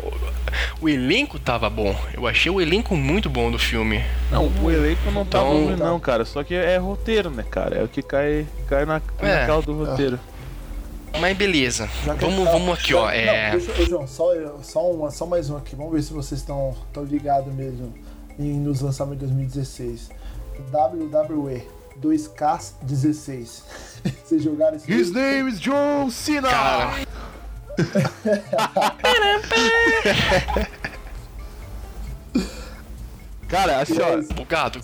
o, 0.80 0.88
elenco 0.88 1.38
tava 1.38 1.68
bom. 1.70 1.94
Eu 2.14 2.26
achei 2.26 2.50
o 2.50 2.60
elenco 2.60 2.96
muito 2.96 3.28
bom 3.30 3.50
do 3.50 3.58
filme. 3.58 4.02
Não, 4.30 4.48
o 4.62 4.70
elenco 4.70 5.10
não 5.10 5.24
tá 5.24 5.38
Então- 5.38 5.50
ruim 5.66 5.76
não, 5.76 5.98
cara. 6.00 6.24
Só 6.24 6.42
que 6.44 6.54
é 6.54 6.76
roteiro, 6.76 7.30
né, 7.30 7.44
cara? 7.50 7.76
É 7.76 7.82
o 7.84 7.88
que 7.88 8.02
cai, 8.02 8.46
cai 8.68 8.84
na, 8.84 9.00
É. 9.20 9.40
na 9.40 9.46
cala 9.46 9.62
do 9.62 9.84
roteiro. 9.84 10.18
Mas 11.20 11.36
beleza. 11.36 11.88
Vamos, 12.20 12.46
ah, 12.46 12.50
vamos 12.52 12.78
aqui, 12.78 12.92
ó. 12.92 13.04
Não, 13.06 13.10
É. 13.10 13.50
deixa, 13.52 13.72
ô, 13.80 13.86
João, 13.86 14.06
só, 14.06 14.32
só, 14.62 14.90
uma, 14.90 15.10
só 15.10 15.24
mais 15.26 15.48
um 15.48 15.56
aqui. 15.56 15.74
Vamos 15.74 15.92
ver 15.92 16.02
se 16.02 16.12
vocês 16.12 16.40
estão 16.40 16.74
ligados 17.08 17.52
mesmo 17.54 17.94
em, 18.38 18.58
nos 18.60 18.80
lançamentos 18.82 19.20
de 19.28 19.34
2016. 19.34 20.10
WWE 20.70 21.62
2K16. 22.00 23.62
Vocês 24.24 24.42
jogaram 24.42 24.76
esse 24.76 24.90
His 24.92 25.08
jogo? 25.08 25.18
name 25.18 25.50
is 25.50 25.60
John 25.60 26.10
Cena! 26.10 26.48
Cara, 26.50 26.94
Cara, 33.48 33.80
assim, 33.80 33.98
ó. 34.00 34.20
bugado. 34.34 34.80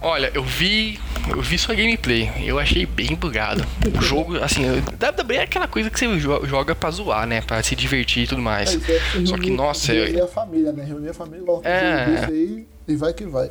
Olha, 0.00 0.30
eu 0.34 0.42
vi. 0.42 0.98
Eu 1.28 1.40
vi 1.40 1.56
sua 1.56 1.74
gameplay. 1.74 2.30
Eu 2.44 2.58
achei 2.58 2.84
bem 2.84 3.14
bugado. 3.14 3.64
O 3.96 4.02
jogo, 4.02 4.36
assim, 4.42 4.64
WWE 4.80 5.36
é 5.36 5.42
aquela 5.42 5.68
coisa 5.68 5.88
que 5.88 5.98
você 5.98 6.06
jo- 6.18 6.44
joga 6.44 6.74
pra 6.74 6.90
zoar, 6.90 7.26
né? 7.26 7.40
Pra 7.40 7.62
se 7.62 7.76
divertir 7.76 8.24
e 8.24 8.26
tudo 8.26 8.42
mais. 8.42 8.74
É, 8.88 8.96
é 8.96 9.00
Só 9.24 9.36
que, 9.36 9.42
reunir- 9.44 9.50
nossa, 9.56 9.92
Reunir 9.92 10.18
eu, 10.18 10.24
a 10.24 10.28
família, 10.28 10.72
né? 10.72 10.84
Reunir 10.84 11.10
a 11.10 11.14
família, 11.14 11.44
um 11.44 11.60
É. 11.64 12.24
aí 12.26 12.66
e 12.88 12.96
vai 12.96 13.12
que 13.14 13.24
vai. 13.24 13.50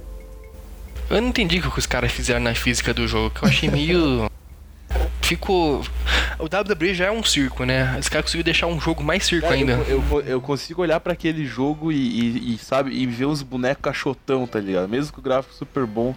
eu 1.09 1.21
não 1.21 1.29
entendi 1.29 1.59
o 1.59 1.71
que 1.71 1.79
os 1.79 1.85
caras 1.85 2.11
fizeram 2.11 2.41
na 2.41 2.53
física 2.53 2.93
do 2.93 3.07
jogo, 3.07 3.33
que 3.33 3.43
eu 3.45 3.49
achei 3.49 3.69
meio. 3.71 4.29
Ficou. 5.35 5.81
O 6.39 6.43
WWE 6.45 6.93
já 6.93 7.05
é 7.05 7.11
um 7.11 7.23
circo, 7.23 7.63
né? 7.63 7.97
Os 7.97 8.09
caras 8.09 8.25
conseguiram 8.25 8.43
deixar 8.43 8.67
um 8.67 8.79
jogo 8.81 9.01
mais 9.01 9.23
circo 9.25 9.47
Cara, 9.47 9.55
ainda. 9.57 9.73
Eu, 9.87 10.03
eu, 10.11 10.21
eu 10.21 10.41
consigo 10.41 10.81
olhar 10.81 10.99
pra 10.99 11.13
aquele 11.13 11.45
jogo 11.45 11.89
e, 11.89 11.95
e- 11.95 12.53
e, 12.55 12.57
sabe, 12.57 12.91
e 12.91 13.05
ver 13.05 13.27
uns 13.27 13.41
bonecos 13.41 13.81
cachotão, 13.83 14.45
tá 14.45 14.59
ligado? 14.59 14.89
Mesmo 14.89 15.13
com 15.13 15.21
o 15.21 15.23
gráfico 15.23 15.53
super 15.55 15.85
bom. 15.85 16.13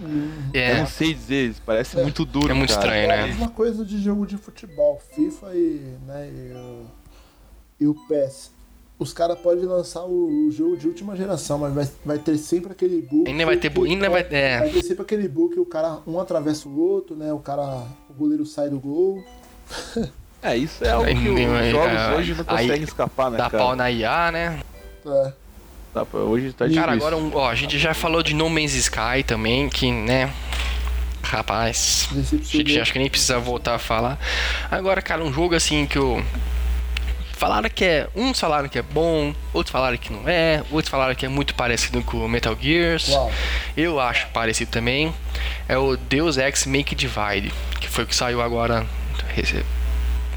Eu 0.53 0.61
É, 0.61 0.79
não 0.81 0.87
sei 0.89 1.15
dizer, 1.15 1.35
eles 1.45 1.61
parecem 1.61 2.03
muito 2.03 2.25
duro, 2.25 2.51
É 2.51 2.55
muito 2.55 2.75
cara. 2.75 2.87
estranho. 2.87 3.11
É 3.11 3.15
a 3.15 3.17
né? 3.23 3.27
mesma 3.29 3.49
coisa 3.51 3.85
de 3.85 4.03
jogo 4.03 4.27
de 4.27 4.37
futebol, 4.37 5.01
FIFA 5.15 5.55
e, 5.55 5.97
né, 6.07 6.29
e, 6.33 6.53
o, 6.57 6.87
e 7.83 7.87
o 7.87 7.95
PES. 8.09 8.51
Os 8.99 9.13
caras 9.13 9.39
podem 9.39 9.65
lançar 9.65 10.05
o, 10.05 10.47
o 10.47 10.51
jogo 10.53 10.77
de 10.77 10.87
última 10.87 11.17
geração, 11.17 11.59
mas 11.59 11.75
vai, 11.75 11.89
vai 12.05 12.19
ter 12.19 12.39
sempre 12.39 12.71
aquele 12.73 13.03
bug. 13.03 13.29
Ainda 13.29 13.45
vai 13.45 13.57
ter 13.57 13.69
que- 13.69 13.75
bu- 13.75 13.85
ainda 13.85 14.09
vai- 14.09 14.27
é. 14.31 14.61
Vai 14.61 14.71
ter 14.71 14.83
sempre 14.83 15.03
aquele 15.03 15.29
bug 15.29 15.55
que 15.55 15.61
o 15.61 15.67
cara 15.67 15.99
um 16.07 16.19
atravessa 16.21 16.69
o 16.69 16.79
outro, 16.81 17.17
né? 17.17 17.33
O 17.33 17.39
cara. 17.41 17.63
O 18.09 18.15
goleiro 18.17 18.47
sai 18.47 18.71
do 18.71 18.79
gol. 18.79 19.23
É, 20.41 20.57
isso 20.57 20.85
é 20.85 20.91
algo 20.91 21.07
Aí, 21.07 21.15
que 21.15 21.29
os 21.29 21.41
aí, 21.41 21.71
jogos 21.71 21.97
aí, 21.99 22.15
hoje 22.17 22.35
não 22.35 22.45
aí 22.47 22.67
conseguem 22.67 22.85
escapar, 22.85 23.31
né, 23.31 23.39
Dá 23.39 23.51
cara? 23.51 23.65
pau 23.65 23.75
na 23.77 23.91
IA, 23.91 24.31
né? 24.31 24.61
É. 25.07 25.33
Dá 25.93 26.05
pra- 26.05 26.21
Hoje 26.21 26.53
tá 26.53 26.67
difícil. 26.67 26.83
Cara, 26.85 26.93
agora, 26.97 27.17
um- 27.17 27.31
ó, 27.35 27.49
a 27.51 27.55
gente 27.55 27.79
já 27.79 27.95
falou 27.95 28.23
de 28.23 28.35
No 28.35 28.49
Man's 28.49 28.75
Sky 28.75 29.25
também, 29.27 29.69
que, 29.69 29.91
né? 29.91 30.33
Rapaz, 31.23 32.09
a 32.13 32.21
gente 32.21 32.79
acho 32.79 32.93
que 32.93 32.99
nem 32.99 33.09
precisa 33.11 33.39
voltar 33.39 33.75
a 33.75 33.79
falar. 33.79 34.19
Agora, 34.71 35.01
cara, 35.03 35.25
um 35.25 35.33
jogo 35.33 35.55
assim 35.55 35.87
que 35.87 35.97
eu. 35.99 36.23
Falaram 37.45 37.69
que 37.69 37.85
é. 37.85 38.09
Uns 38.17 38.41
falaram 38.41 38.69
que 38.71 38.79
é 38.79 38.83
bom, 38.83 39.35
outros 39.53 39.71
falaram 39.71 39.99
que 39.99 40.11
não 40.11 40.27
é, 40.27 40.63
outros 40.71 40.89
falaram 40.89 41.15
que 41.15 41.27
é 41.27 41.29
muito 41.29 41.55
parecido 41.55 42.03
com 42.03 42.25
o 42.25 42.29
Metal 42.29 42.57
Gears. 42.59 43.09
Uau. 43.09 43.31
Eu 43.77 44.01
acho 44.01 44.29
parecido 44.29 44.71
também. 44.71 45.15
É 45.69 45.77
o 45.77 45.95
Deus 45.95 46.39
Ex 46.39 46.65
Make 46.65 46.95
Divide, 46.95 47.53
que 47.81 47.89
foi 47.89 48.05
o 48.05 48.07
que 48.07 48.17
saiu 48.17 48.41
agora 48.41 48.87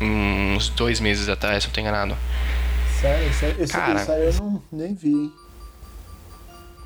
uns 0.02 0.68
dois 0.70 1.00
meses 1.00 1.30
atrás, 1.30 1.64
se 1.64 1.68
eu 1.68 1.70
não 1.70 1.76
tô 1.76 1.82
enganado. 1.82 2.18
Sério, 3.00 3.34
sério. 3.34 3.64
Esse, 3.64 3.74
Cara. 3.74 4.02
eu 4.02 4.34
não, 4.34 4.62
nem 4.72 4.94
vi? 4.94 5.32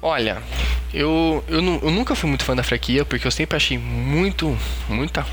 Olha, 0.04 0.42
eu, 0.94 1.44
eu, 1.48 1.62
eu 1.82 1.92
nunca 1.92 2.16
fui 2.16 2.30
muito 2.30 2.44
fã 2.44 2.56
da 2.56 2.64
franquia, 2.64 3.04
porque 3.06 3.26
eu 3.26 3.32
sempre 3.32 3.58
achei 3.58 3.78
muito, 3.78 4.56
muita. 4.88 5.26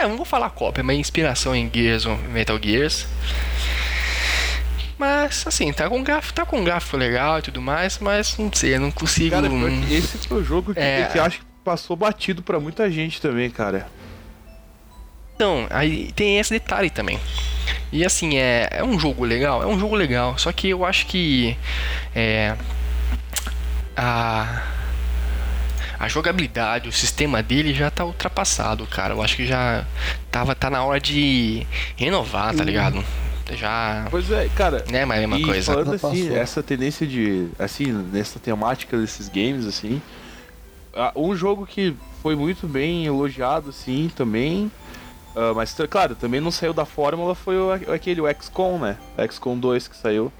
Né, 0.00 0.08
não 0.08 0.16
vou 0.16 0.24
falar 0.24 0.50
cópia, 0.50 0.82
mas 0.82 0.98
inspiração 0.98 1.54
em 1.54 1.70
Gears 1.72 2.06
Metal 2.30 2.58
Gears. 2.62 3.06
Mas, 4.98 5.46
assim, 5.46 5.72
tá 5.72 5.88
com 5.88 6.02
gráfico, 6.02 6.34
tá 6.34 6.44
com 6.44 6.62
gráfico 6.62 6.96
legal 6.96 7.38
e 7.38 7.42
tudo 7.42 7.60
mais, 7.60 7.98
mas 7.98 8.36
não 8.36 8.50
sei, 8.52 8.74
eu 8.76 8.80
não 8.80 8.90
consigo. 8.90 9.30
Cara, 9.30 9.48
esse 9.90 10.28
foi 10.28 10.40
o 10.40 10.44
jogo 10.44 10.74
que, 10.74 10.80
É. 10.80 11.08
que 11.10 11.18
eu 11.18 11.22
acho 11.24 11.38
que 11.38 11.44
passou 11.64 11.96
batido 11.96 12.42
pra 12.42 12.60
muita 12.60 12.90
gente 12.90 13.20
também, 13.20 13.50
cara. 13.50 13.86
Então, 15.34 15.66
aí 15.70 16.12
tem 16.12 16.38
esse 16.38 16.50
detalhe 16.52 16.90
também. 16.90 17.18
E 17.90 18.04
assim, 18.04 18.36
é, 18.36 18.68
é 18.72 18.84
um 18.84 18.98
jogo 18.98 19.24
legal, 19.24 19.62
é 19.62 19.66
um 19.66 19.78
jogo 19.78 19.96
legal, 19.96 20.36
só 20.38 20.52
que 20.52 20.68
eu 20.68 20.84
acho 20.84 21.06
que 21.06 21.56
é, 22.14 22.54
a, 23.96 24.62
a 26.00 26.08
jogabilidade, 26.08 26.88
o 26.88 26.92
sistema 26.92 27.42
dele 27.42 27.74
já 27.74 27.90
tá 27.90 28.06
ultrapassado, 28.06 28.86
cara. 28.86 29.12
Eu 29.12 29.22
acho 29.22 29.36
que 29.36 29.46
já 29.46 29.84
tava, 30.30 30.54
tá 30.54 30.70
na 30.70 30.82
hora 30.82 30.98
de 30.98 31.66
renovar, 31.94 32.54
tá 32.54 32.64
ligado? 32.64 33.04
Já. 33.52 34.06
Pois 34.10 34.30
é, 34.30 34.48
cara. 34.48 34.82
Né, 34.90 35.04
mas 35.04 35.20
é 35.20 35.24
a 35.24 35.28
mesma 35.28 35.38
e 35.38 35.44
coisa. 35.44 35.72
falando 35.74 35.92
assim, 35.92 36.34
essa 36.34 36.62
tendência 36.62 37.06
de. 37.06 37.48
Assim, 37.58 37.92
nessa 37.92 38.38
temática 38.38 38.96
desses 38.96 39.28
games, 39.28 39.66
assim. 39.66 40.00
Um 41.14 41.36
jogo 41.36 41.66
que 41.66 41.94
foi 42.22 42.34
muito 42.34 42.66
bem 42.66 43.04
elogiado, 43.04 43.68
assim, 43.68 44.10
também. 44.16 44.72
ah, 45.36 45.52
mas, 45.54 45.76
claro, 45.90 46.14
também 46.14 46.40
não 46.40 46.50
saiu 46.50 46.72
da 46.72 46.86
fórmula 46.86 47.34
foi 47.34 47.58
o, 47.58 47.72
aquele, 47.92 48.22
o 48.22 48.28
XCOM, 48.40 48.78
né? 48.78 48.96
O 49.18 49.30
XCOM 49.30 49.58
2 49.58 49.86
que 49.86 49.96
saiu. 49.96 50.32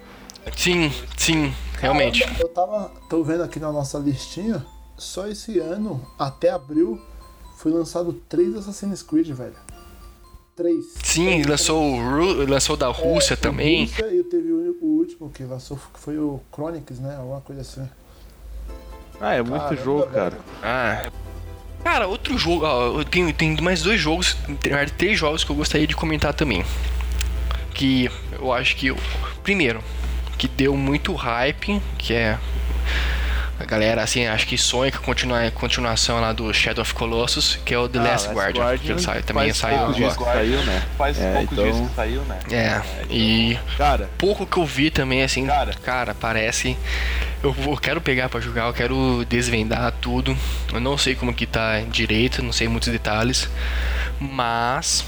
Sim, 0.57 0.90
sim, 1.18 1.53
realmente. 1.79 2.20
Caramba, 2.20 2.40
eu 2.40 2.49
tava. 2.49 2.92
tô 3.11 3.23
vendo 3.23 3.42
aqui 3.42 3.61
na 3.61 3.70
nossa 3.70 3.99
listinha. 3.99 4.64
Só 5.00 5.26
esse 5.26 5.58
ano, 5.58 6.00
até 6.18 6.50
abril, 6.50 7.00
foi 7.56 7.72
lançado 7.72 8.12
três 8.28 8.54
Assassin's 8.54 9.02
Creed, 9.02 9.28
velho. 9.30 9.54
Três. 10.54 10.84
Sim, 11.02 11.24
Três, 11.26 11.46
lançou, 11.46 11.82
o 11.82 11.96
Ru- 11.98 12.46
lançou 12.46 12.76
da 12.76 12.88
É, 12.88 12.92
Rússia 12.92 13.34
foi 13.36 13.50
também. 13.50 13.86
Rússia 13.86 14.14
e 14.14 14.22
teve 14.24 14.52
o, 14.52 14.76
o 14.82 14.86
último 14.98 15.30
que 15.30 15.42
lançou, 15.44 15.78
que 15.94 15.98
foi 15.98 16.18
o 16.18 16.38
Chronicles, 16.52 17.00
né? 17.00 17.16
Alguma 17.16 17.40
coisa 17.40 17.62
assim. 17.62 17.88
Ah, 19.18 19.34
é 19.34 19.42
muito 19.42 19.58
Caramba, 19.62 19.82
jogo, 19.82 20.00
velho. 20.06 20.12
cara. 20.12 20.38
Ah. 20.62 21.10
Cara, 21.82 22.06
outro 22.06 22.36
jogo, 22.36 22.66
ó, 22.66 22.98
eu 22.98 23.04
tenho, 23.06 23.32
tenho 23.32 23.62
mais 23.62 23.80
dois 23.82 23.98
jogos, 23.98 24.36
tem 24.60 24.72
mais 24.74 24.90
três 24.90 25.18
jogos 25.18 25.42
que 25.44 25.50
eu 25.50 25.56
gostaria 25.56 25.86
de 25.86 25.96
comentar 25.96 26.34
também. 26.34 26.62
Que 27.74 28.10
eu 28.32 28.52
acho 28.52 28.76
que. 28.76 28.90
o 28.90 28.96
Primeiro, 29.42 29.82
que 30.36 30.46
deu 30.46 30.76
muito 30.76 31.14
hype, 31.14 31.80
que 31.96 32.12
é. 32.12 32.38
A 33.61 33.64
galera, 33.66 34.03
assim, 34.03 34.27
acho 34.27 34.46
que 34.46 34.57
sonha 34.57 34.90
com 34.90 34.99
continua, 35.03 35.51
continuação 35.51 36.18
lá 36.18 36.33
do 36.33 36.51
Shadow 36.53 36.81
of 36.81 36.94
Colossus, 36.94 37.59
que 37.62 37.75
é 37.75 37.79
o 37.79 37.87
The 37.87 37.99
Ah, 37.99 38.03
Last 38.03 38.29
Guardian, 38.31 38.79
que 38.79 38.90
ele 38.92 39.03
sai, 39.03 39.23
também 39.23 39.44
faz 39.53 39.57
saiu 39.59 39.79
poucos 39.79 39.96
dias 39.96 40.14
agora. 40.14 40.31
que 40.31 40.37
saiu, 40.38 40.64
né? 40.64 40.83
Faz 40.96 41.20
É, 41.20 41.33
poucos 41.35 41.53
então- 41.59 41.64
dias 41.64 41.88
que 41.90 41.94
saiu, 41.94 42.23
né? 42.23 42.38
É, 42.51 42.83
e 43.11 43.59
Cara, 43.77 44.09
pouco 44.16 44.46
que 44.46 44.57
eu 44.57 44.64
vi 44.64 44.90
também, 44.90 45.23
assim, 45.23 45.46
cara, 45.46 45.75
Cara. 45.85 46.14
parece. 46.14 46.75
Eu 47.42 47.53
vou, 47.53 47.77
quero 47.77 48.01
pegar 48.01 48.31
pra 48.31 48.40
jogar, 48.40 48.66
eu 48.66 48.73
quero 48.73 49.25
desvendar 49.29 49.92
tudo. 50.01 50.35
Eu 50.73 50.81
não 50.81 50.96
sei 50.96 51.14
como 51.14 51.33
que 51.35 51.46
tá 51.46 51.81
direito, 51.90 52.42
não 52.42 52.53
sei 52.53 52.66
muitos 52.66 52.88
detalhes. 52.88 53.46
Mas 54.18 55.05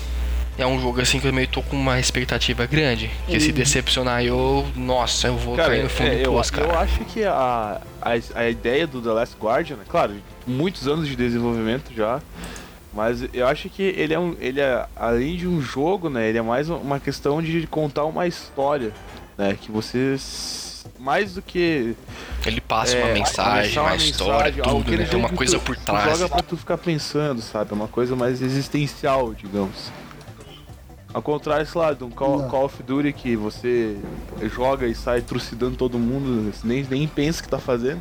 é 0.59 0.67
um 0.67 0.81
jogo 0.81 1.01
assim 1.01 1.19
que 1.19 1.27
eu 1.27 1.33
meio 1.33 1.49
tô 1.49 1.63
com 1.63 1.77
uma 1.77 1.99
expectativa 1.99 2.67
grande. 2.67 3.11
Que 3.27 3.41
se 3.41 3.53
decepcionar 3.53 4.23
eu, 4.25 4.67
nossa, 4.77 5.29
eu 5.29 5.37
vou 5.37 5.57
cara 5.57 5.71
cair 5.71 5.83
no 5.83 5.89
fundo 5.89 6.11
é, 6.11 6.23
do 6.23 6.31
poço, 6.31 6.53
cara. 6.53 6.67
eu 6.67 6.79
acho 6.79 7.05
que 7.07 7.25
a, 7.25 7.81
a, 8.01 8.11
a 8.35 8.49
ideia 8.49 8.87
do 8.87 9.01
The 9.01 9.11
Last 9.11 9.37
Guardian, 9.41 9.77
né? 9.77 9.85
claro, 9.89 10.15
muitos 10.47 10.87
anos 10.87 11.09
de 11.09 11.17
desenvolvimento 11.17 11.93
já. 11.95 12.21
Mas 12.95 13.25
eu 13.33 13.47
acho 13.47 13.71
que 13.71 13.83
ele 13.83 14.13
é 14.13 14.19
um. 14.19 14.37
Ele 14.39 14.61
é, 14.61 14.87
além 14.95 15.35
de 15.37 15.49
um 15.49 15.63
jogo, 15.63 16.11
né? 16.11 16.29
Ele 16.29 16.37
é 16.37 16.43
mais 16.43 16.69
uma 16.69 17.01
questão 17.01 17.41
de 17.41 17.67
contar 17.67 18.05
uma 18.05 18.27
história. 18.27 18.93
Né? 19.39 19.57
Que 19.59 19.73
você. 19.73 20.17
Mais 20.99 21.33
do 21.33 21.41
que. 21.41 21.95
Ele 22.45 22.61
passa 22.61 22.95
é, 22.97 23.03
uma 23.03 23.15
mensagem, 23.15 23.63
deixar 23.63 23.83
uma 23.83 23.97
história, 23.97 24.57
mensagem, 24.57 24.63
tudo, 24.63 24.91
né? 24.91 24.97
ele 24.97 25.07
Tem 25.07 25.19
uma 25.19 25.31
coisa 25.31 25.59
tu- 25.59 25.65
por 25.65 25.77
trás. 25.77 26.19
Joga 26.19 26.29
pra 26.29 26.43
tu 26.43 26.55
ficar 26.55 26.77
pensando, 26.77 27.41
sabe? 27.41 27.71
É 27.73 27.75
uma 27.75 27.89
coisa 27.89 28.15
mais 28.15 28.43
existencial, 28.43 29.33
digamos. 29.33 29.91
Ao 31.15 31.21
contrário, 31.21 31.67
sei 31.67 31.81
lá, 31.81 31.93
de 31.93 32.05
um 32.05 32.11
Call. 32.11 32.45
Call 32.49 32.65
of 32.65 32.83
Duty 32.83 33.13
que 33.13 33.37
você 33.37 33.97
joga 34.43 34.87
e 34.87 34.95
sai 34.95 35.21
trucidando 35.21 35.77
todo 35.77 35.99
mundo, 35.99 36.53
nem, 36.65 36.85
nem 36.89 37.07
pensa 37.07 37.43
que 37.43 37.49
tá 37.49 37.59
fazendo. 37.59 38.01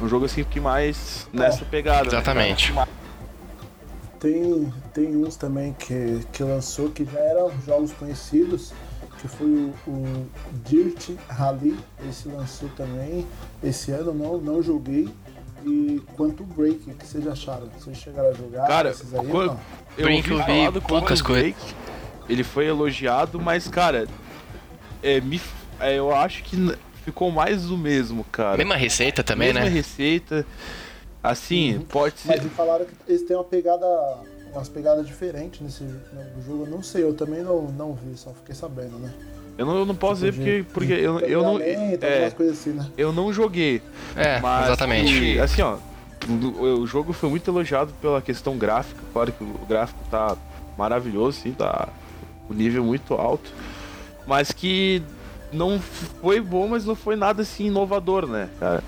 Um 0.00 0.08
jogo 0.08 0.24
assim 0.26 0.42
que 0.44 0.58
mais 0.60 1.28
nessa 1.32 1.64
pegada. 1.64 2.02
né, 2.02 2.08
Exatamente. 2.08 2.72
Tem, 4.18 4.72
tem 4.94 5.14
uns 5.16 5.36
também 5.36 5.74
que, 5.78 6.20
que 6.32 6.42
lançou 6.42 6.88
que 6.90 7.04
já 7.04 7.18
eram 7.20 7.50
jogos 7.66 7.92
conhecidos, 7.92 8.72
que 9.20 9.28
foi 9.28 9.46
o, 9.46 9.74
o 9.86 10.26
Dirt 10.64 11.10
Rally, 11.28 11.76
esse 12.08 12.28
lançou 12.28 12.68
também 12.70 13.26
esse 13.62 13.90
ano, 13.92 14.14
não, 14.14 14.38
não 14.38 14.62
joguei. 14.62 15.08
E 15.64 16.00
quanto 16.16 16.44
Break, 16.44 16.90
o 16.90 16.94
que 16.94 17.06
vocês 17.06 17.26
acharam? 17.26 17.68
Vocês 17.78 17.96
chegaram 17.96 18.28
a 18.30 18.32
jogar 18.32 18.66
Cara, 18.68 18.90
esses 18.90 19.12
aí? 19.12 19.18
ou 19.20 19.26
quando- 19.26 19.46
não? 19.48 19.60
Eu 19.98 20.06
ouvi 20.12 20.30
eu 20.30 20.36
vi 20.38 20.42
falar 20.44 20.70
do 20.70 20.82
poucas 20.82 21.20
Break, 21.20 21.56
Ele 22.28 22.42
foi 22.42 22.66
elogiado, 22.66 23.40
mas, 23.40 23.68
cara, 23.68 24.06
é, 25.02 25.20
me, 25.20 25.40
é, 25.80 25.98
eu 25.98 26.14
acho 26.14 26.42
que 26.42 26.56
ficou 27.04 27.30
mais 27.30 27.64
do 27.64 27.78
mesmo, 27.78 28.24
cara. 28.24 28.56
Mesma 28.56 28.76
receita 28.76 29.22
também, 29.22 29.52
Mesma 29.52 29.68
né? 29.68 29.68
receita. 29.68 30.44
Assim, 31.22 31.84
pode 31.88 32.18
ser. 32.18 32.28
Mas 32.28 32.52
falaram 32.52 32.84
que 32.84 32.92
eles 33.08 33.22
têm 33.22 33.36
uma 33.36 33.44
pegada, 33.44 33.86
umas 34.52 34.68
pegadas 34.68 35.06
diferentes 35.06 35.60
nesse 35.60 35.84
no 35.84 36.42
jogo. 36.44 36.64
Eu 36.64 36.70
não 36.70 36.82
sei, 36.82 37.02
eu 37.02 37.14
também 37.14 37.42
não, 37.42 37.62
não 37.62 37.94
vi, 37.94 38.16
só 38.16 38.30
fiquei 38.30 38.54
sabendo, 38.54 38.98
né? 38.98 39.12
Eu 39.58 39.64
não, 39.64 39.78
eu 39.78 39.86
não 39.86 39.94
posso 39.94 40.20
dizer 40.20 40.34
porque, 40.34 40.64
porque 40.72 40.92
eu, 40.92 41.18
eu 41.20 41.42
não. 41.42 41.58
É, 41.58 42.26
assim, 42.26 42.70
né? 42.70 42.86
eu 42.96 43.12
não 43.12 43.32
joguei. 43.32 43.80
É, 44.14 44.38
Mas, 44.38 44.66
exatamente. 44.66 45.18
que, 45.18 45.38
assim, 45.40 45.62
ó, 45.62 45.78
o, 46.28 46.80
o 46.80 46.86
jogo 46.86 47.12
foi 47.12 47.30
muito 47.30 47.50
elogiado 47.50 47.92
pela 48.00 48.20
questão 48.20 48.58
gráfica. 48.58 49.00
Claro 49.12 49.32
que 49.32 49.42
o 49.42 49.66
gráfico 49.66 49.98
tá 50.10 50.36
maravilhoso, 50.76 51.40
sim, 51.40 51.52
tá 51.52 51.88
o 52.48 52.54
nível 52.54 52.84
muito 52.84 53.14
alto. 53.14 53.50
Mas 54.26 54.50
que 54.52 55.02
não 55.52 55.78
foi 55.80 56.40
bom, 56.40 56.68
mas 56.68 56.84
não 56.84 56.94
foi 56.96 57.16
nada 57.16 57.42
assim 57.42 57.66
inovador, 57.66 58.26
né, 58.26 58.48
cara? 58.58 58.82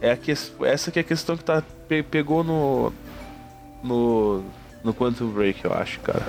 É 0.00 0.12
a 0.12 0.16
que, 0.16 0.32
essa 0.32 0.90
que 0.90 0.98
é 0.98 1.02
a 1.02 1.04
questão 1.04 1.36
que 1.36 1.44
tá, 1.44 1.62
pe- 1.88 2.02
pegou 2.02 2.42
no. 2.44 2.92
No. 3.82 4.44
No 4.84 4.94
Quantum 4.94 5.28
Break, 5.30 5.64
eu 5.64 5.74
acho, 5.74 5.98
cara. 6.00 6.22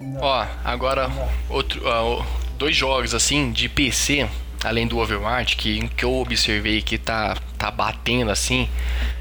Não. 0.00 0.20
Ó, 0.20 0.46
agora 0.64 1.10
outro, 1.50 1.82
ó, 1.84 2.24
dois 2.56 2.76
jogos 2.76 3.12
assim 3.12 3.50
de 3.50 3.68
PC, 3.68 4.28
além 4.62 4.86
do 4.86 4.98
Overwatch, 4.98 5.56
que 5.56 5.88
que 5.88 6.04
eu 6.04 6.14
observei 6.14 6.80
que 6.82 6.96
tá 6.96 7.36
tá 7.58 7.70
batendo 7.72 8.30
assim, 8.30 8.68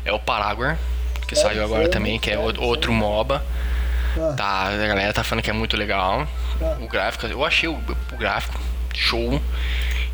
é 0.03 0.11
o 0.13 0.19
Paraguay, 0.19 0.75
que 1.27 1.33
É, 1.33 1.37
saiu 1.37 1.63
agora 1.63 1.85
sim, 1.85 1.91
também, 1.91 2.19
que 2.19 2.29
é 2.29 2.37
sim, 2.37 2.43
o- 2.43 2.51
sim. 2.55 2.61
outro 2.61 2.93
MOBA. 2.93 3.43
Ah, 4.17 4.33
Tá, 4.35 4.67
a 4.67 4.87
galera 4.87 5.13
tá 5.13 5.23
falando 5.23 5.43
que 5.43 5.49
é 5.49 5.53
muito 5.53 5.75
legal. 5.77 6.27
Ah. 6.61 6.77
O 6.81 6.87
gráfico, 6.87 7.25
eu 7.27 7.43
achei 7.45 7.67
o, 7.69 7.75
o 7.75 8.17
gráfico 8.17 8.59
show. 8.93 9.41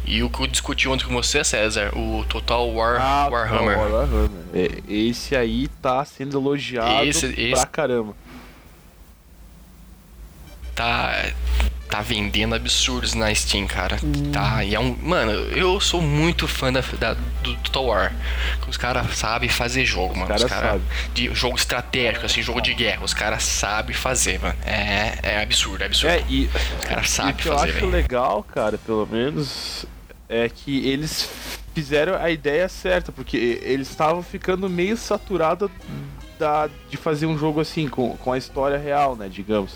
E 0.06 0.24
o 0.24 0.30
que 0.30 0.42
eu 0.42 0.48
discuti 0.48 0.90
ontem 0.90 1.06
com 1.06 1.14
você, 1.14 1.44
César, 1.44 1.92
o 1.96 2.26
Total 2.26 2.68
War 2.74 3.30
Warhammer. 3.32 3.78
não, 3.78 3.92
Warhammer. 3.92 4.30
É, 4.54 4.82
esse 4.92 5.36
aí 5.36 5.68
tá 5.82 6.04
sendo 6.04 6.38
elogiado 6.40 7.04
Esse- 7.06 7.28
pra 7.32 7.42
esse- 7.44 7.68
caramba. 7.68 8.16
tá 10.76 11.32
tá 11.92 12.02
vendendo 12.02 12.56
absurdos 12.56 13.14
na 13.14 13.34
Steam, 13.36 13.68
cara. 13.68 14.00
Hum. 14.04 14.32
Tá, 14.32 14.64
e 14.64 14.74
é 14.74 14.80
um, 14.80 14.96
mano, 15.02 15.32
eu 15.56 15.80
sou 15.82 16.02
muito 16.02 16.48
fã 16.48 16.72
da, 16.72 16.82
da- 16.98 17.14
do 17.44 17.56
Total 17.58 17.86
War. 17.86 18.16
Os 18.68 18.78
caras 18.78 19.16
sabem 19.18 19.50
fazer 19.50 19.86
jogo, 19.86 20.18
mano. 20.18 20.34
Os 20.34 20.44
cara 20.44 20.50
caras 20.62 20.82
sabe. 20.82 21.14
de 21.14 21.36
jogo 21.36 21.58
estratégico, 21.58 22.26
assim, 22.26 22.42
jogo 22.42 22.62
de 22.62 22.74
guerra, 22.74 23.04
os 23.04 23.14
caras 23.14 23.44
sabem 23.44 23.94
fazer, 23.94 24.40
mano. 24.40 24.56
É, 24.66 25.20
é 25.22 25.44
absurdo, 25.44 25.84
é 25.84 25.86
absurdo. 25.88 26.14
É, 26.14 26.24
e 26.30 26.50
Os 26.80 26.86
caras 26.86 27.06
E 27.06 27.10
o 27.10 27.12
sabem 27.12 27.34
que 27.36 27.46
eu 27.48 27.54
fazer, 27.54 27.70
acho 27.72 27.80
velho. 27.82 27.90
legal, 27.92 28.44
cara, 28.44 28.78
pelo 28.78 29.06
menos, 29.06 29.86
é 30.30 30.48
que 30.50 30.88
eles 30.88 31.30
fizeram 31.76 32.16
a 32.16 32.30
ideia 32.32 32.70
certa, 32.70 33.12
porque 33.12 33.60
eles 33.64 33.90
estavam 33.90 34.24
ficando 34.24 34.70
meio 34.70 34.96
saturados 34.96 35.70
da, 36.40 36.70
de 36.90 36.96
fazer 36.98 37.26
um 37.26 37.38
jogo 37.38 37.60
assim, 37.60 37.88
com, 37.88 38.16
com 38.18 38.32
a 38.32 38.38
história 38.38 38.78
real, 38.78 39.16
né, 39.16 39.28
digamos. 39.30 39.74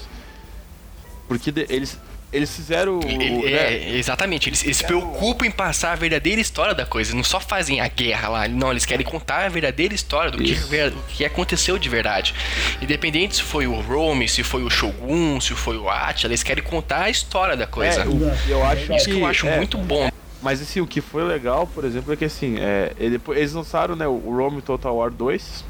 Porque 1.27 1.51
eles, 1.69 1.99
eles 2.31 2.55
fizeram. 2.55 2.99
Ele- 3.03 3.45
né? 3.49 3.73
é, 3.73 3.97
exatamente. 3.97 4.49
Eles, 4.49 4.63
eles 4.63 4.77
se 4.77 4.83
preocupam 4.83 5.45
em 5.45 5.51
passar 5.51 5.93
a 5.93 5.95
verdadeira 5.95 6.39
história 6.39 6.73
da 6.75 6.85
coisa. 6.85 7.15
Não 7.15 7.23
só 7.23 7.39
fazem 7.39 7.81
a 7.81 7.87
guerra 7.87 8.29
lá. 8.29 8.47
Não, 8.47 8.71
eles 8.71 8.85
querem 8.85 9.05
contar 9.05 9.45
a 9.45 9.49
verdadeira 9.49 9.93
história 9.93 10.29
do 10.31 10.37
que, 10.37 10.51
Isso. 10.51 10.67
ver- 10.67 10.91
o 10.93 11.01
que 11.09 11.25
aconteceu 11.25 11.77
de 11.79 11.89
verdade. 11.89 12.33
Independente 12.81 13.35
se 13.37 13.41
foi 13.41 13.65
o 13.67 13.79
Rome, 13.81 14.27
se 14.27 14.43
foi 14.43 14.63
o 14.63 14.69
Shogun, 14.69 15.39
se 15.41 15.53
foi 15.53 15.77
o 15.77 15.89
Attila, 15.89 16.31
eles 16.31 16.43
querem 16.43 16.63
contar 16.63 17.03
a 17.03 17.09
história 17.09 17.55
da 17.57 17.65
coisa. 17.65 18.01
É, 18.01 18.05
o- 18.07 18.31
eu 18.49 18.63
acho 18.65 18.93
Isso 18.93 19.05
que 19.09 19.19
eu 19.19 19.25
acho 19.25 19.47
é, 19.47 19.57
muito 19.57 19.77
bom. 19.77 20.11
Mas 20.41 20.61
assim, 20.61 20.79
o 20.79 20.85
que 20.85 21.01
foi 21.01 21.23
legal, 21.23 21.65
por 21.65 21.83
exemplo, 21.85 22.13
é 22.13 22.15
que 22.15 22.25
assim, 22.25 22.57
é, 22.59 22.91
ele- 22.99 23.19
eles 23.29 23.53
lançaram 23.53 23.95
né, 23.95 24.05
o 24.07 24.19
Rome 24.35 24.61
Total 24.61 24.95
War 24.95 25.09
2. 25.09 25.63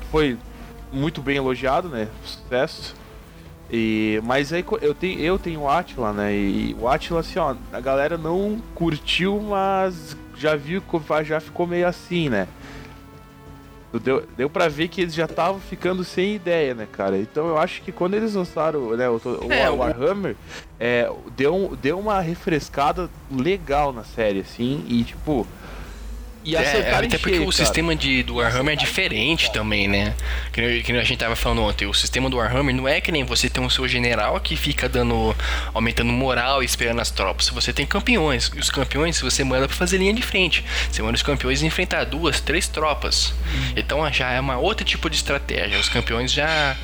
que 0.00 0.06
Foi 0.10 0.36
muito 0.92 1.22
bem 1.22 1.36
elogiado, 1.36 1.88
né? 1.88 2.08
Sucesso. 2.24 2.94
E, 3.72 4.20
mas 4.24 4.52
aí 4.52 4.64
eu 4.82 4.94
tenho, 4.94 5.20
eu 5.20 5.38
tenho 5.38 5.60
o 5.60 5.68
Atila, 5.68 6.12
né? 6.12 6.34
E 6.34 6.76
o 6.78 6.88
Atila, 6.88 7.20
assim, 7.20 7.38
ó, 7.38 7.54
a 7.72 7.80
galera 7.80 8.18
não 8.18 8.60
curtiu, 8.74 9.40
mas 9.40 10.16
já 10.36 10.56
viu, 10.56 10.82
co- 10.82 11.00
já 11.22 11.38
ficou 11.40 11.66
meio 11.66 11.86
assim, 11.86 12.28
né? 12.28 12.48
Deu, 14.04 14.24
deu 14.36 14.48
pra 14.48 14.68
ver 14.68 14.86
que 14.86 15.00
eles 15.00 15.12
já 15.14 15.24
estavam 15.24 15.60
ficando 15.60 16.04
sem 16.04 16.36
ideia, 16.36 16.74
né, 16.74 16.86
cara? 16.92 17.18
Então 17.18 17.48
eu 17.48 17.58
acho 17.58 17.82
que 17.82 17.90
quando 17.90 18.14
eles 18.14 18.34
lançaram 18.34 18.96
né, 18.96 19.08
o, 19.08 19.14
o 19.16 19.52
É, 19.52 19.68
o- 19.68 19.78
Warhammer, 19.78 20.36
é, 20.78 21.10
deu, 21.36 21.76
deu 21.82 21.98
uma 21.98 22.20
refrescada 22.20 23.10
legal 23.30 23.92
na 23.92 24.04
série, 24.04 24.40
assim, 24.40 24.84
e 24.88 25.02
tipo. 25.02 25.44
E 26.42 26.56
É, 26.56 26.94
até 26.94 27.18
porque 27.18 27.36
cheio, 27.36 27.42
o 27.42 27.50
cara. 27.50 27.52
sistema 27.52 27.94
de, 27.94 28.22
do 28.22 28.36
Warhammer 28.36 28.72
é 28.72 28.76
diferente 28.76 29.52
também, 29.52 29.86
né? 29.86 30.14
Que, 30.52 30.82
que 30.82 30.92
a 30.92 31.04
gente 31.04 31.18
tava 31.18 31.36
falando 31.36 31.62
ontem. 31.62 31.86
O 31.86 31.92
sistema 31.92 32.30
do 32.30 32.38
Warhammer 32.38 32.74
não 32.74 32.88
é 32.88 33.00
que 33.00 33.12
nem 33.12 33.24
você 33.24 33.50
tem 33.50 33.64
o 33.64 33.68
seu 33.70 33.86
general 33.86 34.40
que 34.40 34.56
fica 34.56 34.88
dando. 34.88 35.36
aumentando 35.74 36.10
moral 36.12 36.62
e 36.62 36.66
esperando 36.66 37.00
as 37.00 37.10
tropas. 37.10 37.48
Você 37.50 37.72
tem 37.72 37.84
campeões. 37.84 38.50
E 38.54 38.58
os 38.58 38.70
campeões 38.70 39.20
você 39.20 39.44
manda 39.44 39.68
pra 39.68 39.76
fazer 39.76 39.98
linha 39.98 40.14
de 40.14 40.22
frente. 40.22 40.64
Você 40.90 41.02
manda 41.02 41.14
os 41.14 41.22
campeões 41.22 41.62
enfrentar 41.62 42.04
duas, 42.04 42.40
três 42.40 42.66
tropas. 42.68 43.34
Então 43.76 44.10
já 44.12 44.30
é 44.30 44.40
uma 44.40 44.56
outra 44.56 44.84
tipo 44.84 45.10
de 45.10 45.16
estratégia. 45.16 45.78
Os 45.78 45.88
campeões 45.88 46.32
já. 46.32 46.76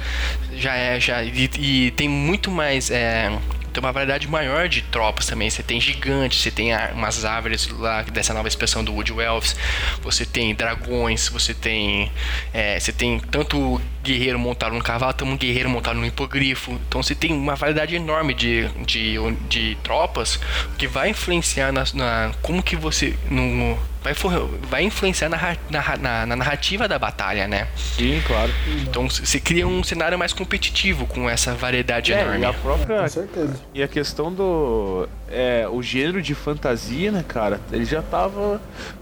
já 0.55 0.75
é. 0.77 1.01
Já, 1.01 1.23
e, 1.23 1.51
e 1.59 1.91
tem 1.93 2.09
muito 2.09 2.51
mais. 2.51 2.91
É, 2.91 3.31
tem 3.77 3.85
uma 3.85 3.93
variedade 3.93 4.27
maior 4.27 4.69
de 4.69 4.81
tropas 4.83 5.27
também. 5.27 5.51
Você 5.51 5.63
tem 5.63 5.79
gigantes, 5.79 6.41
você 6.41 6.51
tem 6.51 6.75
umas 6.95 7.25
árvores 7.27 7.69
lá 7.69 8.03
dessa 8.03 8.33
nova 8.33 8.49
expansão 8.49 8.83
do 8.83 8.93
Wood 8.93 9.13
Elves, 9.13 9.55
você 10.03 10.25
tem 10.25 10.55
dragões, 10.55 11.29
você 11.29 11.53
tem. 11.53 12.11
é, 12.55 12.81
você 12.81 12.93
tem 12.93 13.21
tanto 13.21 13.81
guerreiro 14.07 14.39
montado 14.39 14.75
no 14.75 14.83
cavalo, 14.83 15.15
como 15.19 15.33
um 15.33 15.37
guerreiro 15.37 15.69
montado 15.69 15.99
no 15.99 16.07
hipogrifo. 16.07 16.73
Então 16.89 17.03
você 17.03 17.15
tem 17.15 17.33
uma 17.33 17.55
variedade 17.57 17.97
enorme 17.97 18.33
de, 18.35 18.69
de, 18.87 19.17
de 19.49 19.77
tropas 19.83 20.39
que 20.79 20.87
vai 20.87 21.11
influenciar 21.11 21.73
na, 21.73 21.85
na- 21.95 22.33
como 22.43 22.63
que 22.63 22.77
você. 22.77 23.17
No, 23.31 23.77
vai, 24.03 24.15
for- 24.15 24.49
vai 24.71 24.83
influenciar 24.85 25.29
na, 25.29 25.57
na, 25.69 25.97
na- 25.97 26.27
na 26.27 26.37
narrativa 26.37 26.87
da 26.87 26.99
batalha, 26.99 27.49
né? 27.49 27.67
Sim, 27.77 28.23
claro. 28.27 28.53
Então 28.83 29.09
você 29.11 29.41
cria 29.41 29.67
um 29.67 29.83
cenário 29.83 30.19
mais 30.19 30.33
competitivo 30.33 31.07
com 31.07 31.29
essa 31.29 31.55
variedade 31.55 32.13
É, 32.13 32.21
enorme. 32.23 32.41
e 32.41 32.45
a 32.45 32.53
própria. 32.53 33.01
Com 33.03 33.09
certeza. 33.09 33.61
E 33.75 33.83
a 33.83 33.89
questão 33.89 34.33
do. 34.33 35.09
É, 35.29 35.67
o 35.69 35.83
gênero 35.83 36.23
de 36.23 36.35
fantasia, 36.37 37.11
né, 37.11 37.25
cara? 37.27 37.61
Ele 37.73 37.85
já 37.85 38.01
tava 38.01 38.61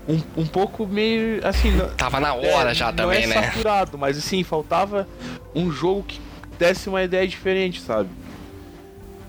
um, 0.08 0.22
um 0.38 0.46
pouco 0.46 0.86
meio. 0.86 1.46
Assim. 1.46 1.70
Tava 1.98 2.18
na 2.18 2.32
hora 2.32 2.70
é, 2.70 2.74
já 2.74 2.86
não 2.86 2.94
também, 2.94 3.24
é 3.24 3.26
né? 3.26 3.42
saturado, 3.42 3.98
mas 3.98 4.16
assim, 4.16 4.42
faltava 4.42 4.93
um 5.54 5.70
jogo 5.70 6.04
que 6.06 6.20
desse 6.58 6.88
uma 6.88 7.02
ideia 7.02 7.26
diferente, 7.26 7.80
sabe? 7.80 8.08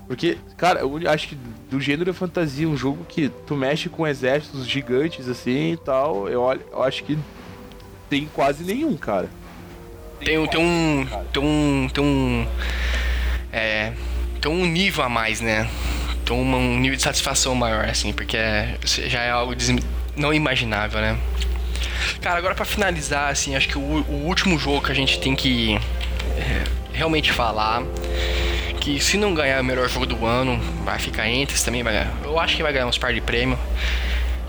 Porque, 0.06 0.38
cara, 0.56 0.80
eu 0.80 1.00
acho 1.10 1.28
que 1.28 1.38
do 1.68 1.80
gênero 1.80 2.14
fantasia, 2.14 2.68
um 2.68 2.76
jogo 2.76 3.04
que 3.08 3.28
tu 3.46 3.56
mexe 3.56 3.88
com 3.88 4.06
exércitos 4.06 4.66
gigantes 4.66 5.28
assim 5.28 5.72
e 5.72 5.76
tal, 5.76 6.28
eu, 6.28 6.42
eu 6.70 6.82
acho 6.82 7.02
que 7.02 7.18
tem 8.08 8.28
quase 8.32 8.62
nenhum, 8.62 8.96
cara. 8.96 9.28
Tem, 10.20 10.46
tem 10.46 10.60
um. 10.60 11.06
Tem 11.32 11.42
um. 11.42 11.88
Tem 11.92 12.04
um. 12.04 12.46
É. 13.52 13.92
Tem 14.40 14.50
um 14.50 14.64
nível 14.64 15.04
a 15.04 15.08
mais, 15.08 15.40
né? 15.40 15.68
Tem 16.24 16.36
um, 16.36 16.54
um 16.54 16.78
nível 16.78 16.96
de 16.96 17.02
satisfação 17.02 17.54
maior, 17.54 17.84
assim, 17.88 18.12
porque 18.12 18.36
é- 18.36 18.78
já 18.84 19.22
é 19.22 19.30
algo 19.30 19.54
não 20.16 20.32
imaginável, 20.32 21.00
né? 21.00 21.18
Cara, 22.20 22.38
agora 22.38 22.54
pra 22.54 22.64
finalizar, 22.64 23.30
assim, 23.30 23.54
acho 23.56 23.68
que 23.68 23.78
o, 23.78 23.80
o 23.80 24.24
último 24.26 24.58
jogo 24.58 24.84
que 24.84 24.92
a 24.92 24.94
gente 24.94 25.20
tem 25.20 25.34
que 25.34 25.74
é, 26.36 26.64
realmente 26.92 27.32
falar. 27.32 27.82
Que 28.80 29.00
se 29.00 29.16
não 29.16 29.34
ganhar 29.34 29.60
o 29.60 29.64
melhor 29.64 29.88
jogo 29.88 30.06
do 30.06 30.24
ano, 30.24 30.60
vai 30.84 30.98
ficar 30.98 31.28
entre 31.28 31.58
também. 31.60 31.82
Vai, 31.82 31.92
ganhar- 31.94 32.12
eu 32.22 32.38
acho 32.38 32.54
que 32.56 32.62
vai 32.62 32.72
ganhar 32.72 32.86
uns 32.86 32.96
par 32.98 33.12
de 33.12 33.20
prêmio. 33.20 33.58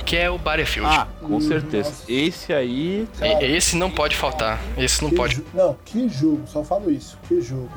Que 0.06 0.16
é 0.16 0.30
o 0.30 0.38
Battlefield. 0.38 0.90
Ah, 0.96 1.08
com 1.20 1.36
Hum, 1.36 1.42
certeza. 1.42 1.90
nossa. 1.90 2.04
Esse 2.12 2.54
aí. 2.54 3.08
E- 3.22 3.46
Esse 3.46 3.76
não 3.76 3.90
pode 3.92 4.16
faltar. 4.16 4.60
Esse 4.78 5.02
não 5.04 5.10
pode. 5.10 5.44
Não, 5.54 5.76
que 5.84 6.08
jogo, 6.08 6.44
só 6.48 6.64
falo 6.64 6.90
isso. 6.92 7.18
Que 7.28 7.42
jogo. 7.42 7.70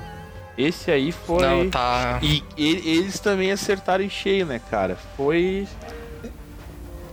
Esse 0.57 0.90
aí 0.90 1.11
foi. 1.12 1.40
Não, 1.42 1.68
tá. 1.70 2.18
E 2.22 2.44
e- 2.57 2.98
eles 2.98 3.18
também 3.18 3.51
acertaram 3.51 4.05
em 4.05 4.11
cheio, 4.11 4.44
né, 4.46 4.61
cara? 4.70 4.96
Foi. 5.16 5.66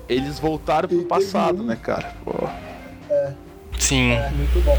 Eles 0.09 0.39
voltaram 0.39 0.87
pro 0.87 1.03
passado, 1.05 1.61
um- 1.63 1.65
né, 1.65 1.75
cara? 1.75 2.15
Pô. 2.23 2.31
Sim. 3.77 4.11
É, 4.11 4.29
muito 4.31 4.63
bom. 4.63 4.77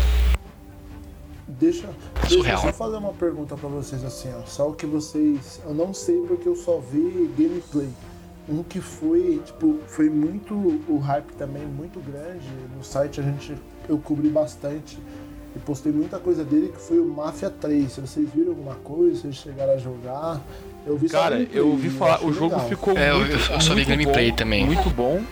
Deixa, 1.46 1.88
deixa 2.28 2.50
eu 2.52 2.58
só 2.58 2.72
fazer 2.72 2.96
uma 2.98 3.12
pergunta 3.12 3.56
pra 3.56 3.68
vocês 3.68 4.04
assim, 4.04 4.28
ó. 4.38 4.42
Só 4.46 4.68
o 4.68 4.74
que 4.74 4.86
vocês. 4.86 5.60
Eu 5.64 5.74
não 5.74 5.92
sei 5.94 6.20
porque 6.26 6.48
eu 6.48 6.54
só 6.56 6.78
vi 6.78 7.30
gameplay. 7.36 7.88
Um 8.48 8.62
que 8.62 8.80
foi, 8.80 9.42
tipo, 9.44 9.78
foi 9.88 10.08
muito. 10.08 10.54
O 10.88 10.98
hype 10.98 11.32
também 11.32 11.64
muito 11.66 12.00
grande. 12.00 12.46
No 12.76 12.84
site 12.84 13.20
a 13.20 13.22
gente. 13.22 13.54
Eu 13.88 13.98
cobri 13.98 14.28
bastante. 14.28 14.98
E 15.56 15.58
postei 15.58 15.90
muita 15.90 16.18
coisa 16.18 16.44
dele 16.44 16.68
que 16.68 16.80
foi 16.80 16.98
o 17.00 17.06
Mafia 17.06 17.50
3. 17.50 17.92
Se 17.92 18.00
vocês 18.00 18.28
viram 18.30 18.50
alguma 18.50 18.74
coisa, 18.76 19.22
vocês 19.22 19.34
chegaram 19.36 19.72
a 19.72 19.78
jogar. 19.78 20.40
Eu 20.86 20.96
vi 20.96 21.08
Cara, 21.08 21.36
gameplay, 21.36 21.60
eu 21.60 21.68
ouvi 21.68 21.90
falar, 21.90 22.24
o 22.24 22.32
jogo 22.32 22.54
legal. 22.54 22.68
ficou 22.68 22.96
É, 22.96 23.10
eu- 23.10 23.18
muito, 23.18 23.52
eu 23.52 23.60
só 23.60 23.74
vi 23.74 23.84
gameplay 23.84 24.30
bom, 24.30 24.36
também. 24.36 24.64
Muito 24.64 24.88
bom. 24.90 25.22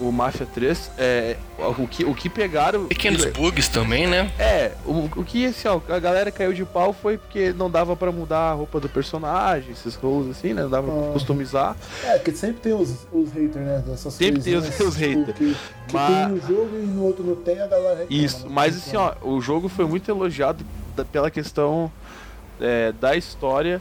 O 0.00 0.10
Mafia 0.10 0.44
3, 0.52 0.90
é, 0.98 1.36
o, 1.78 1.86
que, 1.86 2.04
o 2.04 2.12
que 2.12 2.28
pegaram. 2.28 2.86
Pequenos 2.86 3.24
bugs 3.26 3.68
também, 3.68 4.06
né? 4.08 4.32
É, 4.36 4.72
o, 4.84 5.08
o 5.16 5.24
que 5.24 5.46
assim, 5.46 5.68
ó, 5.68 5.80
a 5.88 5.98
galera 6.00 6.30
caiu 6.32 6.52
de 6.52 6.64
pau 6.64 6.92
foi 6.92 7.16
porque 7.18 7.52
não 7.52 7.70
dava 7.70 7.94
pra 7.94 8.10
mudar 8.10 8.50
a 8.50 8.52
roupa 8.52 8.80
do 8.80 8.88
personagem, 8.88 9.70
esses 9.70 9.94
rolos 9.94 10.28
assim, 10.36 10.54
né? 10.54 10.62
Não 10.64 10.70
dava 10.70 10.90
pra 10.90 11.10
Ah. 11.10 11.12
customizar. 11.12 11.76
É, 12.04 12.14
porque 12.18 12.32
sempre 12.32 12.60
tem 12.62 12.72
os, 12.72 13.06
os 13.12 13.30
haters, 13.32 13.64
né? 13.64 13.84
Dessas 13.86 14.12
Sempre 14.14 14.42
tem 14.42 14.56
os- 14.56 14.64
coisinhas, 14.66 14.88
os 14.92 14.96
haters. 14.96 15.38
Que, 15.38 15.54
que 15.86 15.94
Mas- 15.94 16.16
tem 16.16 16.28
no 16.28 16.40
jogo 16.40 16.70
e 16.82 16.86
no 16.86 17.04
outro 17.04 17.22
não 17.24 17.36
tem, 17.36 17.60
a 17.60 17.66
galera 17.68 17.98
reclama. 18.00 18.22
Isso, 18.24 18.44
né? 18.46 18.50
mas 18.52 18.76
assim, 18.76 18.96
ó, 18.96 19.12
o 19.22 19.40
jogo 19.40 19.68
foi 19.68 19.86
muito 19.86 20.10
elogiado 20.10 20.64
da- 20.96 21.04
pela 21.04 21.30
questão 21.30 21.92
é, 22.60 22.92
da 23.00 23.14
história 23.16 23.80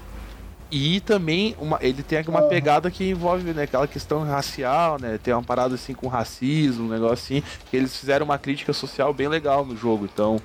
e 0.72 1.00
também 1.02 1.56
uma, 1.60 1.78
ele 1.82 2.02
tem 2.02 2.24
uma 2.28 2.44
pegada 2.44 2.90
que 2.90 3.10
envolve 3.10 3.52
né, 3.54 3.64
aquela 3.64 3.88
questão 3.88 4.24
racial, 4.24 4.98
né? 5.00 5.20
Tem 5.22 5.34
uma 5.34 5.44
parada 5.44 5.76
assim 5.76 5.94
com 5.94 6.08
racismo, 6.08 6.86
um 6.86 6.90
negócio 6.90 7.14
assim, 7.14 7.44
que 7.70 7.76
eles 7.78 7.96
fizeram 7.98 8.26
uma 8.26 8.38
crítica 8.38 8.72
social 8.72 9.14
bem 9.14 9.28
legal 9.28 9.66
no 9.66 9.76
jogo, 9.76 10.06
então 10.12 10.40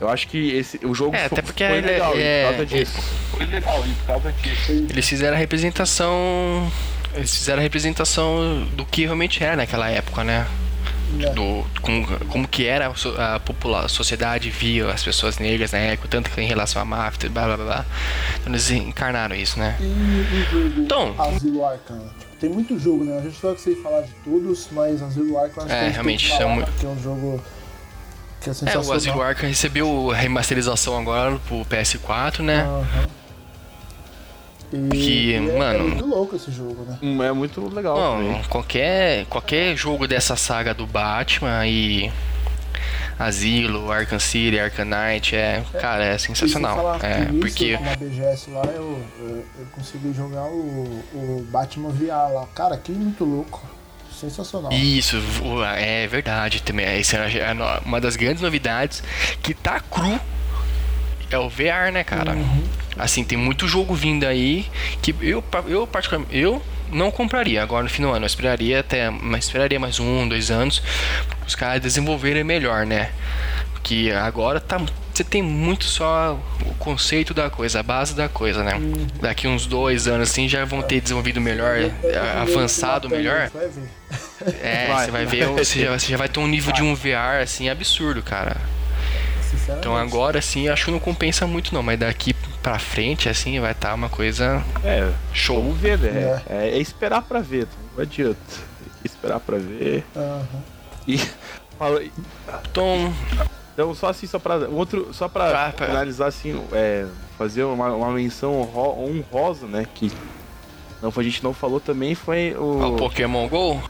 eu 0.00 0.08
acho 0.08 0.28
que 0.28 0.50
esse, 0.54 0.78
o 0.84 0.94
jogo 0.94 1.14
É, 1.16 1.28
fo- 1.28 1.34
até 1.34 1.42
porque 1.42 1.66
foi 1.66 1.76
ele 1.78 1.86
legal 1.86 2.12
é- 2.16 2.42
por 2.44 2.50
causa 2.50 2.66
disso. 2.66 3.02
Foi 3.30 3.46
legal 3.46 3.82
por 3.82 4.06
causa 4.06 4.32
disso. 4.32 4.72
Eles 4.88 5.08
fizeram 5.08 5.36
a 5.36 5.38
representação. 5.38 6.70
Eles 7.14 7.34
fizeram 7.36 7.58
a 7.58 7.62
representação 7.62 8.66
do 8.74 8.84
que 8.86 9.02
realmente 9.04 9.42
era 9.42 9.56
naquela 9.56 9.90
época, 9.90 10.22
né? 10.24 10.46
É. 11.18 11.30
Do, 11.30 11.64
como, 11.82 12.06
como 12.26 12.46
que 12.48 12.66
era 12.66 12.92
a, 13.18 13.34
a 13.34 13.40
popula- 13.40 13.84
a 13.86 13.88
sociedade 13.88 14.50
via 14.50 14.90
as 14.90 15.02
pessoas 15.02 15.38
negras 15.38 15.72
na 15.72 15.78
época, 15.78 16.08
tanto 16.08 16.30
que 16.30 16.40
em 16.40 16.46
relação 16.46 16.80
à 16.80 16.84
máfia, 16.84 17.28
blá 17.28 17.46
blá 17.46 17.56
blá. 17.56 17.64
blá. 17.66 17.86
Então 18.40 18.52
eles 18.52 18.70
encarnaram 18.70 19.34
isso, 19.34 19.58
né? 19.58 19.76
E 19.80 19.84
o 19.84 20.44
jogo 20.68 20.80
Então. 20.82 21.14
Asilo 21.18 21.64
Arkham? 21.64 22.00
Tem 22.38 22.48
muito 22.48 22.78
jogo, 22.78 23.04
né? 23.04 23.18
A 23.18 23.22
gente 23.22 23.34
não 23.34 23.40
vai 23.42 23.52
conseguir 23.52 23.82
falar 23.82 24.00
de 24.02 24.12
todos, 24.24 24.68
mas 24.72 25.02
Asilo 25.02 25.36
Arkham 25.38 25.64
acho 25.64 25.66
que 25.66 25.72
É, 25.74 25.84
gente 25.84 25.92
realmente, 25.92 26.24
que 26.26 26.30
falar, 26.38 26.50
é 26.50 26.54
muito- 26.54 26.72
que 26.72 26.86
é 26.86 26.88
um 26.88 27.02
jogo 27.02 27.42
que 28.40 28.48
é 28.48 28.52
É, 28.52 28.54
sensacional. 28.54 28.88
o 28.88 28.92
Asilo 28.92 29.20
Arkham 29.22 29.48
recebeu 29.48 30.10
a 30.10 30.16
remasterização 30.16 30.98
agora 30.98 31.38
pro 31.46 31.64
PS4, 31.66 32.40
né? 32.42 32.62
Aham. 32.62 33.06
E, 34.72 34.88
Que, 34.90 35.30
e 35.30 35.34
é, 35.34 35.40
mano- 35.58 35.78
é 35.78 35.82
muito 35.82 36.06
louco 36.06 36.36
esse 36.36 36.50
jogo, 36.52 36.84
né? 36.88 36.96
Hum, 37.02 37.22
É 37.22 37.32
muito 37.32 37.68
legal 37.74 37.96
Não, 37.98 38.42
qualquer, 38.44 39.24
qualquer 39.26 39.76
jogo 39.76 40.06
dessa 40.06 40.36
saga 40.36 40.72
do 40.72 40.86
Batman 40.86 41.66
e 41.66 42.10
Asilo, 43.18 43.90
Arkham 43.92 44.18
City, 44.18 44.58
Arkham 44.58 44.84
Knight, 44.86 45.36
é, 45.36 45.62
cara, 45.78 46.04
é 46.04 46.14
E 46.14 46.18
sem 46.18 46.34
sensacional. 46.34 46.76
falar 46.76 47.04
É, 47.04 47.26
que 47.26 47.32
nisso, 47.32 47.38
porque 47.40 47.76
com 47.76 47.84
a 47.90 47.96
BGS 47.96 48.50
lá, 48.50 48.62
eu, 48.66 49.02
eu, 49.18 49.44
eu 49.58 49.66
consegui 49.72 50.12
jogar 50.14 50.44
o, 50.44 51.02
o 51.12 51.46
Batman 51.50 51.90
VR 51.90 52.32
lá. 52.32 52.46
Cara, 52.54 52.76
que 52.78 52.92
muito 52.92 53.24
louco. 53.24 53.62
Sensacional. 54.10 54.70
isso 54.72 55.16
é 55.78 56.06
verdade 56.06 56.62
também. 56.62 56.84
Essa 56.86 57.16
é 57.16 57.48
a 57.50 57.54
no- 57.54 57.64
uma 57.86 58.00
das 58.00 58.16
grandes 58.16 58.42
novidades 58.42 59.02
que 59.42 59.54
tá 59.54 59.80
cru 59.80 60.20
é 61.30 61.38
o 61.38 61.48
VR, 61.48 61.90
né, 61.92 62.04
cara? 62.04 62.32
Uhum. 62.32 62.62
Assim, 62.98 63.24
tem 63.24 63.38
muito 63.38 63.68
jogo 63.68 63.94
vindo 63.94 64.24
aí 64.24 64.66
que 65.00 65.14
eu, 65.20 65.42
eu 65.66 65.86
particularmente, 65.86 66.36
eu 66.36 66.62
não 66.92 67.10
compraria 67.10 67.62
agora 67.62 67.84
no 67.84 67.88
fim 67.88 68.02
do 68.02 68.10
ano. 68.10 68.24
Eu 68.24 68.26
esperaria 68.26 68.80
até, 68.80 69.10
mas 69.10 69.44
esperaria 69.44 69.78
mais 69.78 70.00
um, 70.00 70.28
dois 70.28 70.50
anos 70.50 70.82
os 71.46 71.54
caras 71.54 71.80
desenvolverem 71.80 72.44
melhor, 72.44 72.86
né? 72.86 73.10
Que 73.82 74.12
agora 74.12 74.60
tá, 74.60 74.78
você 75.12 75.24
tem 75.24 75.42
muito 75.42 75.84
só 75.84 76.38
o 76.66 76.74
conceito 76.74 77.32
da 77.32 77.48
coisa, 77.48 77.80
a 77.80 77.82
base 77.82 78.14
da 78.14 78.28
coisa, 78.28 78.62
né? 78.62 78.74
Uhum. 78.74 79.06
Daqui 79.20 79.48
uns 79.48 79.66
dois 79.66 80.06
anos 80.06 80.30
assim 80.30 80.48
já 80.48 80.64
vão 80.64 80.82
ter 80.82 81.00
desenvolvido 81.00 81.40
melhor, 81.40 81.76
avançado 82.40 83.08
melhor. 83.08 83.50
É, 84.62 84.86
vai. 84.92 85.04
você 85.04 85.10
vai 85.10 85.26
ver, 85.26 85.46
você 85.46 85.84
já, 85.84 85.98
você 85.98 86.06
já 86.08 86.16
vai 86.16 86.28
ter 86.28 86.40
um 86.40 86.46
nível 86.46 86.72
de 86.72 86.82
um 86.82 86.94
VR 86.94 87.42
assim 87.42 87.68
absurdo, 87.68 88.22
cara. 88.22 88.56
Então 89.78 89.96
agora 89.96 90.38
assim, 90.38 90.68
acho 90.68 90.86
que 90.86 90.90
não 90.90 91.00
compensa 91.00 91.46
muito 91.46 91.74
não, 91.74 91.82
mas 91.82 91.98
daqui 91.98 92.34
pra 92.62 92.78
frente 92.78 93.28
assim 93.28 93.58
vai 93.60 93.72
estar 93.72 93.88
tá 93.88 93.94
uma 93.94 94.08
coisa 94.08 94.62
é, 94.84 95.12
show. 95.32 95.62
Vamos 95.62 95.78
ver, 95.78 95.98
né? 95.98 96.42
É, 96.48 96.68
é 96.70 96.78
esperar 96.78 97.22
pra 97.22 97.40
ver, 97.40 97.66
não 97.96 98.02
adianta. 98.02 98.38
Esperar 99.04 99.40
pra 99.40 99.56
ver. 99.58 100.04
Uhum. 100.14 100.62
E 101.08 101.18
fala. 101.78 102.02
Tom. 102.72 103.12
Então 103.72 103.94
só 103.94 104.08
assim, 104.08 104.26
só 104.26 104.38
pra. 104.38 104.56
Outro, 104.68 105.12
só 105.12 105.28
pra, 105.28 105.68
ah, 105.68 105.72
finalizar 105.72 106.28
assim, 106.28 106.62
é, 106.72 107.06
fazer 107.38 107.64
uma, 107.64 107.92
uma 107.94 108.10
menção 108.10 108.60
honrosa, 108.60 109.66
né? 109.66 109.86
Que 109.94 110.12
não, 111.00 111.12
a 111.14 111.22
gente 111.22 111.42
não 111.42 111.54
falou 111.54 111.80
também, 111.80 112.14
foi 112.14 112.54
o. 112.58 112.82
É 112.82 112.86
o 112.86 112.96
Pokémon 112.96 113.48
GO? 113.48 113.82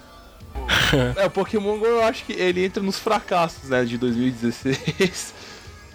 é, 1.17 1.27
o 1.27 1.31
Pokémon 1.31 1.79
GO 1.79 1.87
eu 1.87 2.05
acho 2.05 2.25
que 2.25 2.33
ele 2.33 2.65
entra 2.65 2.83
nos 2.83 2.99
fracassos, 2.99 3.69
né, 3.69 3.85
de 3.85 3.99
2016. 3.99 5.35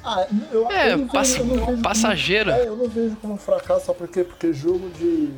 Ah, 0.06 0.28
eu, 0.52 0.72
é, 0.72 0.94
eu 0.94 1.08
pass 1.08 1.34
vejo, 1.34 1.82
passageiro. 1.82 2.52
Como, 2.52 2.64
é, 2.64 2.68
eu 2.68 2.76
não 2.76 2.88
vejo 2.88 3.16
como 3.16 3.38
fracasso, 3.38 3.88
só 3.88 3.94
porque, 3.94 4.24
porque 4.24 4.54
jogo 4.54 4.88
de. 4.92 5.30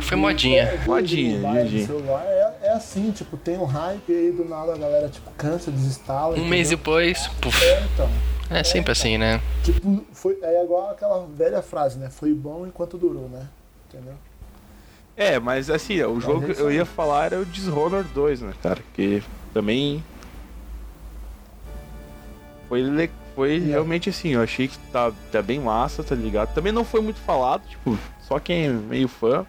Foi 0.00 0.16
modinha. 0.16 0.62
É, 0.62 0.86
modinha, 0.86 1.40
modinha. 1.40 1.86
celular 1.86 2.24
é, 2.24 2.58
é, 2.62 2.72
assim, 2.72 3.10
tipo, 3.10 3.36
tem 3.36 3.58
um 3.58 3.64
hype 3.64 4.08
e 4.08 4.16
aí 4.16 4.30
do 4.30 4.44
nada 4.44 4.72
a 4.72 4.78
galera 4.78 5.08
tipo, 5.08 5.28
cansa, 5.32 5.72
desinstala. 5.72 6.28
Um 6.28 6.32
entendeu? 6.32 6.50
mês 6.50 6.70
depois, 6.70 7.26
puf. 7.40 7.60
É, 7.64 7.82
então. 7.92 8.08
É 8.48 8.62
sempre 8.62 8.92
assim, 8.92 9.18
né? 9.18 9.40
Tipo, 9.64 10.04
foi, 10.12 10.38
é 10.42 10.62
igual 10.62 10.90
aquela 10.90 11.26
velha 11.26 11.60
frase, 11.60 11.98
né? 11.98 12.08
Foi 12.08 12.32
bom 12.32 12.64
enquanto 12.64 12.96
durou, 12.96 13.28
né? 13.28 13.48
Entendeu? 13.88 14.14
É, 15.16 15.40
mas 15.40 15.68
assim, 15.68 16.00
o 16.02 16.20
jogo 16.20 16.54
que 16.54 16.60
eu 16.60 16.70
ia 16.70 16.84
falar 16.86 17.26
era 17.26 17.40
o 17.40 17.44
Dishonored 17.44 18.08
2, 18.14 18.42
né, 18.42 18.52
cara? 18.62 18.80
Que 18.94 19.22
também. 19.52 20.04
Foi 22.68 22.80
legal 22.80 23.21
foi 23.34 23.58
realmente 23.58 24.10
assim, 24.10 24.30
eu 24.30 24.42
achei 24.42 24.68
que 24.68 24.78
tá, 24.92 25.12
tá 25.30 25.42
bem 25.42 25.60
massa, 25.60 26.02
tá 26.02 26.14
ligado? 26.14 26.52
Também 26.54 26.72
não 26.72 26.84
foi 26.84 27.00
muito 27.00 27.20
falado, 27.20 27.62
tipo, 27.68 27.98
só 28.20 28.38
quem 28.38 28.66
é 28.66 28.68
meio 28.68 29.08
fã. 29.08 29.46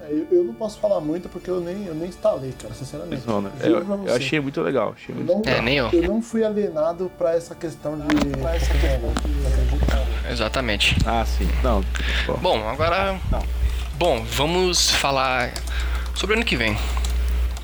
É, 0.00 0.12
eu, 0.12 0.26
eu, 0.30 0.44
não 0.44 0.54
posso 0.54 0.78
falar 0.78 1.00
muito 1.00 1.28
porque 1.28 1.48
eu 1.48 1.60
nem, 1.60 1.86
eu 1.86 1.94
nem 1.94 2.08
instalei, 2.08 2.52
cara, 2.52 2.74
sinceramente. 2.74 3.26
Não, 3.26 3.40
né? 3.40 3.50
eu, 3.62 3.78
eu, 4.06 4.14
achei 4.14 4.38
muito 4.38 4.60
legal. 4.60 4.94
Achei 4.94 5.14
muito 5.14 5.32
não, 5.32 5.42
é, 5.44 5.60
nem 5.60 5.76
eu. 5.76 5.88
eu 5.92 6.02
não 6.02 6.20
fui 6.20 6.44
alienado 6.44 7.10
pra 7.16 7.34
essa 7.34 7.54
questão 7.54 7.98
de. 7.98 8.04
essa 8.54 8.72
questão 8.74 9.12
de... 9.14 10.32
Exatamente. 10.32 10.96
Ah, 11.06 11.24
sim. 11.24 11.48
Não. 11.62 11.82
Bom, 12.26 12.38
bom 12.38 12.68
agora. 12.68 13.18
Não. 13.30 13.42
Bom, 13.96 14.22
vamos 14.24 14.90
falar 14.90 15.52
sobre 16.14 16.34
o 16.34 16.38
ano 16.38 16.46
que 16.46 16.56
vem. 16.56 16.76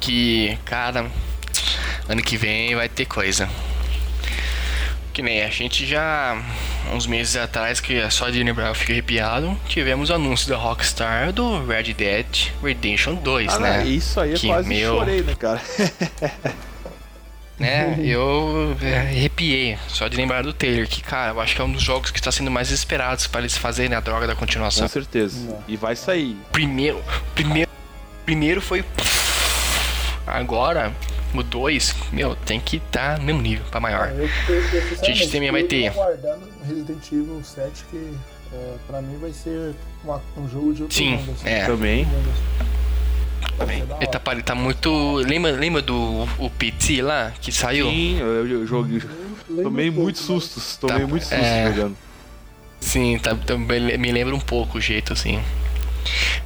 Que, 0.01 0.59
cara, 0.65 1.11
ano 2.09 2.23
que 2.23 2.37
vem 2.37 2.75
vai 2.75 2.89
ter 2.89 3.05
coisa. 3.05 3.49
Que 5.13 5.23
nem 5.23 5.43
a 5.43 5.49
gente 5.49 5.85
já, 5.87 6.41
uns 6.93 7.07
meses 7.07 7.37
atrás, 7.37 7.81
que 7.81 7.95
é 7.95 8.09
só 8.11 8.31
de 8.31 8.43
lembrar 8.43 8.69
eu 8.69 8.75
fico 8.75 8.93
arrepiado, 8.93 9.59
tivemos 9.69 10.11
o 10.11 10.15
anúncio 10.15 10.49
da 10.49 10.57
Rockstar 10.57 11.33
do 11.33 11.67
Red 11.67 11.95
Dead 11.95 12.27
Redemption 12.63 13.15
2, 13.17 13.55
ah, 13.55 13.59
né? 13.59 13.87
Isso 13.87 14.21
aí 14.21 14.33
eu 14.33 14.41
quase 14.41 14.69
meu... 14.69 14.99
chorei, 14.99 15.23
né, 15.23 15.35
cara? 15.35 15.61
né, 17.59 17.99
eu 18.05 18.77
arrepiei 18.81 19.77
só 19.89 20.07
de 20.07 20.17
lembrar 20.17 20.43
do 20.43 20.53
Taylor, 20.53 20.87
que, 20.87 21.03
cara, 21.03 21.33
eu 21.33 21.41
acho 21.41 21.57
que 21.57 21.61
é 21.61 21.65
um 21.65 21.73
dos 21.73 21.83
jogos 21.83 22.11
que 22.11 22.19
está 22.19 22.31
sendo 22.31 22.51
mais 22.51 22.71
esperados 22.71 23.27
para 23.27 23.41
eles 23.41 23.57
fazerem 23.57 23.97
a 23.97 24.01
droga 24.01 24.27
da 24.27 24.37
continuação. 24.37 24.87
Com 24.87 24.93
certeza. 24.93 25.59
E 25.67 25.77
vai 25.77 25.97
sair. 25.97 26.37
Primeiro, 26.53 27.03
primeiro, 27.35 27.71
primeiro 28.25 28.61
foi. 28.61 28.85
Agora, 30.27 30.93
o 31.35 31.43
2, 31.43 31.95
meu, 32.13 32.35
tem 32.35 32.59
que 32.61 32.77
estar 32.77 33.15
tá 33.15 33.19
no 33.19 33.25
mesmo 33.25 33.43
nível, 33.43 33.65
pra 33.71 33.81
maior. 33.81 34.09
É, 34.09 34.13
eu, 34.13 34.29
eu, 34.49 34.63
eu, 34.63 34.99
a 35.01 35.05
gente 35.05 35.31
também 35.31 35.51
vai 35.51 35.63
ter. 35.63 35.89
aguardando 35.89 36.43
Resident 36.67 37.07
Evil 37.13 37.41
7, 37.43 37.85
que 37.91 38.15
é, 38.53 38.75
pra 38.87 39.01
mim 39.01 39.17
vai 39.19 39.33
ser 39.33 39.75
uma, 40.05 40.21
um 40.37 40.49
jogo 40.49 40.75
de 40.75 40.83
outro 40.83 40.97
Sim, 40.97 41.17
mundo, 41.17 41.33
assim. 41.33 41.49
é. 41.49 41.67
Também. 41.67 42.09
Também. 43.57 43.85
Ele 44.01 44.07
tá, 44.07 44.33
ele 44.33 44.43
tá 44.43 44.55
muito. 44.55 45.17
Lembra, 45.17 45.51
lembra 45.53 45.83
do 45.83 46.27
o 46.39 46.51
PT 46.51 47.03
lá 47.03 47.33
que 47.41 47.53
saiu? 47.53 47.87
Sim, 47.91 48.19
eu, 48.19 48.47
eu 48.47 48.67
joguei. 48.67 49.03
Tomei 49.63 49.91
muitos 49.91 50.23
sustos. 50.23 50.77
Tomei 50.77 51.01
tá, 51.01 51.07
muitos 51.07 51.29
sustos 51.29 51.47
é... 51.47 51.73
jogando. 51.73 51.97
Sim, 52.81 53.19
tá, 53.19 53.35
também 53.35 53.99
me 53.99 54.11
lembra 54.11 54.35
um 54.35 54.41
pouco 54.41 54.79
o 54.79 54.81
jeito 54.81 55.13
assim. 55.13 55.41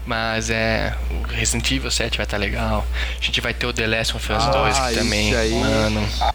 Mas 0.07 0.51
é. 0.51 0.95
O 1.11 1.27
Resident 1.29 1.71
Evil 1.71 1.91
7 1.91 2.17
vai 2.17 2.25
estar 2.25 2.37
tá 2.37 2.41
legal. 2.41 2.85
A 3.19 3.23
gente 3.23 3.41
vai 3.41 3.55
ter 3.55 3.67
o 3.67 3.73
The 3.73 3.87
Last 3.87 4.17
of 4.17 4.33
Us 4.33 4.45
ah, 4.45 4.51
2 4.51 4.79
aqui 4.79 4.95
também. 4.95 5.35
Aí. 5.35 5.55
Mano. 5.55 6.35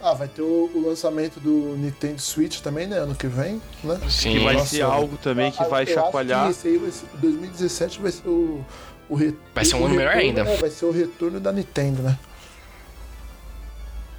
Ah, 0.00 0.14
vai 0.14 0.28
ter 0.28 0.42
o, 0.42 0.70
o, 0.74 0.88
lançamento 0.88 1.40
do 1.40 1.76
Nintendo 1.76 2.20
Switch 2.20 2.60
também, 2.60 2.86
né? 2.86 2.98
Ano 2.98 3.14
que 3.14 3.26
vem, 3.26 3.60
né? 3.82 4.00
Sim. 4.08 4.38
Que 4.38 4.44
vai 4.44 4.54
Nossa, 4.54 4.66
ser 4.66 4.82
algo 4.82 5.16
também 5.16 5.50
que 5.50 5.64
vai 5.64 5.86
chacoalhar. 5.86 6.44
Que 6.44 6.50
esse 6.52 6.68
aí 6.68 6.78
vai 6.78 6.90
ser, 6.90 7.06
2017 7.14 8.00
vai 8.00 8.12
ser 8.12 8.28
o. 8.28 8.64
o 9.08 9.14
retorno, 9.16 9.42
vai 9.54 9.64
ser 9.64 9.74
um 9.74 9.84
ano 9.84 9.94
melhor 9.94 10.14
ainda. 10.14 10.42
É, 10.42 10.56
vai 10.56 10.70
ser 10.70 10.84
o 10.84 10.92
retorno 10.92 11.40
da 11.40 11.52
Nintendo, 11.52 12.02
né? 12.02 12.18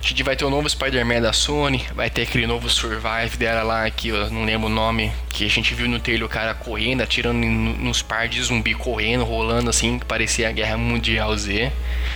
A 0.02 0.08
gente 0.08 0.24
vai 0.24 0.36
ter 0.36 0.46
o 0.46 0.50
novo 0.50 0.68
Spider-Man 0.70 1.22
da 1.22 1.34
Sony, 1.34 1.86
vai 1.94 2.10
ter 2.10 2.22
aquele 2.22 2.48
novo 2.48 2.70
Survive 2.70 3.38
dela 3.38 3.64
lá, 3.64 3.90
que 3.92 4.08
eu 4.08 4.30
não 4.32 4.46
lembro 4.46 4.68
o 4.68 4.72
nome, 4.72 5.12
que 5.30 5.46
a 5.46 5.50
gente 5.50 5.74
viu 5.74 5.90
no 5.90 6.00
trailer 6.00 6.26
o 6.26 6.30
cara 6.30 6.54
correndo, 6.54 7.02
atirando 7.02 7.46
nos 7.46 8.02
par 8.02 8.30
de 8.30 8.42
zumbi 8.42 8.74
correndo, 8.74 9.26
rolando 9.26 9.70
assim, 9.70 10.00
que 10.00 10.06
parecia 10.06 10.48
a 10.48 10.52
Guerra 10.54 10.78
Mundial 10.78 11.36
Z. 11.38 11.70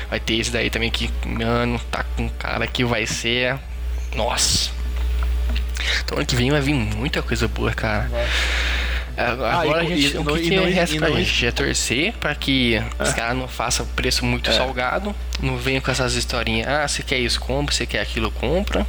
Vai 0.09 0.19
ter 0.19 0.35
esse 0.35 0.49
daí 0.49 0.69
também 0.69 0.89
que, 0.89 1.09
mano, 1.25 1.77
tá 1.91 2.05
com 2.15 2.29
cara 2.29 2.65
que 2.65 2.85
vai 2.85 3.05
ser. 3.05 3.59
Nossa! 4.15 4.71
Então 6.05 6.17
ano 6.17 6.25
que 6.25 6.35
vem 6.37 6.51
vai 6.51 6.61
vir 6.61 6.73
muita 6.73 7.21
coisa 7.21 7.49
boa, 7.49 7.73
cara. 7.73 8.09
Agora 9.15 9.77
ah, 9.77 9.81
a 9.81 9.83
gente, 9.83 10.15
e, 10.15 10.17
o 10.17 10.25
que, 10.25 10.41
que 10.41 10.55
não, 10.55 10.65
resta 10.65 10.97
pra 10.97 11.11
gente 11.11 11.45
é 11.45 11.51
torcer 11.51 12.13
pra 12.13 12.33
que 12.33 12.75
é. 12.75 12.83
os 12.99 13.13
caras 13.13 13.37
não 13.37 13.47
façam 13.47 13.85
preço 13.95 14.25
muito 14.25 14.49
é. 14.49 14.53
salgado, 14.53 15.15
não 15.41 15.55
venham 15.57 15.81
com 15.81 15.91
essas 15.91 16.15
historinhas, 16.15 16.67
ah, 16.67 16.87
você 16.87 17.03
quer 17.03 17.19
isso, 17.19 17.39
compra, 17.39 17.75
você 17.75 17.85
quer 17.85 17.99
aquilo, 17.99 18.31
compra. 18.31 18.85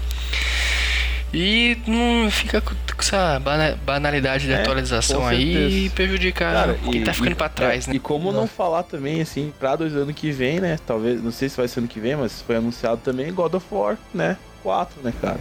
E 1.33 1.77
não 1.85 2.31
fica 2.31 2.61
com 2.61 2.75
essa 2.97 3.43
banalidade 3.85 4.47
de 4.47 4.53
é, 4.53 4.61
atualização 4.61 5.27
aí 5.27 5.87
e 5.87 5.91
prejudicar 5.91 6.55
Cara, 6.55 6.75
quem 6.75 7.01
e, 7.01 7.05
tá 7.05 7.13
ficando 7.13 7.33
e, 7.33 7.35
pra 7.35 7.49
trás, 7.49 7.89
é, 7.89 7.91
né? 7.91 7.97
E 7.97 7.99
como 7.99 8.31
não 8.31 8.47
falar 8.47 8.85
também, 8.85 9.21
assim, 9.21 9.53
pra 9.59 9.75
dois 9.75 9.97
anos 9.97 10.15
que 10.15 10.31
vem, 10.31 10.61
né? 10.61 10.79
Talvez, 10.87 11.21
não 11.21 11.33
sei 11.33 11.49
se 11.49 11.57
vai 11.57 11.67
ser 11.67 11.81
ano 11.81 11.89
que 11.89 11.99
vem, 11.99 12.15
mas 12.15 12.41
foi 12.41 12.55
anunciado 12.55 13.01
também 13.03 13.35
God 13.35 13.55
of 13.55 13.67
War, 13.69 13.99
né? 14.15 14.37
4, 14.63 15.03
né, 15.03 15.13
cara? 15.21 15.41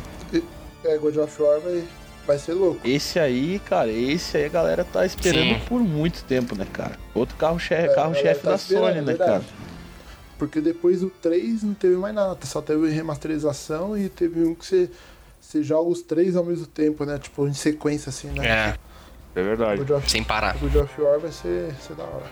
É, 0.83 0.97
God 0.97 1.15
of 1.17 1.41
War 1.41 1.59
vai 1.59 1.83
Vai 2.25 2.37
ser 2.37 2.53
louco. 2.53 2.79
Esse 2.87 3.19
aí, 3.19 3.59
cara, 3.59 3.91
esse 3.91 4.37
aí 4.37 4.45
a 4.45 4.49
galera 4.49 4.85
tá 4.85 5.05
esperando 5.05 5.59
Sim. 5.59 5.65
por 5.67 5.81
muito 5.81 6.23
tempo, 6.23 6.55
né, 6.55 6.65
cara? 6.71 6.97
Outro 7.13 7.35
carro-chefe 7.35 7.89
é, 7.89 7.95
carro 7.95 8.13
-chefe 8.13 8.41
tá 8.41 8.51
da 8.51 8.57
Sony, 8.57 9.01
né, 9.01 9.13
cara? 9.15 9.43
Porque 10.37 10.61
depois 10.61 11.01
do 11.01 11.09
3 11.09 11.63
não 11.63 11.73
teve 11.73 11.95
mais 11.95 12.15
nada, 12.15 12.37
só 12.43 12.61
teve 12.61 12.89
remasterização 12.89 13.97
e 13.97 14.07
teve 14.07 14.43
um 14.43 14.55
que 14.55 14.65
você, 14.65 14.89
você 15.39 15.61
joga 15.61 15.89
os 15.89 16.01
três 16.01 16.35
ao 16.35 16.45
mesmo 16.45 16.65
tempo, 16.65 17.05
né? 17.05 17.19
Tipo, 17.19 17.47
em 17.47 17.53
sequência, 17.53 18.09
assim, 18.09 18.29
né? 18.29 18.47
É. 18.47 18.75
É 19.35 19.41
verdade. 19.41 19.91
Of, 19.91 20.09
Sem 20.09 20.23
parar. 20.23 20.55
O 20.57 20.59
God 20.59 20.83
of 20.83 21.01
War 21.01 21.19
vai 21.19 21.31
ser, 21.31 21.73
ser 21.81 21.95
da 21.95 22.03
hora. 22.03 22.25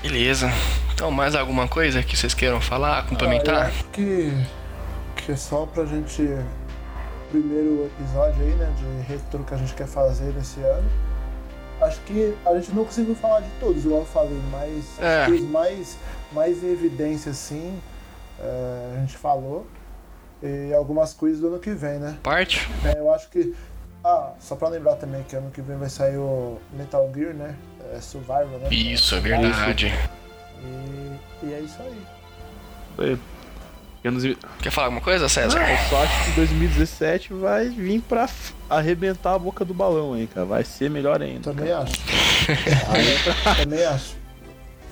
Beleza. 0.00 0.50
Então, 0.94 1.10
mais 1.10 1.34
alguma 1.34 1.66
coisa 1.66 2.02
que 2.02 2.16
vocês 2.16 2.32
queiram 2.32 2.60
falar, 2.60 3.06
complementar? 3.06 3.54
Ah, 3.54 3.60
eu 3.60 3.66
acho 3.66 3.84
que, 3.86 4.32
que 5.16 5.32
é 5.32 5.36
só 5.36 5.66
pra 5.66 5.84
gente 5.84 6.22
primeiro 7.32 7.86
episódio 7.86 8.42
aí, 8.42 8.54
né, 8.54 8.70
de 8.76 9.10
retro 9.10 9.42
que 9.42 9.54
a 9.54 9.56
gente 9.56 9.72
quer 9.72 9.86
fazer 9.86 10.34
nesse 10.34 10.60
ano. 10.60 10.88
Acho 11.80 11.98
que 12.02 12.36
a 12.44 12.54
gente 12.54 12.72
não 12.72 12.84
conseguiu 12.84 13.14
falar 13.14 13.40
de 13.40 13.48
todos, 13.58 13.84
igual 13.84 14.02
eu 14.02 14.06
falei, 14.06 14.38
mas 14.50 15.00
é. 15.00 15.28
os 15.28 15.40
mais, 15.40 15.96
mais 16.30 16.62
em 16.62 16.70
evidência, 16.70 17.32
assim, 17.32 17.80
a 18.38 19.00
gente 19.00 19.16
falou. 19.16 19.66
E 20.42 20.72
algumas 20.74 21.14
coisas 21.14 21.40
do 21.40 21.48
ano 21.48 21.58
que 21.58 21.70
vem, 21.70 21.98
né? 21.98 22.18
Parte. 22.22 22.68
É, 22.84 22.98
eu 22.98 23.12
acho 23.12 23.28
que. 23.30 23.54
Ah, 24.04 24.32
só 24.40 24.56
pra 24.56 24.68
lembrar 24.68 24.96
também 24.96 25.22
que 25.22 25.36
ano 25.36 25.52
que 25.52 25.60
vem 25.60 25.76
vai 25.76 25.88
sair 25.88 26.16
o 26.16 26.58
Metal 26.72 27.08
Gear, 27.14 27.32
né? 27.32 27.54
É 27.94 28.00
Survival, 28.00 28.58
né? 28.60 28.68
Isso, 28.68 29.14
é 29.14 29.20
verdade. 29.20 29.92
E, 30.64 31.46
e 31.46 31.52
é 31.54 31.60
isso 31.60 31.76
aí. 31.80 33.12
É 33.12 33.16
foi. 34.02 34.36
Quer 34.60 34.70
falar 34.70 34.88
alguma 34.88 35.00
coisa, 35.00 35.28
César? 35.28 35.58
Não, 35.58 35.68
eu 35.68 35.78
só 35.88 36.02
acho 36.02 36.24
que 36.24 36.30
2017 36.32 37.32
vai 37.34 37.68
vir 37.68 38.00
pra 38.00 38.28
arrebentar 38.68 39.34
a 39.34 39.38
boca 39.38 39.64
do 39.64 39.72
balão, 39.72 40.16
hein, 40.16 40.28
cara. 40.32 40.44
Vai 40.44 40.64
ser 40.64 40.90
melhor 40.90 41.22
ainda. 41.22 41.52
Também 41.52 41.72
acho. 41.72 41.94
Também 43.60 43.84
acho. 43.84 44.16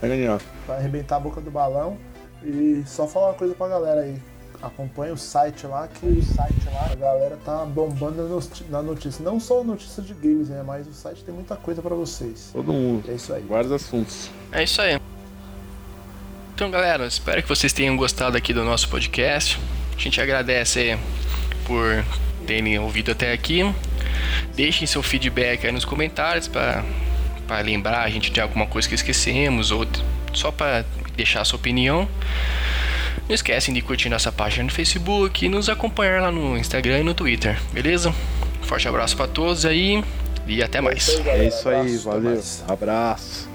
Vai 0.01 0.41
Vai 0.67 0.79
arrebentar 0.79 1.17
a 1.17 1.21
boca 1.21 1.41
do 1.41 1.51
balão. 1.51 1.99
E 2.45 2.83
só 2.87 3.07
falar 3.07 3.29
uma 3.29 3.35
coisa 3.35 3.55
pra 3.55 3.69
galera 3.69 4.03
aí. 4.03 4.17
Acompanha 4.63 5.15
o 5.15 5.17
site 5.17 5.67
lá, 5.67 5.89
que 5.89 6.07
o 6.07 6.23
site 6.23 6.67
lá, 6.67 6.91
a 6.93 6.95
galera 6.95 7.39
tá 7.45 7.65
bombando 7.65 8.23
na 8.69 8.83
notícia. 8.83 9.25
Não 9.25 9.41
só 9.41 9.65
notícia 9.65 10.03
de 10.03 10.13
games, 10.15 10.51
né? 10.51 10.63
Mas 10.65 10.87
o 10.87 10.93
site 10.93 11.25
tem 11.25 11.35
muita 11.35 11.57
coisa 11.57 11.81
pra 11.83 11.95
vocês. 11.95 12.51
Todo 12.53 12.73
mundo. 12.73 13.11
É 13.11 13.15
isso 13.15 13.33
aí. 13.33 13.43
Vários 13.43 13.73
assuntos. 13.73 14.31
É 14.53 14.63
isso 14.63 14.81
aí. 14.81 15.01
Então, 16.61 16.71
galera, 16.71 17.07
espero 17.07 17.43
que 17.43 17.49
vocês 17.49 17.73
tenham 17.73 17.97
gostado 17.97 18.37
aqui 18.37 18.53
do 18.53 18.63
nosso 18.63 18.87
podcast. 18.91 19.59
A 19.97 19.99
gente 19.99 20.21
agradece 20.21 20.99
por 21.65 22.05
terem 22.47 22.79
ouvido 22.79 23.13
até 23.13 23.33
aqui. 23.33 23.63
Deixem 24.55 24.87
seu 24.87 25.03
feedback 25.03 25.65
aí 25.65 25.73
nos 25.73 25.87
comentários 25.87 26.49
para 26.49 26.85
lembrar 27.65 28.03
a 28.03 28.11
gente 28.11 28.31
de 28.31 28.43
alguma 28.43 28.67
coisa 28.67 28.87
que 28.87 28.95
esquecemos 28.95 29.71
ou 29.71 29.87
só 30.35 30.53
para 30.53 30.85
deixar 31.17 31.47
sua 31.47 31.59
opinião. 31.59 32.07
Não 33.27 33.35
esquecem 33.35 33.73
de 33.73 33.81
curtir 33.81 34.11
nossa 34.11 34.31
página 34.31 34.65
no 34.65 34.71
Facebook 34.71 35.47
e 35.47 35.49
nos 35.49 35.71
acompanhar 35.71 36.21
lá 36.21 36.31
no 36.31 36.59
Instagram 36.59 36.99
e 36.99 37.03
no 37.03 37.15
Twitter, 37.15 37.59
beleza? 37.73 38.15
Forte 38.61 38.87
abraço 38.87 39.17
para 39.17 39.29
todos 39.29 39.65
aí 39.65 40.05
e 40.47 40.63
até 40.63 40.83
mais. 40.83 41.09
É 41.25 41.43
isso 41.43 41.71
aí, 41.71 41.97
valeu. 41.97 42.43
Abraço. 42.69 43.50